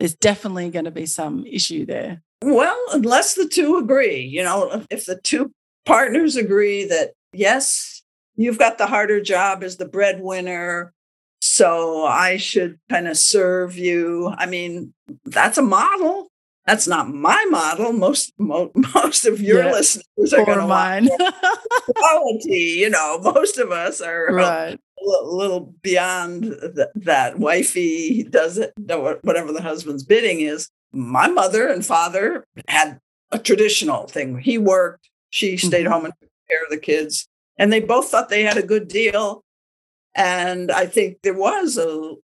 there's 0.02 0.16
definitely 0.16 0.68
going 0.72 0.86
to 0.86 0.92
be 0.92 1.06
some 1.06 1.46
issue 1.46 1.86
there. 1.86 2.24
Well, 2.42 2.78
unless 2.92 3.36
the 3.36 3.48
two 3.48 3.78
agree, 3.78 4.22
you 4.22 4.44
know, 4.44 4.84
if 4.90 5.06
the 5.06 5.16
two 5.16 5.52
partners 5.86 6.36
agree 6.36 6.86
that, 6.86 7.12
yes, 7.34 8.02
you've 8.36 8.58
got 8.58 8.80
the 8.80 8.88
harder 8.88 9.22
job 9.22 9.64
as 9.64 9.78
the 9.78 9.88
breadwinner, 9.88 10.92
so 11.40 12.04
I 12.04 12.38
should 12.38 12.80
kind 12.90 13.08
of 13.08 13.16
serve 13.16 13.78
you. 13.78 14.34
I 14.36 14.48
mean, 14.48 14.92
that's 15.24 15.60
a 15.60 15.62
model. 15.62 16.31
That's 16.66 16.88
not 16.88 17.10
my 17.10 17.46
model. 17.50 17.92
Most 17.92 18.34
mo- 18.38 18.72
most 18.94 19.26
of 19.26 19.42
your 19.42 19.64
yeah. 19.64 19.72
listeners 19.72 20.34
are 20.34 20.46
going 20.46 20.60
to 20.60 20.68
mine 20.68 21.10
quality. 21.96 22.78
You 22.80 22.90
know, 22.90 23.20
most 23.24 23.58
of 23.58 23.72
us 23.72 24.02
are 24.02 24.34
right 24.34 24.80
a 25.02 25.24
little 25.24 25.74
beyond 25.82 26.44
th- 26.44 26.88
that. 26.96 27.40
Wifey 27.40 28.24
does 28.24 28.58
it, 28.58 28.74
whatever 28.78 29.52
the 29.52 29.62
husband's 29.62 30.04
bidding 30.04 30.42
is. 30.42 30.70
My 30.92 31.28
mother 31.28 31.68
and 31.68 31.86
father 31.86 32.46
had 32.68 33.00
a 33.32 33.40
traditional 33.40 34.08
thing. 34.08 34.40
He 34.40 34.58
worked, 34.58 35.10
she 35.30 35.58
stayed 35.58 35.86
mm-hmm. 35.86 35.94
home 35.94 36.06
and 36.06 36.14
took 36.20 36.30
care 36.50 36.64
of 36.64 36.70
the 36.70 36.78
kids, 36.78 37.28
and 37.58 37.72
they 37.72 37.80
both 37.80 38.10
thought 38.10 38.30
they 38.30 38.44
had 38.44 38.58
a 38.58 38.64
good 38.64 38.88
deal. 38.88 39.44
And 40.14 40.72
I 40.72 40.86
think 40.86 41.18
there 41.24 41.38
was 41.38 41.78
a 41.78 42.16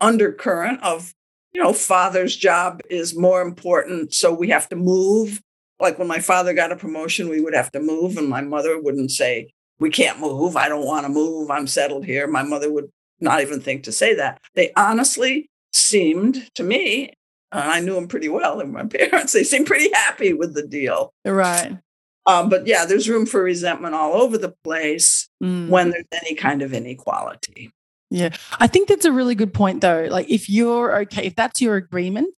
undercurrent 0.00 0.82
of, 0.82 1.12
you 1.52 1.62
know, 1.62 1.72
father's 1.72 2.36
job 2.36 2.80
is 2.88 3.16
more 3.16 3.42
important, 3.42 4.14
so 4.14 4.32
we 4.32 4.48
have 4.48 4.68
to 4.70 4.76
move. 4.76 5.40
Like 5.80 5.98
when 5.98 6.08
my 6.08 6.20
father 6.20 6.54
got 6.54 6.72
a 6.72 6.76
promotion, 6.76 7.28
we 7.28 7.40
would 7.40 7.54
have 7.54 7.72
to 7.72 7.80
move, 7.80 8.16
and 8.16 8.28
my 8.28 8.40
mother 8.40 8.80
wouldn't 8.80 9.10
say, 9.10 9.52
we 9.78 9.90
can't 9.90 10.20
move. 10.20 10.56
I 10.56 10.68
don't 10.68 10.86
want 10.86 11.04
to 11.06 11.12
move. 11.12 11.50
I'm 11.50 11.66
settled 11.66 12.04
here. 12.04 12.26
My 12.26 12.42
mother 12.42 12.72
would 12.72 12.90
not 13.20 13.40
even 13.40 13.60
think 13.60 13.84
to 13.84 13.92
say 13.92 14.14
that. 14.14 14.40
They 14.54 14.72
honestly 14.76 15.50
seemed 15.72 16.50
to 16.54 16.62
me, 16.62 17.12
and 17.50 17.70
I 17.70 17.80
knew 17.80 17.94
them 17.94 18.08
pretty 18.08 18.28
well, 18.28 18.60
and 18.60 18.72
my 18.72 18.84
parents, 18.86 19.32
they 19.32 19.44
seemed 19.44 19.66
pretty 19.66 19.90
happy 19.92 20.32
with 20.32 20.54
the 20.54 20.66
deal. 20.66 21.12
Right. 21.24 21.78
Um, 22.24 22.48
but 22.48 22.66
yeah, 22.66 22.84
there's 22.84 23.08
room 23.08 23.26
for 23.26 23.42
resentment 23.42 23.94
all 23.94 24.14
over 24.14 24.38
the 24.38 24.54
place 24.62 25.28
mm. 25.42 25.68
when 25.68 25.90
there's 25.90 26.04
any 26.12 26.34
kind 26.34 26.62
of 26.62 26.72
inequality. 26.72 27.72
Yeah. 28.12 28.30
I 28.58 28.66
think 28.66 28.88
that's 28.88 29.04
a 29.04 29.12
really 29.12 29.34
good 29.34 29.54
point, 29.54 29.80
though. 29.80 30.06
Like, 30.10 30.28
if 30.28 30.50
you're 30.50 31.00
okay, 31.02 31.24
if 31.24 31.34
that's 31.34 31.60
your 31.60 31.76
agreement, 31.76 32.34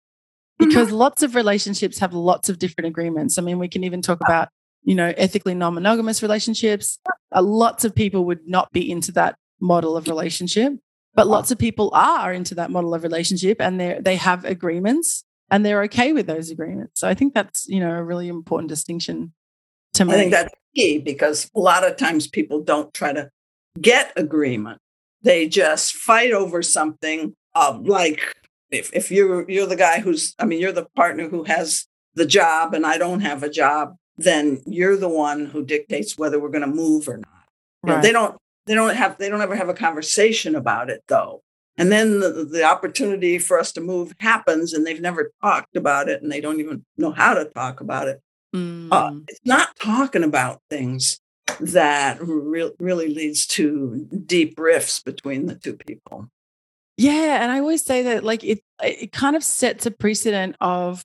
because 0.58 0.88
mm-hmm. 0.88 0.96
lots 0.96 1.22
of 1.22 1.34
relationships 1.34 1.98
have 1.98 2.12
lots 2.12 2.48
of 2.48 2.58
different 2.58 2.88
agreements. 2.88 3.38
I 3.38 3.42
mean, 3.42 3.58
we 3.58 3.68
can 3.68 3.84
even 3.84 4.02
talk 4.02 4.20
about 4.20 4.48
you 4.84 4.94
know, 4.94 5.12
ethically 5.16 5.54
non 5.54 5.74
monogamous 5.74 6.22
relationships. 6.22 6.98
Uh, 7.34 7.42
lots 7.42 7.84
of 7.84 7.94
people 7.94 8.24
would 8.26 8.46
not 8.46 8.72
be 8.72 8.90
into 8.90 9.12
that 9.12 9.36
model 9.60 9.96
of 9.96 10.08
relationship, 10.08 10.72
but 11.14 11.26
lots 11.26 11.50
of 11.50 11.58
people 11.58 11.90
are 11.94 12.32
into 12.32 12.54
that 12.56 12.70
model 12.70 12.94
of 12.94 13.02
relationship 13.02 13.60
and 13.60 13.78
they 13.78 13.98
they 14.00 14.16
have 14.16 14.44
agreements 14.44 15.24
and 15.50 15.64
they're 15.64 15.82
okay 15.84 16.12
with 16.12 16.26
those 16.26 16.50
agreements. 16.50 17.00
So 17.00 17.08
I 17.08 17.14
think 17.14 17.34
that's, 17.34 17.68
you 17.68 17.80
know, 17.80 17.92
a 17.92 18.02
really 18.02 18.28
important 18.28 18.68
distinction 18.68 19.32
to 19.94 20.04
me. 20.04 20.12
I 20.12 20.16
think 20.16 20.32
that's 20.32 20.54
key 20.74 20.98
because 20.98 21.50
a 21.54 21.60
lot 21.60 21.84
of 21.84 21.96
times 21.96 22.26
people 22.26 22.62
don't 22.62 22.92
try 22.92 23.12
to 23.12 23.30
get 23.80 24.12
agreement. 24.16 24.80
They 25.22 25.48
just 25.48 25.94
fight 25.94 26.32
over 26.32 26.62
something 26.62 27.34
uh, 27.54 27.78
like 27.82 28.20
if, 28.70 28.90
if 28.94 29.10
you're 29.10 29.48
you're 29.48 29.66
the 29.66 29.76
guy 29.76 30.00
who's 30.00 30.34
I 30.38 30.46
mean 30.46 30.60
you're 30.60 30.72
the 30.72 30.86
partner 30.96 31.28
who 31.28 31.44
has 31.44 31.86
the 32.14 32.26
job 32.26 32.74
and 32.74 32.86
I 32.86 32.98
don't 32.98 33.20
have 33.20 33.42
a 33.42 33.50
job 33.50 33.96
then 34.16 34.60
you're 34.66 34.96
the 34.96 35.08
one 35.08 35.46
who 35.46 35.64
dictates 35.64 36.18
whether 36.18 36.38
we're 36.38 36.50
going 36.50 36.60
to 36.62 36.66
move 36.66 37.08
or 37.08 37.18
not. 37.18 37.28
Right. 37.82 37.96
know, 37.96 38.02
they 38.02 38.12
don't 38.12 38.36
they 38.66 38.74
don't 38.74 38.94
have 38.94 39.18
they 39.18 39.28
don't 39.28 39.40
ever 39.40 39.56
have 39.56 39.68
a 39.68 39.74
conversation 39.74 40.54
about 40.54 40.90
it 40.90 41.02
though. 41.08 41.42
And 41.78 41.90
then 41.90 42.20
the, 42.20 42.46
the 42.50 42.64
opportunity 42.64 43.38
for 43.38 43.58
us 43.58 43.72
to 43.72 43.80
move 43.80 44.14
happens 44.20 44.74
and 44.74 44.86
they've 44.86 45.00
never 45.00 45.32
talked 45.40 45.74
about 45.74 46.08
it 46.08 46.22
and 46.22 46.30
they 46.30 46.40
don't 46.40 46.60
even 46.60 46.84
know 46.98 47.12
how 47.12 47.34
to 47.34 47.46
talk 47.46 47.80
about 47.80 48.08
it. 48.08 48.20
Mm. 48.54 48.88
Uh, 48.92 49.20
it's 49.26 49.40
not 49.44 49.74
talking 49.80 50.22
about 50.22 50.60
things 50.68 51.18
that 51.60 52.18
re- 52.20 52.72
really 52.78 53.08
leads 53.08 53.46
to 53.46 54.06
deep 54.26 54.58
rifts 54.58 55.00
between 55.00 55.46
the 55.46 55.54
two 55.54 55.76
people. 55.76 56.28
Yeah, 56.96 57.42
and 57.42 57.50
I 57.50 57.58
always 57.58 57.84
say 57.84 58.02
that 58.02 58.24
like 58.24 58.44
it 58.44 58.60
it 58.82 59.12
kind 59.12 59.34
of 59.34 59.42
sets 59.42 59.86
a 59.86 59.90
precedent 59.90 60.56
of 60.60 61.04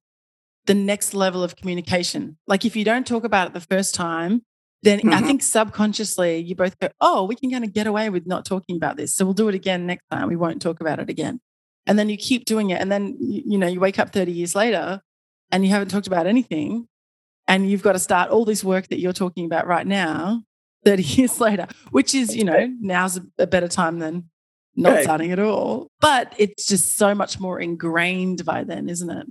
the 0.66 0.74
next 0.74 1.14
level 1.14 1.44
of 1.44 1.56
communication. 1.56 2.38
Like 2.46 2.66
if 2.66 2.76
you 2.76 2.84
don't 2.84 3.08
talk 3.08 3.24
about 3.24 3.48
it 3.48 3.54
the 3.54 3.62
first 3.62 3.96
time, 3.96 4.44
then 4.84 5.00
mm-hmm. 5.00 5.14
I 5.14 5.22
think 5.22 5.42
subconsciously 5.42 6.40
you 6.40 6.56
both 6.56 6.78
go, 6.80 6.90
oh, 7.02 7.24
we 7.24 7.36
can 7.36 7.50
kind 7.50 7.64
of 7.64 7.74
get 7.74 7.88
away 7.88 8.10
with 8.10 8.28
not 8.28 8.46
talking 8.46 8.76
about 8.76 8.98
this. 8.98 9.16
So 9.16 9.26
we'll 9.26 9.34
do 9.34 9.48
it 9.50 9.56
again 9.56 9.86
next 9.86 10.06
time. 10.12 10.28
We 10.28 10.36
won't 10.36 10.62
talk 10.62 10.82
about 10.82 11.00
it 11.00 11.10
again. 11.10 11.40
And 11.88 11.98
then 11.98 12.10
you 12.10 12.18
keep 12.18 12.46
doing 12.46 12.70
it. 12.70 12.82
And 12.82 12.92
then, 12.92 13.16
you 13.20 13.58
know, 13.58 13.68
you 13.68 13.80
wake 13.80 13.98
up 13.98 14.12
30 14.12 14.32
years 14.32 14.56
later 14.56 15.02
and 15.52 15.66
you 15.66 15.72
haven't 15.72 15.88
talked 15.88 16.08
about 16.08 16.28
anything. 16.28 16.88
And 17.48 17.70
you've 17.70 17.84
got 17.84 17.94
to 17.94 18.00
start 18.00 18.30
all 18.30 18.46
this 18.46 18.64
work 18.64 18.88
that 18.90 19.00
you're 19.00 19.14
talking 19.14 19.46
about 19.46 19.68
right 19.68 19.88
now, 19.88 20.44
30 20.86 21.04
years 21.04 21.40
later, 21.40 21.68
which 21.92 22.14
is, 22.14 22.36
you 22.36 22.44
know, 22.44 22.72
now's 22.80 23.20
a 23.38 23.48
better 23.48 23.68
time 23.68 24.00
than 24.00 24.30
not 24.76 25.04
starting 25.04 25.32
at 25.32 25.40
all. 25.40 25.88
But 26.00 26.34
it's 26.38 26.66
just 26.68 26.98
so 26.98 27.16
much 27.16 27.40
more 27.40 27.60
ingrained 27.60 28.46
by 28.46 28.64
then, 28.64 28.90
isn't 28.90 29.10
it? 29.10 29.28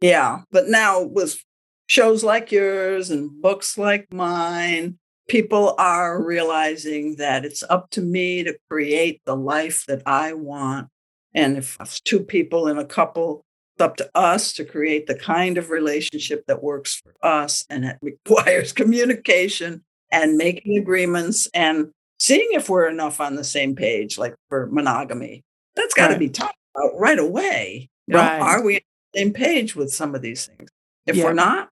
Yeah. 0.00 0.42
But 0.52 0.68
now 0.68 1.02
with 1.02 1.42
shows 1.88 2.22
like 2.22 2.52
yours 2.52 3.10
and 3.10 3.42
books 3.42 3.76
like 3.76 4.12
mine, 4.12 4.98
people 5.28 5.74
are 5.78 6.22
realizing 6.22 7.16
that 7.16 7.44
it's 7.44 7.62
up 7.68 7.90
to 7.90 8.00
me 8.00 8.44
to 8.44 8.56
create 8.70 9.20
the 9.24 9.36
life 9.36 9.84
that 9.86 10.02
I 10.06 10.32
want. 10.32 10.88
And 11.34 11.58
if 11.58 11.76
two 12.04 12.20
people 12.20 12.68
in 12.68 12.78
a 12.78 12.84
couple, 12.84 13.44
up 13.80 13.96
to 13.96 14.10
us 14.14 14.52
to 14.54 14.64
create 14.64 15.06
the 15.06 15.14
kind 15.14 15.58
of 15.58 15.70
relationship 15.70 16.44
that 16.46 16.62
works 16.62 16.94
for 16.94 17.14
us. 17.22 17.64
And 17.70 17.84
it 17.84 17.96
requires 18.02 18.72
communication 18.72 19.82
and 20.10 20.36
making 20.36 20.78
agreements 20.78 21.48
and 21.52 21.90
seeing 22.18 22.48
if 22.52 22.68
we're 22.68 22.88
enough 22.88 23.20
on 23.20 23.36
the 23.36 23.44
same 23.44 23.74
page, 23.74 24.18
like 24.18 24.34
for 24.48 24.66
monogamy. 24.66 25.44
That's 25.76 25.94
got 25.94 26.08
to 26.08 26.14
right. 26.14 26.18
be 26.18 26.28
talked 26.28 26.56
about 26.74 26.98
right 26.98 27.18
away. 27.18 27.88
You 28.06 28.14
know, 28.14 28.20
right. 28.20 28.40
Are 28.40 28.62
we 28.62 28.76
on 28.76 28.80
the 29.12 29.20
same 29.20 29.32
page 29.32 29.76
with 29.76 29.92
some 29.92 30.14
of 30.14 30.22
these 30.22 30.46
things. 30.46 30.70
If 31.06 31.16
yeah. 31.16 31.24
we're 31.24 31.32
not, 31.34 31.68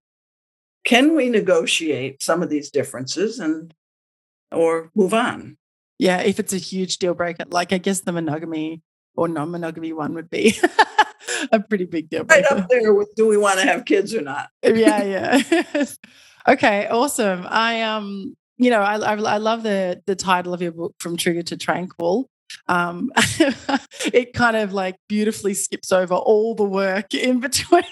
can 0.85 1.17
we 1.17 1.29
negotiate 1.29 2.23
some 2.23 2.43
of 2.43 2.49
these 2.49 2.71
differences 2.71 3.39
and 3.39 3.75
or 4.53 4.91
move 4.95 5.13
on? 5.13 5.57
Yeah, 5.99 6.21
if 6.21 6.39
it's 6.39 6.53
a 6.53 6.59
huge 6.59 6.99
deal 6.99 7.15
breaker, 7.15 7.45
like 7.49 7.73
I 7.73 7.79
guess 7.79 8.01
the 8.01 8.13
monogamy 8.13 8.83
or 9.17 9.29
non-monogamy 9.29 9.93
one 9.93 10.15
would 10.15 10.31
be 10.31 10.57
a 11.53 11.61
pretty 11.61 11.85
big 11.85 12.09
deal 12.09 12.25
breaker. 12.25 12.55
Right 12.55 12.63
up 12.63 12.69
there 12.69 12.95
with 12.95 13.15
do 13.17 13.27
we 13.27 13.37
want 13.37 13.61
to 13.61 13.67
have 13.67 13.85
kids 13.85 14.15
or 14.15 14.23
not? 14.23 14.49
yeah, 14.63 15.03
yeah. 15.03 15.85
okay, 16.49 16.89
awesome. 16.89 17.47
I 17.49 17.83
um, 17.83 18.37
you 18.59 18.71
know, 18.71 18.81
I, 18.81 18.97
I 18.97 19.15
I 19.15 19.37
love 19.39 19.63
the 19.63 20.03
the 20.07 20.17
title 20.17 20.55
of 20.55 20.63
your 20.63 20.73
book, 20.73 20.95
From 20.99 21.17
Trigger 21.17 21.43
to 21.45 21.57
Tranquil 21.57 22.29
um, 22.69 23.11
it 24.13 24.33
kind 24.33 24.57
of 24.57 24.73
like 24.73 24.97
beautifully 25.09 25.55
skips 25.55 25.93
over 25.93 26.15
all 26.15 26.55
the 26.55 26.65
work 26.65 27.15
in 27.15 27.41
between 27.41 27.83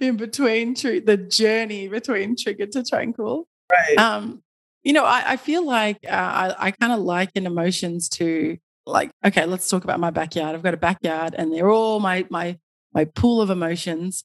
in 0.00 0.16
between 0.16 0.74
tr- 0.74 1.00
the 1.04 1.16
journey 1.16 1.88
between 1.88 2.36
trigger 2.36 2.66
to 2.66 2.82
tranquil 2.82 3.46
right 3.70 3.98
um, 3.98 4.42
you 4.82 4.92
know 4.92 5.04
i, 5.04 5.32
I 5.32 5.36
feel 5.36 5.64
like 5.64 5.98
uh, 6.06 6.10
i, 6.10 6.54
I 6.58 6.70
kind 6.70 6.92
of 6.92 7.00
liken 7.00 7.46
emotions 7.46 8.08
to 8.10 8.58
like 8.88 9.10
okay 9.24 9.44
let's 9.44 9.68
talk 9.68 9.84
about 9.84 10.00
my 10.00 10.10
backyard 10.10 10.54
i've 10.54 10.62
got 10.62 10.72
a 10.74 10.78
backyard 10.78 11.34
and 11.36 11.52
they're 11.52 11.70
all 11.70 12.00
my 12.00 12.26
my 12.30 12.58
my 12.94 13.04
pool 13.04 13.40
of 13.42 13.50
emotions 13.50 14.24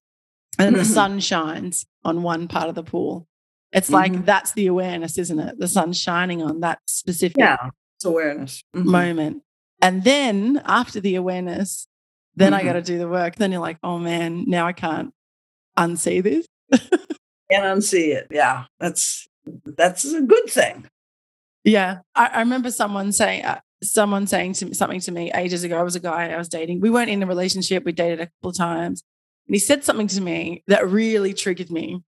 and 0.58 0.76
the 0.76 0.86
sun 0.86 1.20
shines 1.20 1.86
on 2.06 2.22
one 2.24 2.48
part 2.48 2.70
of 2.70 2.76
the 2.76 2.84
pool. 2.84 3.28
It's 3.72 3.90
like 3.90 4.24
that's 4.26 4.52
the 4.52 4.68
awareness, 4.68 5.18
isn't 5.18 5.40
it? 5.40 5.58
The 5.58 5.68
sun's 5.68 6.00
shining 6.00 6.44
on 6.44 6.60
that 6.60 6.80
specific 6.88 7.38
Yeah, 7.40 7.58
it's 7.98 8.06
awareness. 8.06 8.64
Mhm. 8.76 8.86
moment. 8.86 9.44
And 9.82 10.04
then 10.04 10.62
after 10.64 11.00
the 11.00 11.16
awareness, 11.16 11.88
then 12.36 12.54
I 12.54 12.62
Mhm. 12.62 12.66
got 12.66 12.74
to 12.74 12.82
do 12.84 13.00
the 13.00 13.08
work. 13.10 13.36
Then 13.38 13.52
you're 13.52 13.62
like, 13.62 13.80
oh 13.84 13.98
man, 13.98 14.44
now 14.48 14.68
I 14.68 14.74
can't 14.74 15.12
unsee 15.78 16.22
this. 16.22 16.46
Can't 17.52 17.66
unsee 17.80 18.14
it. 18.16 18.28
Yeah, 18.32 18.66
that's 18.80 19.28
that's 19.66 20.06
a 20.06 20.22
good 20.22 20.50
thing. 20.50 20.88
Yeah, 21.64 22.00
I, 22.16 22.28
I 22.28 22.40
remember 22.40 22.70
someone 22.72 23.12
saying 23.12 23.44
uh, 23.44 23.60
someone 23.84 24.28
saying 24.28 24.54
to 24.54 24.66
me, 24.66 24.74
something 24.74 25.00
to 25.02 25.12
me 25.12 25.32
ages 25.34 25.64
ago. 25.64 25.78
I 25.78 25.84
was 25.84 25.96
a 25.96 26.00
guy 26.00 26.30
I 26.30 26.38
was 26.38 26.50
dating. 26.50 26.80
We 26.82 26.90
weren't 26.90 27.10
in 27.10 27.22
a 27.24 27.26
relationship. 27.28 27.84
We 27.84 27.92
dated 27.92 28.20
a 28.22 28.28
couple 28.28 28.50
of 28.52 28.58
times, 28.58 29.04
and 29.48 29.56
he 29.56 29.60
said 29.60 29.84
something 29.84 30.08
to 30.08 30.22
me 30.22 30.64
that 30.68 30.90
really 30.90 31.34
triggered 31.34 31.72
me. 31.72 32.02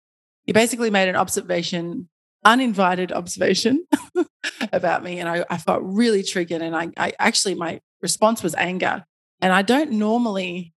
He 0.46 0.54
basically 0.54 0.90
made 0.90 1.10
an 1.10 1.16
observation, 1.16 2.10
uninvited 2.44 3.12
observation 3.12 3.86
about 4.74 5.04
me, 5.04 5.20
and 5.20 5.28
I, 5.30 5.46
I 5.50 5.58
felt 5.58 5.82
really 5.84 6.24
triggered. 6.24 6.62
And 6.62 6.76
I, 6.76 6.90
I 6.98 7.14
actually 7.20 7.56
my 7.56 7.82
response 8.02 8.44
was 8.44 8.56
anger, 8.56 9.06
and 9.42 9.52
I 9.54 9.62
don't 9.62 9.92
normally 9.92 10.74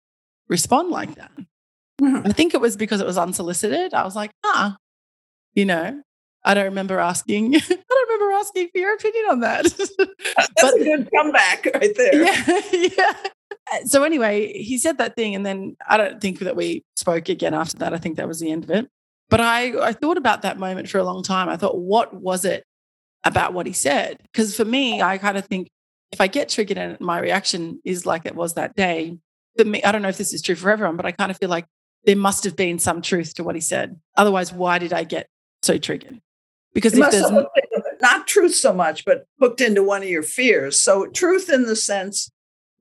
respond 0.47 0.89
like 0.89 1.15
that. 1.15 1.31
Mhm. 2.01 2.27
I 2.27 2.31
think 2.31 2.53
it 2.53 2.61
was 2.61 2.77
because 2.77 3.01
it 3.01 3.07
was 3.07 3.17
unsolicited. 3.17 3.93
I 3.93 4.03
was 4.03 4.15
like, 4.15 4.31
ah, 4.45 4.77
you 5.53 5.65
know, 5.65 6.01
I 6.43 6.53
don't 6.53 6.65
remember 6.65 6.99
asking. 6.99 7.55
I 7.59 7.98
asking 8.33 8.69
for 8.71 8.77
your 8.79 8.93
opinion 8.93 9.25
on 9.29 9.39
that. 9.41 9.63
That's 9.97 10.53
But- 10.61 10.75
a 10.75 10.83
good 10.83 11.09
comeback 11.15 11.67
right 11.73 11.95
there. 11.95 12.23
yeah, 12.23 12.61
yeah. 12.97 13.13
So 13.85 14.03
anyway, 14.03 14.51
he 14.53 14.77
said 14.77 14.97
that 14.97 15.15
thing, 15.15 15.35
and 15.35 15.45
then 15.45 15.75
I 15.87 15.97
don't 15.97 16.19
think 16.19 16.39
that 16.39 16.55
we 16.55 16.83
spoke 16.95 17.29
again 17.29 17.53
after 17.53 17.77
that. 17.79 17.93
I 17.93 17.97
think 17.97 18.17
that 18.17 18.27
was 18.27 18.39
the 18.39 18.51
end 18.51 18.63
of 18.63 18.71
it. 18.71 18.89
But 19.29 19.41
I, 19.41 19.79
I 19.89 19.93
thought 19.93 20.17
about 20.17 20.41
that 20.41 20.57
moment 20.57 20.89
for 20.89 20.97
a 20.97 21.03
long 21.03 21.21
time. 21.21 21.49
I 21.49 21.57
thought, 21.57 21.77
what 21.77 22.13
was 22.13 22.45
it 22.45 22.63
about 23.23 23.53
what 23.53 23.67
he 23.67 23.73
said? 23.73 24.17
Because 24.23 24.55
for 24.55 24.65
me, 24.65 25.01
I 25.03 25.19
kind 25.19 25.37
of 25.37 25.45
think 25.45 25.69
if 26.11 26.19
I 26.19 26.25
get 26.27 26.49
triggered 26.49 26.79
and 26.79 26.99
my 26.99 27.19
reaction 27.19 27.79
is 27.85 28.07
like 28.07 28.25
it 28.25 28.33
was 28.35 28.55
that 28.55 28.75
day, 28.75 29.19
for 29.55 29.65
me, 29.65 29.83
I 29.83 29.91
don't 29.91 30.01
know 30.01 30.09
if 30.09 30.17
this 30.17 30.33
is 30.33 30.41
true 30.41 30.55
for 30.55 30.71
everyone, 30.71 30.95
but 30.95 31.05
I 31.05 31.11
kind 31.11 31.29
of 31.29 31.37
feel 31.37 31.49
like 31.49 31.65
there 32.05 32.15
must 32.15 32.43
have 32.45 32.55
been 32.55 32.79
some 32.79 33.03
truth 33.03 33.35
to 33.35 33.43
what 33.43 33.53
he 33.53 33.61
said. 33.61 33.99
Otherwise, 34.17 34.51
why 34.51 34.79
did 34.79 34.93
I 34.93 35.03
get 35.03 35.27
so 35.61 35.77
triggered? 35.77 36.19
Because 36.73 36.95
You 36.97 37.03
if 37.03 37.11
there's 37.11 37.23
have 37.25 37.33
hooked 37.33 37.59
into- 37.71 37.78
not 38.01 38.27
truth 38.27 38.55
so 38.55 38.73
much, 38.73 39.05
but 39.05 39.25
hooked 39.39 39.61
into 39.61 39.83
one 39.83 40.03
of 40.03 40.09
your 40.09 40.23
fears. 40.23 40.79
So 40.79 41.07
truth 41.07 41.49
in 41.49 41.65
the 41.65 41.75
sense 41.75 42.29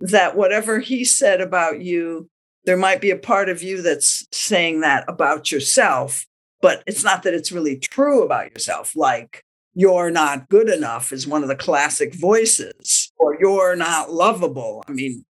that 0.00 0.36
whatever 0.36 0.78
he 0.78 1.04
said 1.04 1.40
about 1.40 1.80
you, 1.80 2.28
there 2.64 2.76
might 2.76 3.00
be 3.00 3.10
a 3.10 3.16
part 3.16 3.48
of 3.48 3.62
you 3.62 3.82
that's 3.82 4.26
saying 4.32 4.80
that 4.80 5.04
about 5.08 5.50
yourself, 5.50 6.26
but 6.60 6.82
it's 6.86 7.02
not 7.02 7.22
that 7.22 7.34
it's 7.34 7.52
really 7.52 7.78
true 7.78 8.22
about 8.22 8.52
yourself. 8.52 8.94
Like 8.94 9.42
you're 9.74 10.10
not 10.10 10.48
good 10.48 10.68
enough 10.68 11.12
is 11.12 11.26
one 11.26 11.42
of 11.42 11.48
the 11.48 11.56
classic 11.56 12.14
voices, 12.14 13.12
or 13.16 13.36
you're 13.40 13.76
not 13.76 14.12
lovable. 14.12 14.84
I 14.88 14.92
mean, 14.92 15.24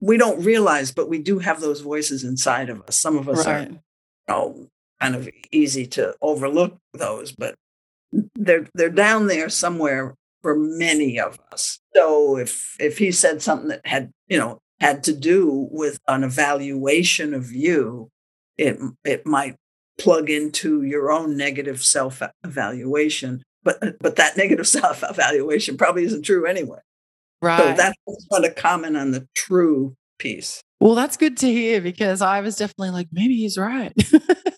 we 0.00 0.16
don't 0.16 0.44
realize, 0.44 0.92
but 0.92 1.08
we 1.08 1.18
do 1.18 1.38
have 1.38 1.60
those 1.60 1.80
voices 1.80 2.24
inside 2.24 2.70
of 2.70 2.82
us. 2.82 2.98
Some 2.98 3.16
of 3.16 3.28
us 3.28 3.46
are 3.46 3.54
right, 3.54 3.70
you 3.70 3.78
know, 4.28 4.66
kind 5.00 5.14
of 5.14 5.28
easy 5.50 5.86
to 5.86 6.14
overlook 6.20 6.76
those, 6.92 7.32
but 7.32 7.54
they're 8.34 8.66
they're 8.74 8.90
down 8.90 9.26
there 9.26 9.48
somewhere 9.48 10.14
for 10.42 10.56
many 10.56 11.18
of 11.18 11.38
us. 11.52 11.78
So 11.94 12.36
if 12.36 12.76
if 12.78 12.98
he 12.98 13.12
said 13.12 13.42
something 13.42 13.68
that 13.68 13.86
had 13.86 14.10
you 14.28 14.38
know 14.38 14.58
had 14.80 15.04
to 15.04 15.12
do 15.12 15.68
with 15.70 15.98
an 16.08 16.24
evaluation 16.24 17.34
of 17.34 17.52
you, 17.52 18.10
it 18.58 18.78
it 19.04 19.26
might 19.26 19.56
plug 19.98 20.28
into 20.28 20.82
your 20.82 21.10
own 21.12 21.36
negative 21.36 21.82
self 21.82 22.22
evaluation. 22.44 23.42
But 23.62 23.98
but 24.00 24.16
that 24.16 24.36
negative 24.36 24.68
self 24.80 25.02
evaluation 25.08 25.76
probably 25.76 26.04
isn't 26.04 26.22
true 26.22 26.46
anyway. 26.46 26.80
Right. 27.42 27.58
So 27.58 27.74
that's 27.74 27.96
want 28.30 28.44
to 28.44 28.50
comment 28.50 28.96
on 28.96 29.10
the 29.10 29.26
true 29.34 29.96
piece. 30.18 30.62
Well, 30.80 30.94
that's 30.94 31.16
good 31.16 31.36
to 31.38 31.50
hear 31.50 31.80
because 31.80 32.20
I 32.20 32.40
was 32.40 32.56
definitely 32.56 32.90
like, 32.90 33.08
maybe 33.12 33.36
he's 33.36 33.56
right. 33.56 33.92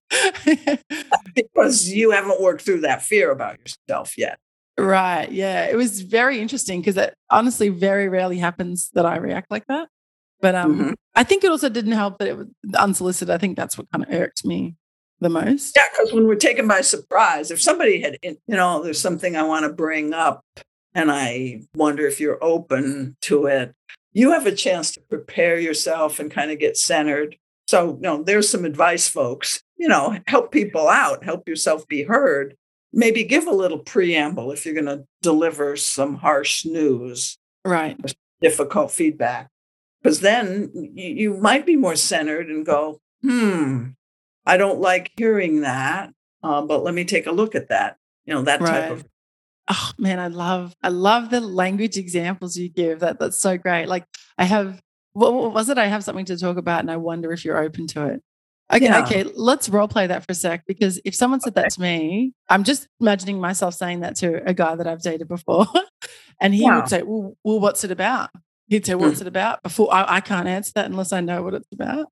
Because 1.35 1.93
you 1.93 2.11
haven't 2.13 2.41
worked 2.41 2.63
through 2.63 2.81
that 2.81 3.03
fear 3.03 3.31
about 3.31 3.59
yourself 3.61 4.17
yet. 4.17 4.39
right. 4.79 5.31
Yeah. 5.31 5.67
It 5.67 5.77
was 5.77 6.01
very 6.03 6.41
interesting 6.41 6.81
because 6.81 6.97
it 6.97 7.15
honestly 7.31 7.69
very 7.69 8.09
rarely 8.09 8.39
happens 8.39 8.91
that 8.95 9.05
I 9.07 9.17
react 9.17 9.51
like 9.51 9.67
that. 9.69 9.89
But 10.41 10.55
um, 10.55 10.79
Mhm. 10.79 10.95
I 11.15 11.25
think 11.25 11.45
it 11.45 11.51
also 11.51 11.69
didn't 11.69 11.93
help 11.93 12.19
that 12.19 12.29
it 12.29 12.37
was 12.37 12.47
unsolicited. 12.77 13.33
I 13.35 13.39
think 13.39 13.57
that's 13.57 13.79
what 13.79 13.91
kind 13.91 14.05
of 14.05 14.13
irked 14.13 14.45
me 14.45 14.77
the 15.21 15.31
most. 15.31 15.75
Yeah, 15.77 15.85
because 15.93 16.13
when 16.13 16.27
we're 16.27 16.35
taken 16.37 16.69
by 16.69 16.83
surprise, 16.83 17.51
if 17.51 17.61
somebody 17.61 18.01
had, 18.03 18.19
you 18.23 18.37
know, 18.49 18.83
there's 18.83 19.01
something 19.01 19.35
I 19.37 19.43
want 19.45 19.65
to 19.65 19.73
bring 19.73 20.13
up 20.13 20.43
and 20.95 21.11
I 21.11 21.63
wonder 21.75 22.07
if 22.07 22.21
you're 22.21 22.43
open 22.45 23.17
to 23.23 23.47
it, 23.47 23.73
you 24.13 24.33
have 24.33 24.47
a 24.47 24.55
chance 24.55 24.93
to 24.93 25.01
prepare 25.01 25.59
yourself 25.59 26.19
and 26.19 26.31
kind 26.31 26.51
of 26.51 26.59
get 26.59 26.77
centered. 26.77 27.37
So, 27.67 27.95
you 27.97 28.03
know, 28.03 28.23
there's 28.23 28.49
some 28.49 28.65
advice, 28.65 29.09
folks, 29.09 29.63
you 29.77 29.89
know, 29.89 30.19
help 30.27 30.53
people 30.53 30.89
out, 30.89 31.25
help 31.25 31.49
yourself 31.49 31.87
be 31.89 32.03
heard. 32.05 32.57
Maybe 32.93 33.25
give 33.25 33.47
a 33.47 33.53
little 33.53 33.79
preamble 33.81 34.53
if 34.53 34.65
you're 34.65 34.75
going 34.75 34.87
to 34.87 35.05
deliver 35.21 35.77
some 35.77 36.17
harsh 36.17 36.65
news, 36.65 37.39
Right. 37.65 37.99
difficult 38.41 38.91
feedback, 38.93 39.51
because 40.03 40.21
then 40.21 40.71
you, 40.75 41.15
you 41.15 41.37
might 41.37 41.67
be 41.67 41.77
more 41.77 41.97
centered 41.97 42.49
and 42.49 42.65
go, 42.65 43.01
hmm, 43.23 43.89
I 44.47 44.57
don't 44.57 44.81
like 44.81 45.11
hearing 45.17 45.63
that, 45.63 46.13
uh, 46.43 46.63
but 46.63 46.85
let 46.85 46.95
me 46.95 47.05
take 47.05 47.27
a 47.27 47.33
look 47.33 47.55
at 47.57 47.69
that. 47.71 47.97
You 48.25 48.35
know, 48.35 48.43
that 48.43 48.61
type 48.61 48.91
of 48.93 49.05
Oh 49.69 49.91
man, 49.99 50.21
I 50.21 50.29
love 50.29 50.77
I 50.81 50.89
love 50.91 51.31
the 51.31 51.41
language 51.41 51.97
examples 51.99 52.57
you 52.57 52.69
give. 52.69 53.01
That 53.01 53.19
that's 53.19 53.41
so 53.41 53.59
great. 53.59 53.87
Like 53.87 54.05
I 54.39 54.45
have 54.45 54.81
what, 55.17 55.33
what 55.35 55.53
was 55.55 55.69
it? 55.69 55.79
I 55.79 55.87
have 55.87 56.05
something 56.05 56.27
to 56.27 56.37
talk 56.39 56.57
about 56.59 56.81
and 56.81 56.91
I 56.91 56.97
wonder 56.97 57.33
if 57.33 57.45
you're 57.45 57.59
open 57.59 57.87
to 57.89 58.07
it. 58.07 58.23
Okay, 58.73 58.85
Yeah. 58.85 59.03
okay, 59.05 59.23
let's 59.35 59.69
role 59.69 59.87
play 59.89 60.07
that 60.09 60.25
for 60.25 60.33
a 60.33 60.35
sec 60.35 60.65
because 60.67 61.01
if 61.05 61.15
someone 61.15 61.41
said 61.41 61.55
that 61.55 61.71
to 61.71 61.81
me, 61.81 62.33
I'm 62.49 62.65
just 62.65 62.89
imagining 63.01 63.41
myself 63.41 63.75
saying 63.75 64.01
that 64.01 64.17
to 64.17 64.43
a 64.49 64.53
guy 64.53 64.75
that 64.75 64.87
I've 64.87 65.03
dated 65.03 65.29
before. 65.29 65.67
and 66.41 66.53
he 66.55 66.69
would 66.71 66.89
say, 66.89 67.03
well, 67.03 67.37
well, 67.45 67.61
what's 67.61 67.85
it 67.85 67.91
about? 67.91 68.31
He'd 68.69 68.85
say, 68.85 68.97
What's 68.97 69.21
it 69.21 69.29
about? 69.29 69.63
Before 69.63 69.95
I, 69.95 70.17
I 70.17 70.21
can't 70.21 70.49
answer 70.49 70.73
that 70.75 70.87
unless 70.87 71.13
I 71.13 71.21
know 71.21 71.43
what 71.43 71.55
it's 71.55 71.69
about. 71.73 72.09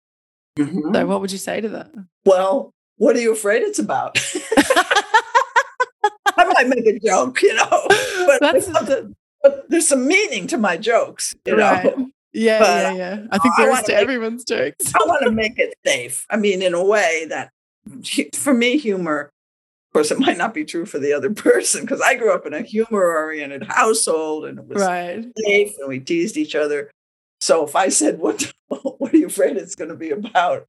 Mhm. 0.57 0.95
So 0.95 1.07
what 1.07 1.21
would 1.21 1.33
you 1.33 1.39
say 1.39 1.61
to 1.61 1.69
that? 1.71 1.91
Well, 2.25 2.73
what 2.97 3.17
are 3.17 3.21
you 3.21 3.33
afraid 3.33 3.63
it's 3.63 3.81
about? 3.81 4.17
I 6.37 6.45
might 6.45 6.69
make 6.69 6.87
a 6.87 6.99
joke, 7.01 7.43
you 7.43 7.55
know, 7.55 7.69
but, 8.27 8.41
That's 8.41 8.67
the, 8.67 9.13
but 9.43 9.69
there's 9.69 9.89
some 9.89 10.07
meaning 10.07 10.47
to 10.49 10.57
my 10.59 10.77
jokes, 10.77 11.35
you 11.45 11.57
know. 11.57 12.11
Yeah, 12.35 12.59
But, 12.59 12.67
yeah, 12.67 12.93
yeah. 12.97 13.27
I 13.31 13.39
think 13.39 13.55
I 13.59 13.63
there 13.63 13.71
wanna 13.71 13.83
to 13.85 13.93
make- 13.93 14.03
everyone's 14.03 14.45
jokes. 14.45 14.93
I 14.95 15.07
want 15.07 15.23
to 15.25 15.31
make 15.31 15.59
it 15.59 15.73
safe. 15.87 16.27
I 16.29 16.37
mean, 16.37 16.61
in 16.63 16.75
a 16.75 16.85
way 16.85 17.27
that, 17.31 17.51
for 18.35 18.53
me, 18.53 18.77
humor. 18.77 19.31
Of 19.89 19.93
course, 19.99 20.11
it 20.11 20.19
might 20.19 20.37
not 20.37 20.53
be 20.53 20.65
true 20.65 20.85
for 20.87 20.99
the 20.99 21.13
other 21.13 21.31
person 21.35 21.83
because 21.83 22.01
I 22.01 22.17
grew 22.17 22.33
up 22.35 22.45
in 22.47 22.53
a 22.53 22.63
humor-oriented 22.63 23.63
household 23.63 24.47
and 24.47 24.59
it 24.59 24.67
was 24.67 24.83
Right. 24.83 25.25
safe 25.47 25.75
and 25.79 25.89
we 25.89 26.01
teased 26.01 26.37
each 26.37 26.57
other. 26.57 26.91
So 27.41 27.65
if 27.65 27.77
I 27.77 27.91
said, 27.91 28.19
"What 28.19 28.53
what 28.69 29.15
are 29.15 29.17
you 29.17 29.27
afraid 29.27 29.57
it's 29.57 29.75
going 29.77 29.91
to 29.91 29.97
be 29.97 30.11
about?" 30.11 30.67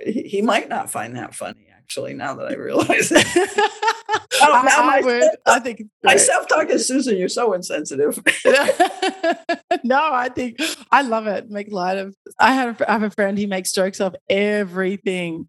He, 0.00 0.22
he 0.22 0.42
might 0.42 0.68
not 0.68 0.90
find 0.90 1.16
that 1.16 1.34
funny. 1.34 1.67
Actually, 1.88 2.12
now 2.12 2.34
that 2.34 2.48
I 2.48 2.54
realize 2.54 3.10
it, 3.10 3.26
I, 4.42 4.62
now 4.62 4.82
I 4.82 5.00
my- 5.00 5.00
would. 5.00 5.24
I 5.46 5.58
think 5.58 5.80
it's 5.80 5.88
my 6.04 6.16
self-talk 6.16 6.68
is 6.68 6.86
Susan. 6.86 7.16
You're 7.16 7.30
so 7.30 7.54
insensitive. 7.54 8.22
no, 9.84 9.98
I 10.12 10.28
think 10.28 10.60
I 10.92 11.00
love 11.00 11.26
it. 11.26 11.48
Make 11.48 11.72
light 11.72 11.96
of. 11.96 12.14
I 12.38 12.52
have 12.52 12.82
I 12.86 12.92
have 12.92 13.04
a 13.04 13.08
friend. 13.08 13.38
He 13.38 13.46
makes 13.46 13.72
jokes 13.72 14.02
of 14.02 14.14
everything, 14.28 15.48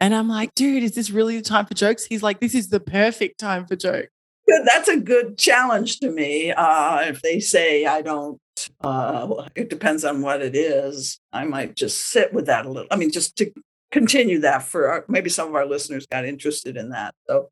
and 0.00 0.12
I'm 0.12 0.28
like, 0.28 0.52
dude, 0.56 0.82
is 0.82 0.96
this 0.96 1.10
really 1.10 1.36
the 1.36 1.44
time 1.44 1.66
for 1.66 1.74
jokes? 1.74 2.04
He's 2.04 2.20
like, 2.20 2.40
this 2.40 2.56
is 2.56 2.68
the 2.68 2.80
perfect 2.80 3.38
time 3.38 3.64
for 3.64 3.76
jokes. 3.76 4.08
Good. 4.48 4.62
That's 4.66 4.88
a 4.88 4.98
good 4.98 5.38
challenge 5.38 6.00
to 6.00 6.10
me. 6.10 6.50
Uh, 6.50 7.02
if 7.02 7.22
they 7.22 7.38
say 7.38 7.86
I 7.86 8.02
don't, 8.02 8.40
uh, 8.80 9.44
it 9.54 9.70
depends 9.70 10.04
on 10.04 10.20
what 10.20 10.42
it 10.42 10.56
is. 10.56 11.20
I 11.32 11.44
might 11.44 11.76
just 11.76 12.08
sit 12.08 12.32
with 12.32 12.46
that 12.46 12.66
a 12.66 12.70
little. 12.70 12.88
I 12.90 12.96
mean, 12.96 13.12
just 13.12 13.36
to 13.36 13.52
continue 13.96 14.40
that 14.40 14.62
for 14.62 14.88
our, 14.88 15.04
maybe 15.08 15.30
some 15.30 15.48
of 15.48 15.54
our 15.54 15.64
listeners 15.64 16.06
got 16.06 16.26
interested 16.26 16.76
in 16.76 16.90
that. 16.90 17.14
So, 17.26 17.48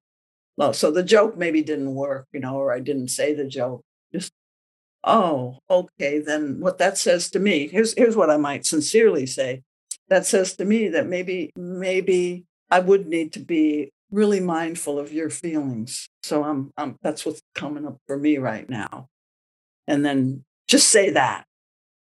well, 0.59 0.75
so 0.75 0.91
the 0.91 1.03
joke 1.03 1.39
maybe 1.39 1.63
didn't 1.63 1.95
work, 1.95 2.27
you 2.35 2.41
know, 2.41 2.57
or 2.57 2.71
I 2.71 2.81
didn't 2.81 3.09
say 3.09 3.33
the 3.33 3.47
joke. 3.47 3.83
Just 4.13 4.31
oh, 5.03 5.59
okay. 5.71 6.19
Then 6.19 6.61
what 6.61 6.77
that 6.79 6.99
says 6.99 7.31
to 7.31 7.39
me 7.39 7.67
here's 7.69 7.95
here's 7.95 8.15
what 8.15 8.31
I 8.31 8.37
might 8.37 8.67
sincerely 8.67 9.25
say. 9.25 9.63
That 10.09 10.27
says 10.27 10.55
to 10.57 10.67
me 10.67 10.89
that 10.89 11.07
maybe 11.07 11.51
maybe 11.57 12.45
I 12.71 12.81
would 12.81 13.07
need 13.07 13.33
to 13.33 13.41
be 13.41 13.91
really 14.11 14.41
mindful 14.41 14.99
of 14.99 15.13
your 15.13 15.31
feelings. 15.31 16.09
So 16.23 16.45
I'm, 16.45 16.73
I'm 16.77 16.97
that's 17.03 17.25
what's 17.25 17.41
coming 17.55 17.87
up 17.87 17.97
for 18.07 18.19
me 18.19 18.37
right 18.37 18.69
now. 18.69 19.09
And 19.89 20.05
then 20.05 20.45
just 20.69 20.89
say 20.89 21.11
that. 21.11 21.47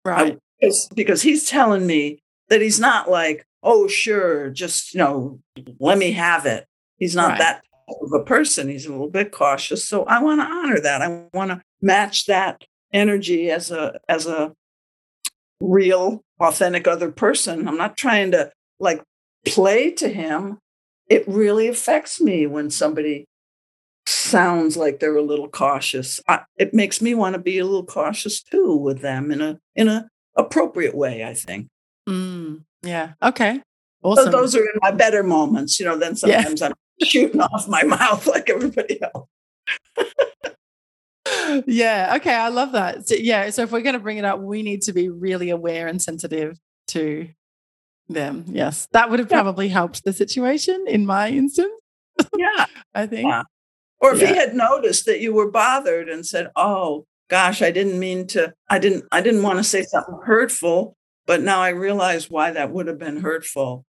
Right. 0.05 0.35
I, 0.35 0.39
because, 0.61 0.89
because 0.95 1.23
he's 1.23 1.49
telling 1.49 1.87
me 1.87 2.21
that 2.49 2.61
he's 2.61 2.79
not 2.79 3.11
like, 3.11 3.45
oh, 3.65 3.89
sure, 3.89 4.51
just, 4.51 4.95
you 4.95 4.99
know, 4.99 5.41
let 5.81 5.99
me 5.99 6.13
have 6.13 6.47
it. 6.47 6.67
He's 6.99 7.17
not 7.17 7.31
Right. 7.31 7.39
that 7.39 7.55
type 7.89 7.97
of 8.03 8.13
a 8.13 8.23
person. 8.25 8.69
He's 8.69 8.87
a 8.87 8.93
little 8.93 9.11
bit 9.11 9.33
cautious. 9.33 9.85
So 9.89 10.05
I 10.05 10.23
want 10.23 10.41
to 10.41 10.47
honor 10.47 10.81
that. 10.81 11.03
I 11.03 11.25
want 11.33 11.51
to 11.51 11.63
match 11.83 12.27
that 12.27 12.63
energy 12.93 13.51
as 13.51 13.71
a 13.71 13.99
as 14.09 14.27
a 14.27 14.53
real 15.61 16.23
authentic 16.41 16.87
other 16.87 17.11
person. 17.11 17.67
I'm 17.67 17.77
not 17.77 17.97
trying 17.97 18.31
to 18.33 18.53
like 18.79 19.03
play 19.47 19.91
to 19.93 20.09
him. 20.09 20.59
It 21.09 21.25
really 21.27 21.69
affects 21.69 22.21
me 22.21 22.47
when 22.47 22.71
somebody 22.71 23.27
sounds 24.07 24.77
like 24.77 25.01
they're 25.01 25.17
a 25.17 25.23
little 25.23 25.49
cautious. 25.49 26.21
I, 26.29 26.41
it 26.57 26.75
makes 26.75 27.01
me 27.01 27.15
want 27.15 27.35
to 27.35 27.41
be 27.41 27.59
a 27.59 27.65
little 27.65 27.87
cautious 27.87 28.43
too 28.43 28.77
with 28.77 29.01
them 29.01 29.31
in 29.31 29.41
a 29.41 29.59
in 29.75 29.89
a 29.89 30.09
appropriate 30.37 30.95
way, 30.95 31.25
I 31.25 31.35
think. 31.35 31.69
Mm, 32.09 32.65
yeah. 32.85 33.13
Okay. 33.23 33.61
Awesome. 34.03 34.27
So 34.27 34.31
those 34.31 34.55
are 34.55 34.61
in 34.61 34.79
my 34.83 34.91
better 34.91 35.23
moments, 35.23 35.81
you 35.81 35.87
know, 35.87 35.97
then 35.97 36.15
Yeah. 36.25 36.43
sometimes 36.43 36.63
I'm 36.63 36.73
shooting 37.03 37.41
off 37.41 37.67
my 37.69 37.83
mouth 37.85 38.27
like 38.27 38.51
everybody 38.51 39.01
else. 39.03 39.29
yeah. 41.67 42.15
Okay. 42.17 42.35
I 42.35 42.49
love 42.49 42.73
that. 42.73 43.09
So, 43.09 43.15
yeah. 43.15 43.51
So 43.51 43.63
if 43.63 43.73
we're 43.73 43.81
going 43.81 43.95
to 43.95 43.99
bring 44.01 44.19
it 44.19 44.25
up, 44.25 44.41
we 44.41 44.63
need 44.63 44.83
to 44.83 44.93
be 44.93 45.09
really 45.09 45.51
aware 45.51 45.87
and 45.87 46.01
sensitive 46.01 46.59
to 46.89 47.29
them. 48.09 48.45
Yes. 48.49 48.87
That 48.93 49.11
would 49.11 49.19
have 49.19 49.31
Yeah. 49.31 49.41
probably 49.43 49.69
helped 49.69 50.05
the 50.05 50.13
situation 50.13 50.85
in 50.87 51.07
my 51.07 51.31
instance, 51.31 51.73
Yeah. 52.37 52.67
I 52.95 53.07
think. 53.07 53.29
Yeah. 53.29 53.43
Or 54.01 54.13
if 54.15 54.21
he 54.21 54.27
had 54.35 54.55
noticed 54.55 55.07
that 55.07 55.21
you 55.21 55.33
were 55.33 55.51
bothered 55.51 56.11
and 56.11 56.27
said, 56.27 56.51
"Oh 56.57 57.07
gosh, 57.31 57.63
I 57.63 57.71
didn't 57.71 57.99
mean 57.99 58.27
to. 58.29 58.53
I 58.69 58.79
didn't. 58.79 59.05
I 59.11 59.23
didn't 59.23 59.43
want 59.43 59.57
to 59.61 59.65
say 59.65 59.83
something 59.85 60.19
hurtful, 60.25 60.95
but 61.27 61.43
now 61.43 61.61
I 61.61 61.71
realize 61.71 62.31
why 62.31 62.51
that 62.51 62.71
would 62.71 62.87
have 62.87 62.99
been 62.99 63.21
hurtful." 63.21 63.85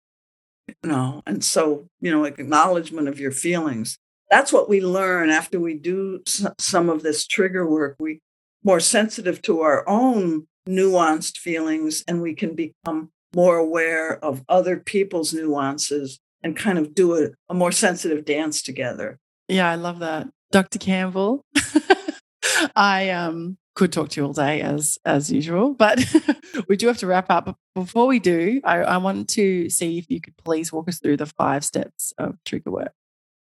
You 0.82 0.91
know, 0.91 1.22
and 1.26 1.45
so 1.45 1.89
you 2.01 2.11
know, 2.11 2.24
acknowledgement 2.24 3.09
of 3.09 3.20
your 3.20 3.32
feelings. 3.32 3.99
That's 4.30 4.53
what 4.53 4.68
we 4.68 4.80
learn 4.80 5.30
after 5.30 5.61
we 5.61 5.74
do 5.74 6.22
some 6.59 6.89
of 6.89 7.03
this 7.03 7.26
trigger 7.26 7.68
work. 7.68 7.97
We 7.99 8.20
more 8.62 8.80
sensitive 8.80 9.43
to 9.43 9.61
our 9.61 9.87
own 9.89 10.47
nuanced 10.68 11.39
feelings, 11.39 12.03
and 12.09 12.22
we 12.22 12.35
can 12.35 12.55
become 12.55 13.11
more 13.35 13.57
aware 13.57 14.24
of 14.24 14.45
other 14.49 14.78
people's 14.78 15.35
nuances 15.35 16.20
and 16.43 16.57
kind 16.57 16.78
of 16.78 16.95
do 16.95 17.16
a, 17.16 17.30
a 17.49 17.55
more 17.55 17.72
sensitive 17.72 18.24
dance 18.24 18.62
together. 18.62 19.18
Yeah, 19.49 19.70
I 19.70 19.74
love 19.74 19.99
that. 19.99 20.28
Dr. 20.53 20.78
Campbell. 20.78 21.45
I 22.76 23.11
um 23.11 23.59
could 23.74 23.92
talk 23.92 24.08
to 24.10 24.20
you 24.20 24.26
all 24.26 24.32
day 24.32 24.60
as 24.60 24.98
as 25.04 25.30
usual, 25.32 25.74
but 25.74 26.04
we 26.68 26.76
do 26.76 26.86
have 26.86 26.98
to 26.98 27.06
wrap 27.06 27.30
up. 27.30 27.46
But 27.46 27.56
before 27.74 28.06
we 28.06 28.18
do, 28.20 28.60
I, 28.64 28.78
I 28.78 28.96
want 28.98 29.28
to 29.30 29.68
see 29.68 29.98
if 29.98 30.06
you 30.08 30.20
could 30.20 30.36
please 30.36 30.72
walk 30.72 30.88
us 30.88 31.00
through 31.00 31.16
the 31.16 31.26
five 31.26 31.64
steps 31.64 32.12
of 32.18 32.36
trigger 32.44 32.70
work. 32.70 32.92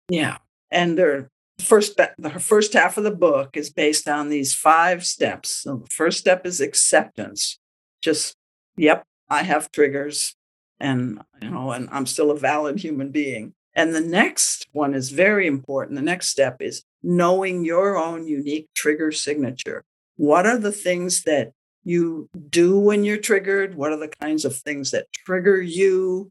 Yeah. 0.08 0.38
And 0.70 0.96
the 0.96 1.28
first 1.58 1.96
the 1.96 2.30
first 2.30 2.72
half 2.72 2.96
of 2.96 3.04
the 3.04 3.14
book 3.14 3.56
is 3.56 3.70
based 3.70 4.08
on 4.08 4.28
these 4.28 4.54
five 4.54 5.04
steps. 5.04 5.50
So 5.50 5.76
the 5.76 5.90
first 5.90 6.18
step 6.18 6.46
is 6.46 6.60
acceptance. 6.60 7.58
Just 8.00 8.36
yep, 8.76 9.04
I 9.28 9.42
have 9.42 9.72
triggers 9.72 10.34
and 10.78 11.20
you 11.40 11.50
know 11.50 11.72
and 11.72 11.88
I'm 11.90 12.06
still 12.06 12.30
a 12.30 12.38
valid 12.38 12.78
human 12.78 13.10
being. 13.10 13.54
And 13.74 13.94
the 13.94 14.00
next 14.00 14.68
one 14.72 14.94
is 14.94 15.10
very 15.10 15.46
important. 15.46 15.96
The 15.96 16.02
next 16.02 16.28
step 16.28 16.60
is 16.60 16.84
knowing 17.02 17.64
your 17.64 17.96
own 17.96 18.26
unique 18.26 18.68
trigger 18.74 19.10
signature. 19.10 19.84
What 20.22 20.46
are 20.46 20.56
the 20.56 20.70
things 20.70 21.24
that 21.24 21.50
you 21.82 22.28
do 22.48 22.78
when 22.78 23.02
you're 23.02 23.16
triggered? 23.16 23.74
What 23.74 23.90
are 23.90 23.96
the 23.96 24.06
kinds 24.06 24.44
of 24.44 24.54
things 24.54 24.92
that 24.92 25.12
trigger 25.12 25.60
you? 25.60 26.30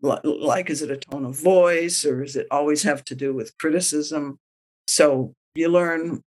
Like 0.00 0.70
is 0.70 0.80
it 0.80 0.90
a 0.90 0.96
tone 0.96 1.26
of 1.26 1.38
voice 1.38 2.06
or 2.06 2.22
does 2.22 2.36
it 2.36 2.46
always 2.50 2.82
have 2.84 3.04
to 3.04 3.14
do 3.14 3.34
with 3.34 3.52
criticism? 3.58 4.38
So 4.88 5.34
you 5.54 5.68
learn 5.68 6.22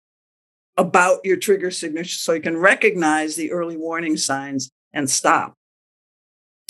about 0.79 1.19
your 1.25 1.37
trigger 1.37 1.71
signature 1.71 2.09
so 2.09 2.33
you 2.33 2.41
can 2.41 2.57
recognize 2.57 3.37
the 3.37 3.53
early 3.53 3.77
warning 3.77 4.17
signs 4.17 4.71
and 4.95 5.11
stop. 5.11 5.53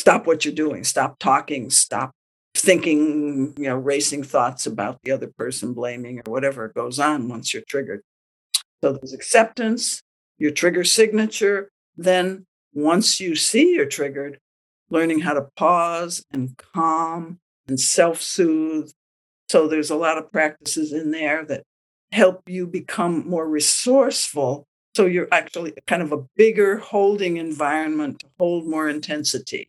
Stop 0.01 0.27
what 0.27 0.45
you're 0.45 0.53
doing. 0.53 0.83
Stop 0.83 1.21
talking. 1.21 1.71
Stop 1.71 2.11
thinking 2.57 3.55
you 3.57 3.69
know 3.69 3.77
racing 3.77 4.25
thoughts 4.25 4.67
about 4.67 4.99
the 5.05 5.13
other 5.13 5.29
person 5.39 5.75
blaming 5.75 6.19
or 6.19 6.33
whatever 6.33 6.73
goes 6.75 6.99
on 6.99 7.29
once 7.29 7.55
you're 7.55 7.63
triggered. 7.69 8.03
So 8.83 8.95
there's 8.95 9.13
acceptance 9.13 10.03
your 10.39 10.51
trigger 10.51 10.85
signature 10.85 11.71
then 11.97 12.45
once 12.73 13.21
you 13.21 13.37
see 13.37 13.75
you're 13.75 13.87
triggered 13.87 14.39
learning 14.91 15.21
how 15.21 15.35
to 15.35 15.49
pause 15.57 16.25
and 16.33 16.57
calm 16.57 17.39
and 17.67 17.79
self 17.79 18.21
soothe. 18.21 18.91
So 19.49 19.69
there's 19.69 19.91
a 19.91 19.97
lot 19.97 20.19
of 20.19 20.33
practices 20.33 20.93
in 20.93 21.11
there 21.11 21.45
that 21.47 21.65
help 22.13 22.49
you 22.49 22.67
become 22.67 23.29
more 23.29 23.49
resourceful. 23.49 24.67
So 24.95 25.07
you're 25.07 25.29
actually 25.33 25.75
kind 25.87 26.03
of 26.03 26.13
a 26.13 26.25
bigger 26.37 26.79
holding 26.79 27.37
environment 27.37 28.21
to 28.21 28.27
hold 28.39 28.67
more 28.67 28.89
intensity. 28.89 29.69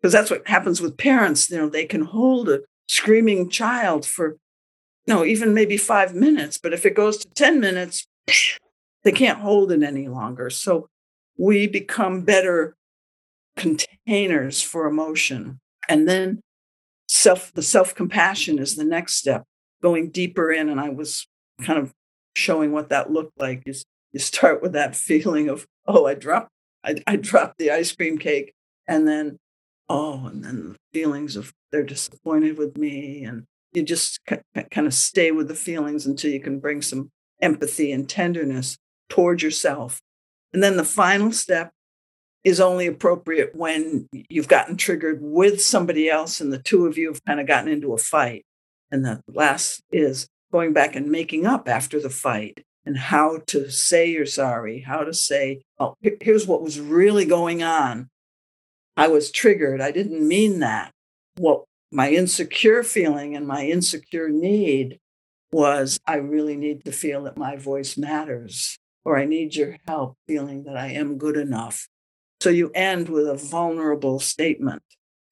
Because 0.00 0.12
that's 0.12 0.30
what 0.30 0.48
happens 0.48 0.80
with 0.80 0.96
parents. 0.96 1.50
You 1.50 1.58
know, 1.58 1.68
they 1.68 1.84
can 1.84 2.02
hold 2.02 2.48
a 2.48 2.60
screaming 2.88 3.50
child 3.50 4.06
for, 4.06 4.36
you 5.06 5.14
know, 5.14 5.24
even 5.24 5.54
maybe 5.54 5.76
five 5.76 6.14
minutes. 6.14 6.58
But 6.58 6.72
if 6.72 6.86
it 6.86 6.94
goes 6.94 7.18
to 7.18 7.28
10 7.28 7.60
minutes, 7.60 8.06
they 9.06 9.12
can't 9.12 9.38
hold 9.38 9.70
it 9.70 9.84
any 9.84 10.08
longer. 10.08 10.50
So 10.50 10.88
we 11.38 11.68
become 11.68 12.22
better 12.22 12.74
containers 13.56 14.62
for 14.62 14.88
emotion. 14.88 15.60
And 15.88 16.08
then 16.08 16.40
self 17.06 17.52
the 17.52 17.62
self-compassion 17.62 18.58
is 18.58 18.74
the 18.74 18.82
next 18.82 19.14
step, 19.14 19.44
going 19.80 20.10
deeper 20.10 20.50
in. 20.50 20.68
And 20.68 20.80
I 20.80 20.88
was 20.88 21.28
kind 21.62 21.78
of 21.78 21.92
showing 22.34 22.72
what 22.72 22.88
that 22.88 23.12
looked 23.12 23.38
like 23.38 23.62
is 23.64 23.84
you 24.12 24.18
start 24.18 24.60
with 24.60 24.72
that 24.72 24.96
feeling 24.96 25.48
of, 25.48 25.68
oh, 25.86 26.06
I 26.06 26.14
dropped, 26.14 26.50
I, 26.82 26.96
I 27.06 27.14
dropped 27.14 27.58
the 27.58 27.70
ice 27.70 27.94
cream 27.94 28.18
cake. 28.18 28.54
And 28.88 29.06
then, 29.06 29.36
oh, 29.88 30.26
and 30.26 30.42
then 30.42 30.70
the 30.70 30.76
feelings 30.92 31.36
of 31.36 31.52
they're 31.70 31.84
disappointed 31.84 32.58
with 32.58 32.76
me. 32.76 33.22
And 33.22 33.44
you 33.72 33.84
just 33.84 34.18
kind 34.26 34.86
of 34.88 34.94
stay 34.94 35.30
with 35.30 35.46
the 35.46 35.54
feelings 35.54 36.06
until 36.06 36.32
you 36.32 36.40
can 36.40 36.58
bring 36.58 36.82
some 36.82 37.10
empathy 37.40 37.92
and 37.92 38.08
tenderness 38.08 38.76
toward 39.08 39.42
yourself. 39.42 40.00
And 40.52 40.62
then 40.62 40.76
the 40.76 40.84
final 40.84 41.32
step 41.32 41.72
is 42.44 42.60
only 42.60 42.86
appropriate 42.86 43.54
when 43.54 44.08
you've 44.12 44.48
gotten 44.48 44.76
triggered 44.76 45.18
with 45.20 45.60
somebody 45.60 46.08
else 46.08 46.40
and 46.40 46.52
the 46.52 46.62
two 46.62 46.86
of 46.86 46.96
you 46.96 47.08
have 47.08 47.24
kind 47.24 47.40
of 47.40 47.46
gotten 47.46 47.70
into 47.70 47.92
a 47.92 47.98
fight. 47.98 48.44
And 48.90 49.04
the 49.04 49.20
last 49.28 49.82
is 49.90 50.28
going 50.52 50.72
back 50.72 50.94
and 50.94 51.10
making 51.10 51.44
up 51.44 51.68
after 51.68 52.00
the 52.00 52.10
fight 52.10 52.64
and 52.84 52.96
how 52.96 53.40
to 53.48 53.68
say 53.68 54.08
you're 54.08 54.26
sorry, 54.26 54.80
how 54.80 55.02
to 55.02 55.12
say, 55.12 55.62
oh, 55.80 55.94
here's 56.20 56.46
what 56.46 56.62
was 56.62 56.80
really 56.80 57.24
going 57.24 57.62
on. 57.64 58.08
I 58.96 59.08
was 59.08 59.32
triggered. 59.32 59.80
I 59.80 59.90
didn't 59.90 60.26
mean 60.26 60.60
that. 60.60 60.92
What 61.36 61.64
my 61.90 62.10
insecure 62.10 62.82
feeling 62.82 63.34
and 63.36 63.46
my 63.46 63.66
insecure 63.66 64.28
need 64.28 64.98
was 65.52 65.98
I 66.06 66.16
really 66.16 66.56
need 66.56 66.84
to 66.84 66.92
feel 66.92 67.24
that 67.24 67.36
my 67.36 67.56
voice 67.56 67.96
matters, 67.96 68.78
or 69.06 69.16
I 69.16 69.24
need 69.24 69.54
your 69.54 69.76
help 69.86 70.16
feeling 70.26 70.64
that 70.64 70.76
I 70.76 70.88
am 70.88 71.16
good 71.16 71.36
enough. 71.36 71.86
So 72.40 72.50
you 72.50 72.72
end 72.74 73.08
with 73.08 73.28
a 73.28 73.36
vulnerable 73.36 74.18
statement 74.18 74.82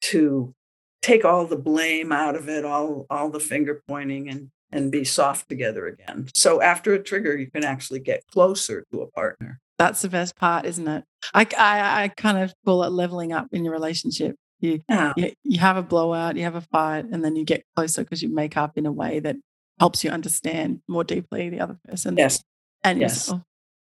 to 0.03 0.55
take 1.03 1.25
all 1.25 1.45
the 1.45 1.57
blame 1.57 2.13
out 2.13 2.37
of 2.37 2.49
it, 2.49 2.65
all, 2.65 3.05
all 3.11 3.31
the 3.31 3.41
finger 3.41 3.83
pointing, 3.89 4.29
and, 4.31 4.51
and 4.71 4.93
be 4.93 5.03
soft 5.03 5.49
together 5.49 5.89
again. 5.89 6.29
So 6.35 6.63
after 6.63 6.95
a 6.95 7.03
trigger, 7.03 7.37
you 7.37 7.51
can 7.51 7.65
actually 7.65 7.99
get 7.99 8.25
closer 8.29 8.85
to 8.93 9.03
a 9.03 9.09
partner. 9.09 9.59
That's 9.77 10.03
the 10.03 10.09
best 10.09 10.37
part, 10.37 10.67
isn't 10.67 10.87
it? 10.87 11.05
I, 11.35 11.41
I, 11.59 12.05
I 12.05 12.09
kind 12.09 12.39
of 12.39 12.55
call 12.65 12.85
it 12.85 12.93
leveling 12.93 13.33
up 13.33 13.49
in 13.51 13.65
your 13.65 13.73
relationship. 13.75 14.37
You, 14.61 14.85
Yeah. 14.89 15.15
you, 15.17 15.33
you 15.43 15.59
have 15.59 15.77
a 15.77 15.83
blowout, 15.83 16.37
you 16.37 16.45
have 16.45 16.55
a 16.55 16.61
fight, 16.61 17.07
and 17.11 17.25
then 17.25 17.35
you 17.35 17.45
get 17.45 17.65
closer 17.75 18.05
because 18.05 18.23
you 18.23 18.33
make 18.33 18.57
up 18.57 18.79
in 18.79 18.87
a 18.87 18.93
way 18.93 19.19
that 19.19 19.35
helps 19.81 20.05
you 20.05 20.11
understand 20.11 20.81
more 20.87 21.03
deeply 21.03 21.49
the 21.51 21.59
other 21.59 21.77
person 21.89 22.17
Yes. 22.17 22.41
and 22.85 23.01
Yes. 23.01 23.15
yourself. 23.27 23.43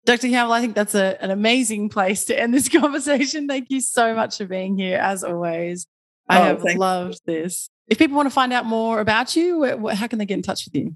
Dr. 0.07 0.29
Campbell, 0.29 0.53
I 0.53 0.61
think 0.61 0.73
that's 0.73 0.95
a, 0.95 1.21
an 1.21 1.31
amazing 1.31 1.89
place 1.89 2.23
to 2.25 2.39
end 2.39 2.53
this 2.53 2.69
conversation. 2.81 3.45
Thank 3.47 3.67
you 3.69 3.81
so 3.81 4.15
much 4.15 4.37
for 4.37 4.45
being 4.45 4.77
here, 4.77 4.97
as 4.97 5.21
always. 5.23 5.85
I 6.29 6.39
Oh, 6.39 6.43
have 6.43 6.61
thank 6.61 6.73
you. 6.75 6.79
loved 6.79 7.19
this. 7.25 7.69
If 7.89 7.97
people 7.99 8.15
want 8.15 8.27
to 8.27 8.33
find 8.33 8.53
out 8.53 8.65
more 8.65 8.99
about 9.01 9.35
you, 9.35 9.87
how 9.89 10.07
can 10.07 10.17
they 10.17 10.25
get 10.25 10.35
in 10.35 10.41
touch 10.43 10.65
with 10.65 10.75
you? 10.75 10.95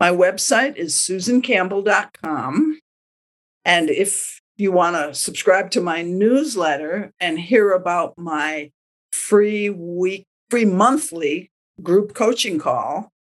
My 0.00 0.10
website 0.10 0.76
is 0.76 0.94
susancampbell.com. 0.96 2.80
And 3.64 3.90
if 3.90 4.40
you 4.56 4.72
want 4.72 4.96
to 4.96 5.14
subscribe 5.14 5.70
to 5.72 5.80
my 5.80 6.02
newsletter 6.02 7.12
and 7.20 7.38
hear 7.38 7.72
about 7.72 8.14
my 8.18 8.70
free 9.12 9.70
week, 9.70 10.26
free 10.50 10.64
monthly 10.64 11.50
group 11.82 12.14
coaching 12.14 12.58
call, 12.58 13.12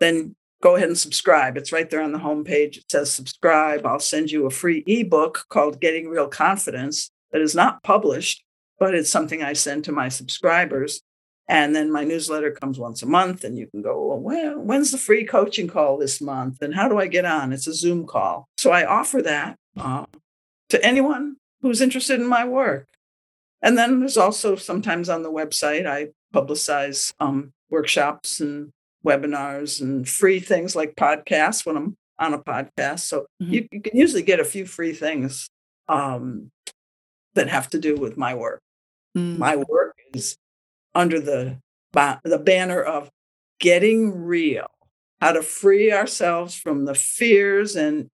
then 0.00 0.34
go 0.62 0.76
ahead 0.76 0.88
and 0.88 0.98
subscribe. 0.98 1.56
It's 1.56 1.72
right 1.72 1.88
there 1.88 2.02
on 2.02 2.12
the 2.12 2.18
homepage. 2.18 2.78
It 2.78 2.90
says 2.90 3.12
subscribe. 3.12 3.86
I'll 3.86 4.00
send 4.00 4.30
you 4.30 4.46
a 4.46 4.50
free 4.50 4.82
ebook 4.86 5.46
called 5.48 5.80
Getting 5.80 6.08
Real 6.08 6.28
Confidence 6.28 7.10
that 7.32 7.40
is 7.42 7.54
not 7.54 7.82
published, 7.82 8.44
but 8.78 8.94
it's 8.94 9.10
something 9.10 9.42
I 9.42 9.52
send 9.52 9.84
to 9.84 9.92
my 9.92 10.08
subscribers. 10.08 11.02
And 11.50 11.74
then 11.74 11.90
my 11.90 12.04
newsletter 12.04 12.50
comes 12.50 12.78
once 12.78 13.02
a 13.02 13.06
month, 13.06 13.42
and 13.42 13.56
you 13.56 13.66
can 13.68 13.80
go, 13.80 14.06
well, 14.06 14.18
when, 14.18 14.66
when's 14.66 14.90
the 14.90 14.98
free 14.98 15.24
coaching 15.24 15.66
call 15.66 15.96
this 15.96 16.20
month? 16.20 16.60
And 16.60 16.74
how 16.74 16.88
do 16.88 16.98
I 16.98 17.06
get 17.06 17.24
on? 17.24 17.54
It's 17.54 17.66
a 17.66 17.72
Zoom 17.72 18.06
call. 18.06 18.48
So 18.58 18.70
I 18.70 18.84
offer 18.84 19.22
that 19.22 19.56
uh, 19.78 20.04
to 20.68 20.84
anyone 20.84 21.36
who's 21.62 21.80
interested 21.80 22.20
in 22.20 22.26
my 22.26 22.44
work. 22.44 22.86
And 23.62 23.78
then 23.78 24.00
there's 24.00 24.18
also 24.18 24.56
sometimes 24.56 25.08
on 25.08 25.22
the 25.22 25.32
website, 25.32 25.86
I 25.86 26.08
publicize 26.34 27.14
um, 27.18 27.52
workshops 27.70 28.40
and 28.40 28.70
webinars 29.06 29.80
and 29.80 30.08
free 30.08 30.40
things 30.40 30.74
like 30.74 30.96
podcasts 30.96 31.64
when 31.64 31.76
I'm 31.76 31.96
on 32.18 32.34
a 32.34 32.38
podcast. 32.38 33.00
So 33.00 33.26
mm-hmm. 33.42 33.52
you, 33.52 33.68
you, 33.70 33.80
can 33.80 33.96
usually 33.96 34.22
get 34.22 34.40
a 34.40 34.44
few 34.44 34.66
free 34.66 34.92
things 34.92 35.48
um, 35.88 36.50
that 37.34 37.48
have 37.48 37.70
to 37.70 37.78
do 37.78 37.96
with 37.96 38.16
my 38.16 38.34
work. 38.34 38.60
Mm. 39.16 39.38
My 39.38 39.56
work 39.56 39.96
is 40.12 40.36
under 40.94 41.20
the 41.20 41.58
the 42.22 42.38
banner 42.38 42.82
of 42.82 43.10
getting 43.58 44.24
real, 44.24 44.66
how 45.20 45.32
to 45.32 45.42
free 45.42 45.92
ourselves 45.92 46.54
from 46.54 46.84
the 46.84 46.94
fears 46.94 47.76
and 47.76 48.08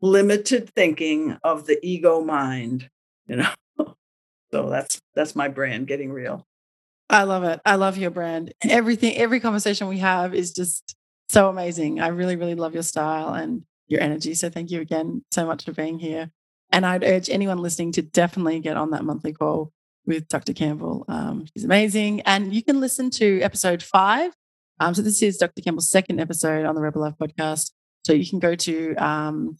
limited 0.00 0.70
thinking 0.74 1.36
of 1.42 1.66
the 1.66 1.78
ego 1.82 2.22
mind, 2.22 2.90
you 3.26 3.36
know. 3.36 3.50
so 4.52 4.68
that's 4.68 5.00
that's 5.14 5.34
my 5.34 5.48
brand, 5.48 5.86
getting 5.86 6.12
real. 6.12 6.46
I 7.10 7.22
love 7.24 7.44
it. 7.44 7.60
I 7.64 7.76
love 7.76 7.96
your 7.96 8.10
brand. 8.10 8.52
Everything, 8.62 9.16
every 9.16 9.40
conversation 9.40 9.88
we 9.88 9.98
have 9.98 10.34
is 10.34 10.52
just 10.52 10.94
so 11.28 11.48
amazing. 11.48 12.00
I 12.00 12.08
really, 12.08 12.36
really 12.36 12.54
love 12.54 12.74
your 12.74 12.82
style 12.82 13.34
and 13.34 13.62
your 13.86 14.00
energy. 14.00 14.34
So 14.34 14.50
thank 14.50 14.70
you 14.70 14.80
again 14.80 15.24
so 15.30 15.46
much 15.46 15.64
for 15.64 15.72
being 15.72 15.98
here. 15.98 16.30
And 16.70 16.84
I'd 16.84 17.04
urge 17.04 17.30
anyone 17.30 17.58
listening 17.58 17.92
to 17.92 18.02
definitely 18.02 18.60
get 18.60 18.76
on 18.76 18.90
that 18.90 19.04
monthly 19.04 19.32
call 19.32 19.72
with 20.06 20.28
Dr. 20.28 20.52
Campbell. 20.52 21.04
Um, 21.08 21.46
she's 21.54 21.64
amazing. 21.64 22.20
And 22.22 22.54
you 22.54 22.62
can 22.62 22.80
listen 22.80 23.10
to 23.10 23.40
episode 23.40 23.82
five. 23.82 24.32
Um, 24.80 24.94
so 24.94 25.02
this 25.02 25.22
is 25.22 25.38
Dr. 25.38 25.62
Campbell's 25.62 25.90
second 25.90 26.20
episode 26.20 26.66
on 26.66 26.74
the 26.74 26.80
Rebel 26.80 27.02
Love 27.02 27.16
podcast. 27.18 27.72
So 28.04 28.12
you 28.12 28.28
can 28.28 28.38
go 28.38 28.54
to 28.54 28.94
um, 28.96 29.56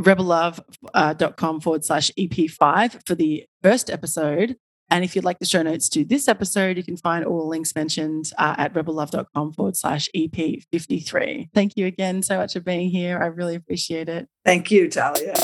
rebellove.com 0.00 1.56
uh, 1.56 1.60
forward 1.60 1.84
slash 1.84 2.10
EP5 2.18 3.06
for 3.06 3.14
the 3.14 3.46
first 3.62 3.90
episode. 3.90 4.56
And 4.90 5.04
if 5.04 5.16
you'd 5.16 5.24
like 5.24 5.38
the 5.38 5.46
show 5.46 5.62
notes 5.62 5.88
to 5.90 6.04
this 6.04 6.28
episode, 6.28 6.76
you 6.76 6.82
can 6.82 6.96
find 6.96 7.24
all 7.24 7.38
the 7.38 7.46
links 7.46 7.74
mentioned 7.74 8.30
uh, 8.38 8.54
at 8.58 8.74
rebellove.com 8.74 9.52
forward 9.54 9.76
slash 9.76 10.08
EP53. 10.14 11.48
Thank 11.54 11.76
you 11.76 11.86
again 11.86 12.22
so 12.22 12.36
much 12.36 12.52
for 12.52 12.60
being 12.60 12.90
here. 12.90 13.18
I 13.22 13.26
really 13.26 13.54
appreciate 13.54 14.08
it. 14.08 14.28
Thank 14.44 14.70
you, 14.70 14.88
Talia. 14.88 15.34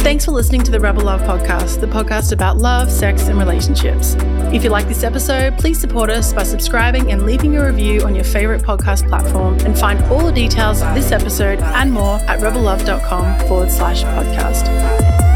Thanks 0.00 0.24
for 0.24 0.30
listening 0.30 0.62
to 0.62 0.70
the 0.70 0.80
Rebel 0.80 1.02
Love 1.02 1.20
Podcast, 1.20 1.80
the 1.80 1.86
podcast 1.86 2.32
about 2.32 2.56
love, 2.56 2.90
sex, 2.90 3.28
and 3.28 3.38
relationships. 3.38 4.16
If 4.54 4.64
you 4.64 4.70
like 4.70 4.88
this 4.88 5.04
episode, 5.04 5.58
please 5.58 5.78
support 5.78 6.08
us 6.08 6.32
by 6.32 6.44
subscribing 6.44 7.12
and 7.12 7.26
leaving 7.26 7.58
a 7.58 7.66
review 7.66 8.00
on 8.02 8.14
your 8.14 8.24
favorite 8.24 8.62
podcast 8.62 9.06
platform 9.06 9.58
and 9.66 9.78
find 9.78 10.02
all 10.04 10.24
the 10.24 10.32
details 10.32 10.80
of 10.80 10.94
this 10.94 11.12
episode 11.12 11.60
and 11.60 11.92
more 11.92 12.16
at 12.20 12.40
rebellove.com 12.40 13.46
forward 13.48 13.70
slash 13.70 14.02
podcast. 14.04 15.27